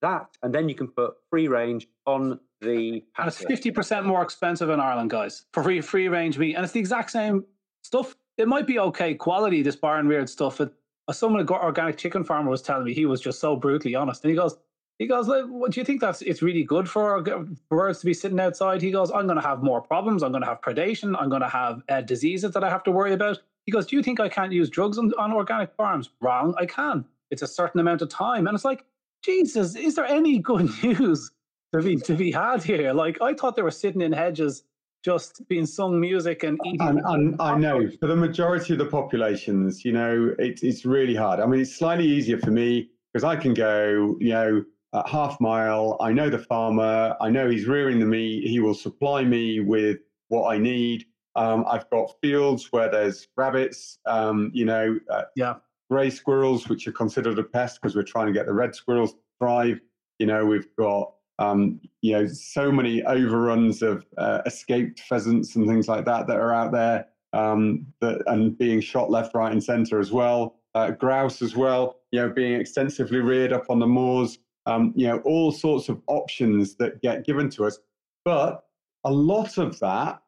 That, 0.00 0.36
and 0.42 0.52
then 0.52 0.68
you 0.68 0.74
can 0.74 0.88
put 0.88 1.14
free 1.30 1.46
range 1.46 1.86
on 2.06 2.40
the 2.60 3.04
And 3.18 3.28
it's 3.28 3.38
fifty 3.38 3.70
percent 3.70 4.06
more 4.06 4.22
expensive 4.22 4.68
in 4.70 4.80
Ireland, 4.80 5.10
guys, 5.10 5.44
for 5.52 5.62
free 5.62 5.80
free 5.80 6.08
range 6.08 6.38
meat, 6.38 6.54
and 6.54 6.64
it's 6.64 6.72
the 6.72 6.80
exact 6.80 7.10
same 7.10 7.44
stuff. 7.82 8.16
It 8.36 8.48
might 8.48 8.66
be 8.66 8.78
okay 8.78 9.14
quality, 9.14 9.62
this 9.62 9.76
barn 9.76 10.08
reared 10.08 10.28
stuff. 10.28 10.58
But 10.58 10.74
someone, 11.12 11.40
an 11.40 11.48
organic 11.48 11.98
chicken 11.98 12.24
farmer, 12.24 12.50
was 12.50 12.62
telling 12.62 12.84
me 12.84 12.94
he 12.94 13.06
was 13.06 13.20
just 13.20 13.38
so 13.38 13.54
brutally 13.54 13.94
honest, 13.94 14.24
and 14.24 14.30
he 14.30 14.36
goes, 14.36 14.56
he 14.98 15.06
goes, 15.06 15.26
like, 15.26 15.44
what, 15.46 15.72
do 15.72 15.80
you 15.80 15.84
think 15.84 16.00
that's 16.00 16.22
it's 16.22 16.42
really 16.42 16.62
good 16.62 16.88
for 16.88 17.22
birds 17.68 18.00
to 18.00 18.06
be 18.06 18.14
sitting 18.14 18.38
outside? 18.38 18.82
He 18.82 18.90
goes, 18.90 19.10
I'm 19.10 19.26
going 19.26 19.40
to 19.40 19.46
have 19.46 19.62
more 19.62 19.80
problems. 19.80 20.22
I'm 20.22 20.30
going 20.30 20.42
to 20.42 20.48
have 20.48 20.60
predation. 20.60 21.16
I'm 21.18 21.28
going 21.28 21.42
to 21.42 21.48
have 21.48 21.82
uh, 21.88 22.00
diseases 22.02 22.52
that 22.52 22.62
I 22.62 22.70
have 22.70 22.84
to 22.84 22.90
worry 22.90 23.12
about. 23.12 23.38
He 23.66 23.72
goes, 23.72 23.86
do 23.86 23.96
you 23.96 24.02
think 24.02 24.20
I 24.20 24.28
can't 24.28 24.52
use 24.52 24.70
drugs 24.70 24.98
on, 24.98 25.12
on 25.18 25.32
organic 25.32 25.74
farms? 25.74 26.10
Wrong, 26.20 26.54
I 26.58 26.66
can. 26.66 27.04
It's 27.30 27.42
a 27.42 27.46
certain 27.46 27.80
amount 27.80 28.02
of 28.02 28.10
time, 28.10 28.46
and 28.46 28.54
it's 28.54 28.64
like, 28.64 28.84
Jesus, 29.24 29.74
is 29.76 29.94
there 29.94 30.06
any 30.06 30.38
good 30.38 30.70
news? 30.82 31.30
to 31.72 31.82
be 31.82 31.96
to 31.96 32.14
be 32.14 32.30
had 32.30 32.62
here. 32.62 32.92
Like 32.92 33.20
I 33.20 33.34
thought 33.34 33.56
they 33.56 33.62
were 33.62 33.70
sitting 33.70 34.02
in 34.02 34.12
hedges, 34.12 34.64
just 35.04 35.46
being 35.48 35.66
sung 35.66 36.00
music 36.00 36.42
and 36.42 36.58
eating. 36.66 36.80
And, 36.86 37.00
and 37.04 37.36
I 37.40 37.56
know 37.56 37.88
for 38.00 38.06
the 38.06 38.16
majority 38.16 38.74
of 38.74 38.78
the 38.78 38.86
populations, 38.86 39.84
you 39.84 39.92
know, 39.92 40.34
it's 40.38 40.62
it's 40.62 40.84
really 40.84 41.14
hard. 41.14 41.40
I 41.40 41.46
mean, 41.46 41.60
it's 41.60 41.74
slightly 41.74 42.06
easier 42.06 42.38
for 42.38 42.50
me 42.50 42.90
because 43.12 43.24
I 43.24 43.36
can 43.36 43.54
go, 43.54 44.16
you 44.20 44.30
know, 44.30 44.64
at 44.94 45.08
half 45.08 45.40
mile. 45.40 45.96
I 46.00 46.12
know 46.12 46.28
the 46.28 46.38
farmer. 46.38 47.16
I 47.20 47.30
know 47.30 47.48
he's 47.48 47.66
rearing 47.66 47.98
the 47.98 48.06
meat. 48.06 48.46
He 48.46 48.60
will 48.60 48.74
supply 48.74 49.24
me 49.24 49.60
with 49.60 49.98
what 50.28 50.52
I 50.52 50.58
need. 50.58 51.06
Um, 51.34 51.64
I've 51.68 51.88
got 51.90 52.14
fields 52.20 52.68
where 52.72 52.90
there's 52.90 53.28
rabbits, 53.36 53.98
um, 54.06 54.50
you 54.52 54.64
know, 54.64 54.98
uh, 55.10 55.22
yeah, 55.34 55.54
grey 55.90 56.10
squirrels, 56.10 56.68
which 56.68 56.86
are 56.86 56.92
considered 56.92 57.38
a 57.38 57.42
pest 57.42 57.80
because 57.80 57.96
we're 57.96 58.02
trying 58.02 58.26
to 58.26 58.32
get 58.32 58.46
the 58.46 58.52
red 58.52 58.74
squirrels 58.74 59.12
to 59.12 59.18
thrive. 59.38 59.80
You 60.18 60.26
know, 60.26 60.44
we've 60.44 60.68
got 60.76 61.12
um, 61.38 61.80
you 62.02 62.12
know 62.12 62.26
so 62.26 62.70
many 62.70 63.02
overruns 63.04 63.82
of 63.82 64.04
uh, 64.18 64.42
escaped 64.46 65.00
pheasants 65.00 65.56
and 65.56 65.66
things 65.66 65.88
like 65.88 66.04
that 66.04 66.26
that 66.26 66.36
are 66.36 66.52
out 66.52 66.72
there 66.72 67.06
um, 67.32 67.86
that, 68.00 68.22
and 68.26 68.56
being 68.56 68.80
shot 68.80 69.10
left, 69.10 69.34
right, 69.34 69.52
and 69.52 69.62
centre 69.62 69.98
as 69.98 70.12
well. 70.12 70.56
Uh, 70.74 70.90
grouse 70.90 71.42
as 71.42 71.54
well, 71.54 72.00
you 72.12 72.20
know, 72.20 72.30
being 72.30 72.58
extensively 72.58 73.20
reared 73.20 73.52
up 73.52 73.66
on 73.68 73.78
the 73.78 73.86
moors. 73.86 74.38
Um, 74.66 74.92
you 74.94 75.08
know, 75.08 75.18
all 75.24 75.50
sorts 75.50 75.88
of 75.88 76.00
options 76.06 76.76
that 76.76 77.02
get 77.02 77.26
given 77.26 77.50
to 77.50 77.64
us, 77.64 77.78
but 78.24 78.64
a 79.04 79.10
lot 79.10 79.58
of 79.58 79.78
that 79.80 80.22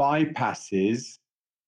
bypasses 0.00 1.18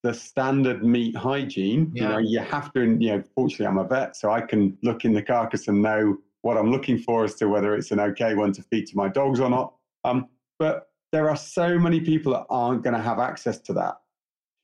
the 0.04 0.14
standard 0.14 0.84
meat 0.84 1.16
hygiene. 1.16 1.90
Yeah. 1.94 2.02
You 2.02 2.08
know, 2.08 2.18
you 2.18 2.38
have 2.40 2.72
to, 2.74 2.80
you 3.00 3.16
know, 3.16 3.22
fortunately 3.34 3.66
I'm 3.66 3.78
a 3.78 3.84
vet, 3.84 4.16
so 4.16 4.30
I 4.30 4.42
can 4.42 4.78
look 4.82 5.04
in 5.04 5.12
the 5.12 5.22
carcass 5.22 5.66
and 5.66 5.82
know 5.82 6.18
what 6.42 6.56
I'm 6.56 6.70
looking 6.70 6.98
for 6.98 7.24
as 7.24 7.34
to 7.36 7.48
whether 7.48 7.74
it's 7.74 7.90
an 7.90 8.00
okay 8.00 8.34
one 8.34 8.52
to 8.52 8.62
feed 8.62 8.86
to 8.88 8.96
my 8.96 9.08
dogs 9.08 9.40
or 9.40 9.48
not. 9.48 9.74
Um, 10.04 10.28
but 10.58 10.88
there 11.10 11.30
are 11.30 11.36
so 11.36 11.78
many 11.78 12.00
people 12.00 12.32
that 12.32 12.44
aren't 12.50 12.82
going 12.82 12.94
to 12.94 13.02
have 13.02 13.18
access 13.18 13.58
to 13.60 13.72
that 13.72 13.94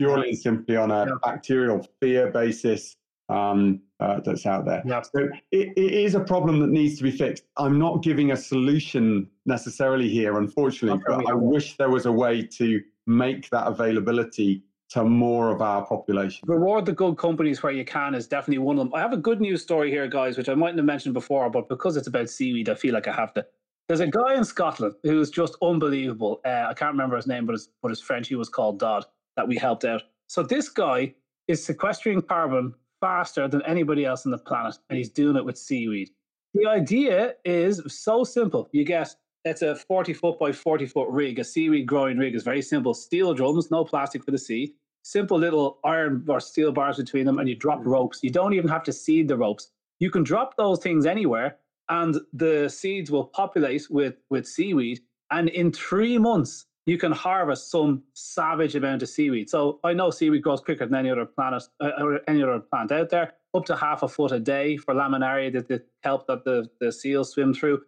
purely 0.01 0.31
and 0.31 0.39
simply 0.39 0.77
on 0.77 0.91
a 0.91 1.07
yeah. 1.07 1.13
bacterial 1.23 1.87
fear 2.01 2.31
basis 2.31 2.97
um, 3.31 3.81
uh, 4.01 4.21
that's 4.21 4.47
out 4.47 4.64
there. 4.64 4.83
Yeah. 4.87 5.03
So 5.03 5.29
it, 5.53 5.69
it 5.77 5.93
is 5.93 6.14
a 6.14 6.21
problem 6.21 6.59
that 6.61 6.71
needs 6.71 6.97
to 6.99 7.05
be 7.05 7.11
fixed. 7.11 7.45
I'm 7.57 7.79
not 7.79 8.03
giving 8.03 8.33
a 8.33 8.37
solution 8.37 9.29
necessarily 9.47 10.09
here, 10.09 10.38
unfortunately, 10.38 11.01
but 11.07 11.29
I 11.29 11.35
wish 11.35 11.77
there 11.77 11.90
was 11.90 12.07
a 12.07 12.12
way 12.12 12.43
to 12.43 12.81
make 13.07 13.49
that 13.51 13.66
availability 13.66 14.64
to 14.90 15.05
more 15.05 15.51
of 15.51 15.62
our 15.62 15.87
population. 15.87 16.40
Reward 16.49 16.85
the 16.85 16.93
good 16.93 17.16
companies 17.16 17.62
where 17.62 17.73
you 17.73 17.85
can 17.85 18.14
is 18.14 18.27
definitely 18.27 18.59
one 18.59 18.77
of 18.77 18.85
them. 18.85 18.95
I 18.95 19.01
have 19.01 19.12
a 19.12 19.16
good 19.16 19.40
news 19.40 19.62
story 19.62 19.90
here, 19.90 20.09
guys, 20.09 20.37
which 20.37 20.49
I 20.49 20.55
mightn't 20.55 20.79
have 20.79 20.87
mentioned 20.87 21.14
before, 21.14 21.49
but 21.49 21.69
because 21.69 21.97
it's 21.97 22.09
about 22.09 22.29
seaweed, 22.29 22.69
I 22.69 22.75
feel 22.75 22.95
like 22.95 23.07
I 23.07 23.12
have 23.12 23.33
to. 23.35 23.47
There's 23.87 24.01
a 24.01 24.07
guy 24.07 24.35
in 24.35 24.45
Scotland 24.45 24.95
who's 25.05 25.31
just 25.31 25.57
unbelievable. 25.62 26.40
Uh, 26.45 26.66
I 26.69 26.75
can't 26.75 26.93
remember 26.93 27.16
his 27.16 27.27
name, 27.27 27.47
but 27.47 27.53
his, 27.53 27.69
but 27.83 27.90
his 27.90 28.01
French, 28.01 28.29
he 28.29 28.35
was 28.35 28.49
called 28.49 28.81
Dodd, 28.81 29.05
that 29.37 29.47
we 29.47 29.57
helped 29.57 29.85
out. 29.85 30.03
So 30.29 30.43
this 30.43 30.69
guy 30.69 31.14
is 31.47 31.64
sequestering 31.64 32.23
carbon 32.23 32.75
faster 33.01 33.49
than 33.49 33.63
anybody 33.63 34.05
else 34.05 34.27
on 34.27 34.33
the 34.33 34.39
planet, 34.39 34.79
and 34.89 34.97
he's 34.97 35.11
doing 35.11 35.37
it 35.37 35.45
with 35.45 35.59
seaweed. 35.59 36.11
The 36.55 36.67
idea 36.67 37.35
is 37.45 37.83
so 37.87 38.25
simple. 38.25 38.69
You 38.73 38.85
get 38.85 39.15
it's 39.45 39.63
a 39.63 39.75
40 39.75 40.13
foot 40.13 40.39
by 40.39 40.53
40 40.53 40.87
foot 40.87 41.09
rig, 41.09 41.39
a 41.39 41.45
seaweed 41.45 41.87
growing 41.87 42.19
rig 42.19 42.35
is 42.35 42.43
very 42.43 42.61
simple. 42.61 42.93
Steel 42.93 43.33
drums, 43.33 43.71
no 43.71 43.85
plastic 43.85 44.25
for 44.25 44.33
the 44.33 44.39
sea 44.39 44.75
simple 45.03 45.39
little 45.39 45.79
iron 45.85 46.25
or 46.29 46.41
steel 46.41 46.73
bars 46.73 46.97
between 46.97 47.27
them, 47.27 47.39
and 47.39 47.49
you 47.49 47.55
drop 47.55 47.81
mm-hmm. 47.81 47.91
ropes. 47.91 48.21
You 48.23 48.31
don't 48.31 48.55
even 48.55 48.69
have 48.69 48.83
to 48.85 48.93
seed 48.93 49.29
the 49.29 49.37
ropes. 49.37 49.71
You 49.99 50.11
can 50.11 50.23
drop 50.23 50.57
those 50.57 50.81
things 50.81 51.07
anywhere, 51.07 51.59
and 51.89 52.17
the 52.33 52.69
seeds 52.69 53.11
will 53.11 53.25
populate 53.25 53.87
with 53.91 54.15
with 54.31 54.47
seaweed. 54.47 55.01
And 55.31 55.49
in 55.49 55.73
three 55.73 56.19
months, 56.19 56.67
you 56.90 56.98
can 56.98 57.12
harvest 57.12 57.70
some 57.70 58.03
savage 58.14 58.74
amount 58.74 59.00
of 59.00 59.09
seaweed. 59.09 59.48
So 59.48 59.79
I 59.85 59.92
know 59.92 60.11
seaweed 60.11 60.42
grows 60.42 60.61
quicker 60.61 60.85
than 60.87 60.96
any 60.96 61.09
other 61.09 61.24
planet 61.24 61.62
uh, 61.81 61.92
or 62.00 62.18
any 62.26 62.42
other 62.42 62.59
plant 62.59 62.90
out 62.90 63.11
there. 63.11 63.35
Up 63.55 63.64
to 63.66 63.76
half 63.76 64.03
a 64.03 64.09
foot 64.09 64.33
a 64.33 64.40
day 64.40 64.76
for 64.76 64.92
laminaria, 64.92 65.53
that 65.53 65.68
the 65.68 65.85
kelp 66.03 66.26
that 66.26 66.42
the, 66.44 66.68
the 66.81 66.90
seals 66.90 67.31
swim 67.31 67.55
through. 67.55 67.81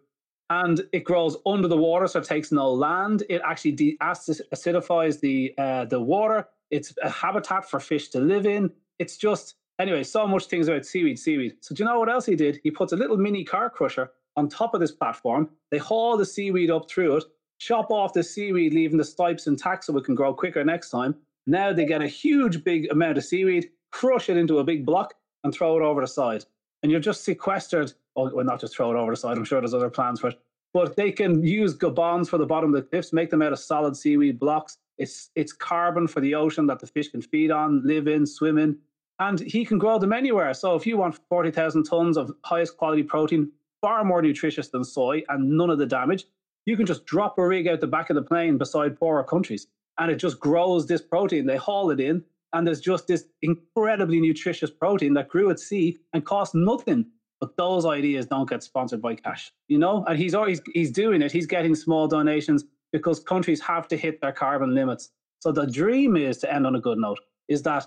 And 0.49 0.85
it 0.93 1.03
grows 1.03 1.35
under 1.45 1.67
the 1.67 1.75
water, 1.75 2.07
so 2.07 2.19
it 2.19 2.25
takes 2.25 2.53
no 2.53 2.71
land. 2.71 3.23
It 3.27 3.41
actually 3.43 3.73
de-acidifies 3.73 5.19
the 5.19 5.53
uh, 5.57 5.83
the 5.85 5.99
water. 5.99 6.47
It's 6.71 6.93
a 7.03 7.09
habitat 7.09 7.69
for 7.69 7.81
fish 7.81 8.07
to 8.09 8.19
live 8.21 8.45
in. 8.45 8.71
It's 8.99 9.17
just, 9.17 9.55
anyway, 9.79 10.03
so 10.03 10.25
much 10.27 10.45
things 10.45 10.69
about 10.69 10.85
seaweed, 10.85 11.19
seaweed. 11.19 11.55
So, 11.59 11.75
do 11.75 11.83
you 11.83 11.89
know 11.89 11.99
what 11.99 12.09
else 12.09 12.25
he 12.25 12.37
did? 12.37 12.61
He 12.63 12.71
puts 12.71 12.93
a 12.93 12.95
little 12.95 13.17
mini 13.17 13.43
car 13.43 13.69
crusher 13.69 14.11
on 14.37 14.47
top 14.47 14.73
of 14.73 14.79
this 14.79 14.91
platform. 14.91 15.49
They 15.71 15.77
haul 15.77 16.15
the 16.15 16.25
seaweed 16.25 16.71
up 16.71 16.89
through 16.89 17.17
it, 17.17 17.23
chop 17.65 17.91
off 17.91 18.13
the 18.13 18.23
seaweed, 18.23 18.73
leaving 18.73 18.97
the 18.97 19.03
stipes 19.05 19.47
intact 19.47 19.85
so 19.85 19.97
it 19.97 20.05
can 20.05 20.15
grow 20.15 20.33
quicker 20.33 20.63
next 20.63 20.89
time. 20.89 21.15
Now 21.45 21.73
they 21.73 21.85
get 21.85 22.01
a 22.01 22.07
huge, 22.07 22.63
big 22.63 22.91
amount 22.91 23.17
of 23.17 23.25
seaweed, 23.25 23.69
crush 23.91 24.29
it 24.29 24.37
into 24.37 24.59
a 24.59 24.63
big 24.63 24.85
block, 24.85 25.13
and 25.43 25.53
throw 25.53 25.77
it 25.77 25.83
over 25.83 26.01
the 26.01 26.07
side. 26.07 26.45
And 26.81 26.91
you're 26.91 27.01
just 27.01 27.23
sequestered. 27.23 27.93
Oh, 28.15 28.33
well, 28.33 28.45
not 28.45 28.59
just 28.59 28.75
throw 28.75 28.91
it 28.91 28.97
over 28.97 29.11
the 29.11 29.17
side. 29.17 29.37
I'm 29.37 29.45
sure 29.45 29.59
there's 29.61 29.73
other 29.73 29.89
plans 29.89 30.19
for 30.19 30.29
it. 30.29 30.39
But 30.73 30.95
they 30.95 31.11
can 31.11 31.43
use 31.43 31.77
gabions 31.77 32.29
for 32.29 32.37
the 32.37 32.45
bottom 32.45 32.73
of 32.73 32.81
the 32.81 32.87
cliffs, 32.89 33.13
make 33.13 33.29
them 33.29 33.41
out 33.41 33.53
of 33.53 33.59
solid 33.59 33.95
seaweed 33.95 34.39
blocks, 34.39 34.77
it's 34.97 35.31
it's 35.35 35.53
carbon 35.53 36.07
for 36.07 36.21
the 36.21 36.35
ocean 36.35 36.67
that 36.67 36.79
the 36.79 36.87
fish 36.87 37.09
can 37.09 37.21
feed 37.21 37.51
on, 37.51 37.81
live 37.85 38.07
in, 38.07 38.25
swim 38.25 38.57
in, 38.57 38.77
and 39.19 39.39
he 39.39 39.65
can 39.65 39.77
grow 39.79 39.97
them 39.97 40.13
anywhere. 40.13 40.53
So 40.53 40.75
if 40.75 40.85
you 40.85 40.97
want 40.97 41.19
forty 41.29 41.51
thousand 41.51 41.83
tons 41.83 42.17
of 42.17 42.31
highest 42.43 42.77
quality 42.77 43.03
protein, 43.03 43.51
far 43.81 44.03
more 44.03 44.21
nutritious 44.21 44.69
than 44.69 44.83
soy, 44.83 45.23
and 45.29 45.57
none 45.57 45.69
of 45.69 45.79
the 45.79 45.85
damage, 45.85 46.25
you 46.65 46.77
can 46.77 46.85
just 46.85 47.05
drop 47.05 47.37
a 47.37 47.47
rig 47.47 47.67
out 47.67 47.81
the 47.81 47.87
back 47.87 48.09
of 48.09 48.15
the 48.15 48.21
plane 48.21 48.57
beside 48.57 48.99
poorer 48.99 49.23
countries, 49.23 49.67
and 49.99 50.11
it 50.11 50.15
just 50.15 50.39
grows 50.39 50.87
this 50.87 51.01
protein. 51.01 51.45
They 51.45 51.57
haul 51.57 51.91
it 51.91 51.99
in, 51.99 52.23
and 52.53 52.65
there's 52.65 52.81
just 52.81 53.07
this 53.07 53.25
incredibly 53.41 54.19
nutritious 54.19 54.71
protein 54.71 55.13
that 55.15 55.29
grew 55.29 55.49
at 55.49 55.59
sea 55.59 55.97
and 56.13 56.25
cost 56.25 56.55
nothing. 56.55 57.05
But 57.39 57.57
those 57.57 57.85
ideas 57.85 58.27
don't 58.27 58.49
get 58.49 58.63
sponsored 58.63 59.01
by 59.01 59.15
cash, 59.15 59.51
you 59.67 59.77
know. 59.77 60.05
And 60.07 60.17
he's 60.17 60.33
always 60.33 60.61
he's 60.73 60.91
doing 60.91 61.21
it. 61.21 61.31
He's 61.31 61.45
getting 61.45 61.75
small 61.75 62.07
donations 62.07 62.63
because 62.93 63.19
countries 63.19 63.59
have 63.59 63.87
to 63.89 63.97
hit 63.97 64.21
their 64.21 64.31
carbon 64.31 64.73
limits. 64.73 65.09
So 65.41 65.51
the 65.51 65.67
dream 65.67 66.15
is 66.15 66.37
to 66.37 66.53
end 66.53 66.65
on 66.65 66.75
a 66.75 66.79
good 66.79 66.97
note 66.97 67.19
is 67.49 67.63
that 67.63 67.85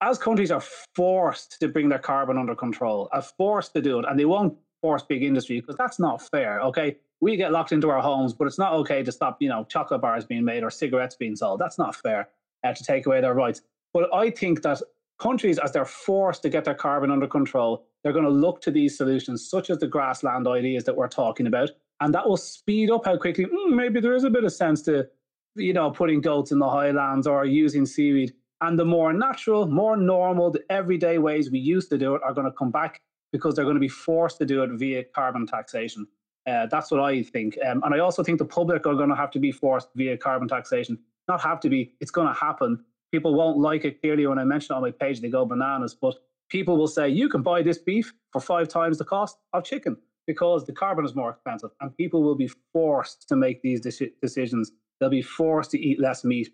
as 0.00 0.16
countries 0.16 0.50
are 0.50 0.62
forced 0.94 1.58
to 1.60 1.68
bring 1.68 1.90
their 1.90 1.98
carbon 1.98 2.38
under 2.38 2.54
control, 2.54 3.10
are 3.12 3.20
forced 3.20 3.74
to 3.74 3.82
do 3.82 3.98
it, 3.98 4.06
and 4.08 4.18
they 4.18 4.24
won't 4.24 4.56
force 4.80 5.02
big 5.02 5.22
industry 5.22 5.60
because 5.60 5.76
that's 5.76 5.98
not 5.98 6.22
fair. 6.30 6.60
Okay, 6.62 6.96
we 7.20 7.36
get 7.36 7.52
locked 7.52 7.72
into 7.72 7.90
our 7.90 8.00
homes, 8.00 8.32
but 8.32 8.46
it's 8.46 8.58
not 8.58 8.72
okay 8.74 9.02
to 9.02 9.12
stop, 9.12 9.40
you 9.40 9.48
know, 9.48 9.64
chocolate 9.64 10.00
bars 10.00 10.24
being 10.24 10.44
made 10.44 10.62
or 10.62 10.70
cigarettes 10.70 11.16
being 11.16 11.36
sold. 11.36 11.60
That's 11.60 11.78
not 11.78 11.94
fair 11.94 12.28
uh, 12.64 12.72
to 12.72 12.84
take 12.84 13.06
away 13.06 13.20
their 13.20 13.34
rights. 13.34 13.62
But 13.92 14.12
I 14.14 14.30
think 14.30 14.62
that 14.62 14.80
countries, 15.18 15.58
as 15.58 15.72
they're 15.72 15.84
forced 15.84 16.42
to 16.42 16.48
get 16.48 16.64
their 16.64 16.74
carbon 16.74 17.10
under 17.10 17.26
control, 17.26 17.84
they're 18.02 18.12
going 18.12 18.24
to 18.24 18.30
look 18.30 18.62
to 18.62 18.70
these 18.70 18.96
solutions, 18.96 19.48
such 19.48 19.68
as 19.68 19.78
the 19.78 19.86
grassland 19.86 20.48
ideas 20.48 20.84
that 20.84 20.96
we're 20.96 21.08
talking 21.08 21.46
about, 21.46 21.70
and 22.00 22.14
that 22.14 22.26
will 22.26 22.36
speed 22.36 22.90
up 22.90 23.04
how 23.04 23.16
quickly 23.16 23.44
mm, 23.44 23.74
maybe 23.74 24.00
there 24.00 24.14
is 24.14 24.24
a 24.24 24.30
bit 24.30 24.44
of 24.44 24.52
sense 24.52 24.82
to 24.82 25.06
you 25.54 25.72
know 25.72 25.90
putting 25.90 26.20
goats 26.20 26.52
in 26.52 26.58
the 26.58 26.68
highlands 26.68 27.26
or 27.26 27.44
using 27.44 27.84
seaweed 27.84 28.32
and 28.60 28.78
the 28.78 28.84
more 28.84 29.12
natural 29.12 29.66
more 29.66 29.96
normal 29.96 30.50
the 30.50 30.62
everyday 30.70 31.18
ways 31.18 31.50
we 31.50 31.58
used 31.58 31.90
to 31.90 31.98
do 31.98 32.14
it 32.14 32.22
are 32.24 32.32
going 32.32 32.46
to 32.46 32.56
come 32.56 32.70
back 32.70 33.00
because 33.32 33.54
they're 33.54 33.64
going 33.64 33.76
to 33.76 33.80
be 33.80 33.88
forced 33.88 34.38
to 34.38 34.46
do 34.46 34.62
it 34.62 34.70
via 34.74 35.02
carbon 35.04 35.46
taxation 35.46 36.06
uh, 36.46 36.66
that's 36.66 36.90
what 36.90 37.00
i 37.00 37.22
think 37.22 37.56
um, 37.66 37.82
and 37.84 37.94
i 37.94 37.98
also 37.98 38.22
think 38.22 38.38
the 38.38 38.44
public 38.44 38.86
are 38.86 38.94
going 38.94 39.08
to 39.08 39.16
have 39.16 39.30
to 39.30 39.38
be 39.38 39.52
forced 39.52 39.88
via 39.94 40.16
carbon 40.16 40.48
taxation 40.48 40.98
not 41.28 41.40
have 41.40 41.60
to 41.60 41.68
be 41.68 41.92
it's 42.00 42.10
going 42.10 42.26
to 42.26 42.34
happen 42.34 42.82
people 43.12 43.34
won't 43.34 43.58
like 43.58 43.84
it 43.84 44.00
clearly 44.00 44.26
when 44.26 44.38
i 44.38 44.44
mention 44.44 44.74
it 44.74 44.76
on 44.76 44.82
my 44.82 44.90
page 44.90 45.20
they 45.20 45.28
go 45.28 45.44
bananas 45.44 45.94
but 45.94 46.14
people 46.48 46.76
will 46.76 46.88
say 46.88 47.08
you 47.08 47.28
can 47.28 47.42
buy 47.42 47.62
this 47.62 47.78
beef 47.78 48.12
for 48.32 48.40
five 48.40 48.68
times 48.68 48.98
the 48.98 49.04
cost 49.04 49.38
of 49.52 49.64
chicken 49.64 49.96
because 50.26 50.64
the 50.64 50.72
carbon 50.72 51.04
is 51.04 51.14
more 51.14 51.30
expensive 51.30 51.70
and 51.80 51.96
people 51.96 52.22
will 52.22 52.36
be 52.36 52.50
forced 52.72 53.28
to 53.28 53.34
make 53.34 53.62
these 53.62 53.80
decisions. 53.80 54.70
They'll 54.98 55.10
be 55.10 55.22
forced 55.22 55.72
to 55.72 55.80
eat 55.80 56.00
less 56.00 56.24
meat. 56.24 56.50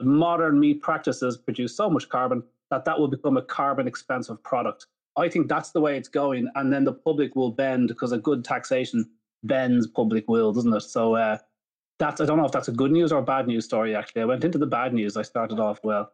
Modern 0.00 0.58
meat 0.58 0.80
practices 0.80 1.36
produce 1.36 1.76
so 1.76 1.90
much 1.90 2.08
carbon 2.08 2.42
that 2.70 2.84
that 2.84 2.98
will 2.98 3.08
become 3.08 3.36
a 3.36 3.42
carbon 3.42 3.86
expensive 3.86 4.42
product. 4.42 4.86
I 5.16 5.28
think 5.28 5.48
that's 5.48 5.70
the 5.70 5.80
way 5.80 5.96
it's 5.96 6.08
going. 6.08 6.48
And 6.54 6.72
then 6.72 6.84
the 6.84 6.92
public 6.92 7.36
will 7.36 7.50
bend 7.50 7.88
because 7.88 8.12
a 8.12 8.18
good 8.18 8.44
taxation 8.44 9.08
bends 9.44 9.86
public 9.86 10.28
will, 10.28 10.52
doesn't 10.52 10.72
it? 10.74 10.82
So 10.82 11.14
uh, 11.14 11.38
that's, 11.98 12.20
I 12.20 12.26
don't 12.26 12.38
know 12.38 12.44
if 12.44 12.52
that's 12.52 12.68
a 12.68 12.72
good 12.72 12.92
news 12.92 13.12
or 13.12 13.18
a 13.18 13.24
bad 13.24 13.46
news 13.46 13.64
story, 13.64 13.94
actually. 13.94 14.22
I 14.22 14.26
went 14.26 14.44
into 14.44 14.58
the 14.58 14.66
bad 14.66 14.92
news. 14.92 15.16
I 15.16 15.22
started 15.22 15.58
off 15.58 15.80
well. 15.82 16.10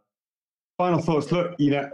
Final 0.78 1.00
thoughts. 1.00 1.30
Look, 1.32 1.54
you 1.58 1.70
know, 1.70 1.90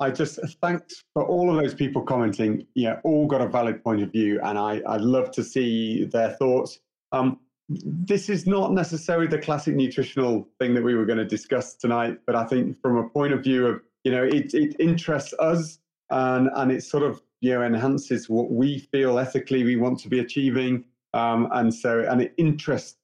I 0.00 0.10
just 0.10 0.38
thanks 0.60 1.04
for 1.12 1.24
all 1.24 1.50
of 1.50 1.62
those 1.62 1.74
people 1.74 2.02
commenting. 2.02 2.66
Yeah, 2.74 3.00
all 3.04 3.26
got 3.26 3.40
a 3.40 3.48
valid 3.48 3.82
point 3.82 4.02
of 4.02 4.10
view, 4.10 4.40
and 4.42 4.58
I 4.58 4.82
I'd 4.86 5.02
love 5.02 5.30
to 5.32 5.44
see 5.44 6.04
their 6.04 6.30
thoughts. 6.30 6.80
Um, 7.12 7.38
this 7.68 8.28
is 8.28 8.46
not 8.46 8.72
necessarily 8.72 9.26
the 9.26 9.38
classic 9.38 9.74
nutritional 9.74 10.48
thing 10.58 10.74
that 10.74 10.82
we 10.82 10.94
were 10.94 11.06
going 11.06 11.18
to 11.18 11.24
discuss 11.24 11.74
tonight, 11.74 12.18
but 12.26 12.34
I 12.34 12.44
think 12.44 12.80
from 12.82 12.96
a 12.96 13.08
point 13.08 13.32
of 13.32 13.42
view 13.42 13.66
of 13.66 13.80
you 14.02 14.12
know 14.12 14.24
it 14.24 14.52
it 14.52 14.74
interests 14.80 15.32
us 15.38 15.78
and 16.10 16.50
and 16.54 16.72
it 16.72 16.82
sort 16.82 17.02
of 17.02 17.22
you 17.40 17.54
know 17.54 17.62
enhances 17.62 18.28
what 18.28 18.50
we 18.50 18.78
feel 18.78 19.18
ethically 19.18 19.64
we 19.64 19.76
want 19.76 19.98
to 20.00 20.08
be 20.08 20.20
achieving, 20.20 20.84
um, 21.12 21.48
and 21.52 21.72
so 21.72 22.00
and 22.08 22.20
it 22.20 22.34
interests 22.36 22.98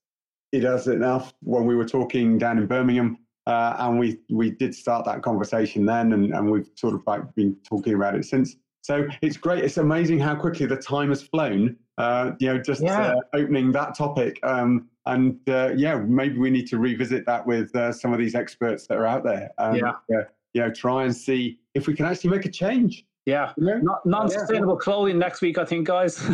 it 0.53 0.65
us 0.65 0.87
enough 0.89 1.33
when 1.43 1.65
we 1.65 1.77
were 1.77 1.85
talking 1.87 2.37
down 2.37 2.59
in 2.59 2.67
Birmingham 2.67 3.19
uh, 3.47 3.77
and 3.79 3.99
we 3.99 4.19
we 4.31 4.51
did 4.51 4.75
start 4.75 5.05
that 5.07 5.23
conversation 5.23 5.87
then, 5.87 6.13
and, 6.13 6.35
and 6.35 6.51
we've 6.51 6.71
sort 6.75 6.95
of 6.95 7.03
like 7.07 7.35
been 7.35 7.57
talking 7.69 7.95
about 7.95 8.15
it 8.15 8.25
since. 8.25 8.57
So 8.83 9.07
it's 9.23 9.37
great. 9.37 9.65
It's 9.65 9.77
amazing 9.77 10.21
how 10.21 10.35
quickly 10.35 10.67
the 10.67 10.77
time 10.77 11.11
has 11.11 11.23
flown. 11.23 11.77
Uh, 11.99 12.33
you 12.39 12.49
know, 12.49 12.59
just 12.59 12.83
Yeah. 12.83 13.13
uh, 13.13 13.21
opening 13.35 13.73
that 13.73 13.95
topic. 13.95 14.41
Um, 14.43 14.89
and 15.07 15.39
uh, 15.49 15.73
yeah, 15.77 15.97
maybe 15.99 16.39
we 16.39 16.51
need 16.51 16.67
to 16.69 16.79
revisit 16.79 17.27
that 17.27 17.47
with 17.47 17.75
uh, 17.77 17.93
some 17.93 18.13
of 18.13 18.19
these 18.19 18.35
experts 18.35 18.87
that 18.87 18.97
are 18.97 19.07
out 19.07 19.23
there. 19.23 19.51
Um, 19.59 19.77
Yeah. 19.77 19.91
uh, 20.19 20.23
you 20.55 20.63
know, 20.63 20.71
try 20.71 21.05
and 21.05 21.15
see 21.15 21.60
if 21.75 21.87
we 21.87 21.95
can 21.95 22.07
actually 22.07 22.31
make 22.31 22.45
a 22.45 22.51
change. 22.51 23.05
Yeah. 23.27 23.53
You 23.57 23.83
know? 23.83 23.99
Non-sustainable 24.05 24.77
clothing 24.77 25.19
next 25.19 25.41
week, 25.41 25.59
I 25.59 25.65
think, 25.65 25.87
guys. 25.87 26.19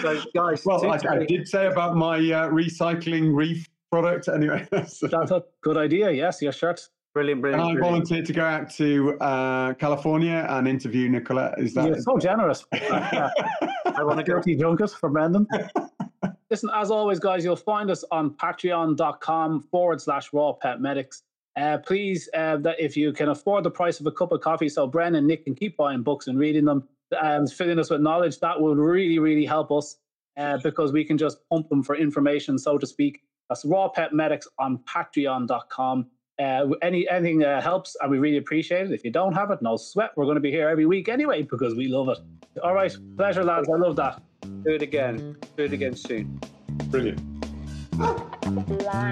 So, 0.00 0.20
guys, 0.34 0.64
well, 0.64 0.84
I, 0.90 0.98
I 1.08 1.24
did 1.24 1.48
say 1.48 1.66
about 1.66 1.96
my 1.96 2.16
uh, 2.16 2.48
recycling 2.48 3.34
reef 3.34 3.68
product 3.90 4.28
anyway. 4.28 4.66
So- 4.86 5.08
That's 5.08 5.30
a 5.30 5.42
good 5.62 5.76
idea. 5.76 6.10
Yes, 6.10 6.42
your 6.42 6.52
shirt. 6.52 6.88
brilliant, 7.14 7.40
brilliant. 7.40 7.62
and. 7.62 7.70
I 7.70 7.74
brilliant. 7.74 8.08
volunteered 8.08 8.26
to 8.26 8.32
go 8.32 8.44
out 8.44 8.70
to 8.72 9.18
uh, 9.20 9.74
California 9.74 10.46
and 10.50 10.68
interview 10.68 11.08
Nicolette. 11.08 11.54
Is 11.58 11.74
that? 11.74 11.86
You're 11.86 12.00
so 12.00 12.18
generous. 12.18 12.64
I 12.72 13.30
want 14.02 14.18
to 14.18 14.24
go. 14.24 14.34
Dirty 14.34 14.56
Junket 14.56 14.94
for 14.94 15.08
Brendan. 15.08 15.46
Listen, 16.50 16.70
as 16.74 16.90
always, 16.90 17.18
guys, 17.18 17.44
you'll 17.44 17.56
find 17.56 17.90
us 17.90 18.04
on 18.10 18.30
patreon.com 18.30 19.62
forward 19.62 20.00
slash 20.00 20.32
raw 20.32 20.52
pet 20.52 20.80
medics. 20.80 21.22
Uh, 21.56 21.78
please, 21.78 22.28
uh, 22.34 22.58
that 22.58 22.78
if 22.78 22.96
you 22.96 23.12
can 23.12 23.30
afford 23.30 23.64
the 23.64 23.70
price 23.70 23.98
of 23.98 24.06
a 24.06 24.12
cup 24.12 24.32
of 24.32 24.40
coffee, 24.40 24.68
so 24.68 24.88
Bren 24.88 25.16
and 25.16 25.26
Nick 25.26 25.44
can 25.44 25.54
keep 25.54 25.76
buying 25.76 26.02
books 26.02 26.26
and 26.26 26.38
reading 26.38 26.64
them 26.66 26.86
and 27.22 27.50
filling 27.50 27.78
us 27.78 27.88
with 27.88 28.00
knowledge, 28.00 28.40
that 28.40 28.60
would 28.60 28.78
really, 28.78 29.18
really 29.18 29.46
help 29.46 29.72
us 29.72 29.96
uh, 30.36 30.58
because 30.62 30.92
we 30.92 31.04
can 31.04 31.16
just 31.16 31.38
pump 31.48 31.68
them 31.68 31.82
for 31.82 31.96
information, 31.96 32.58
so 32.58 32.76
to 32.76 32.86
speak. 32.86 33.22
That's 33.48 33.64
raw 33.64 33.88
pet 33.88 34.12
medics 34.12 34.46
on 34.58 34.78
patreon.com. 34.78 36.06
Uh, 36.38 36.68
any 36.82 37.08
anything 37.08 37.42
uh, 37.42 37.62
helps, 37.62 37.96
and 38.02 38.10
we 38.10 38.18
really 38.18 38.36
appreciate 38.36 38.86
it. 38.86 38.92
If 38.92 39.04
you 39.04 39.10
don't 39.10 39.32
have 39.32 39.50
it, 39.50 39.62
no 39.62 39.76
sweat. 39.76 40.10
We're 40.16 40.26
going 40.26 40.34
to 40.34 40.40
be 40.42 40.50
here 40.50 40.68
every 40.68 40.84
week 40.84 41.08
anyway 41.08 41.42
because 41.42 41.74
we 41.74 41.88
love 41.88 42.10
it. 42.10 42.18
All 42.62 42.74
right, 42.74 42.94
pleasure, 43.16 43.42
lads. 43.42 43.68
I 43.70 43.76
love 43.76 43.96
that. 43.96 44.20
Do 44.42 44.72
it 44.72 44.82
again. 44.82 45.36
Do 45.56 45.64
it 45.64 45.72
again 45.72 45.96
soon. 45.96 46.38
Brilliant. 46.90 47.22
Wow. 48.46 49.06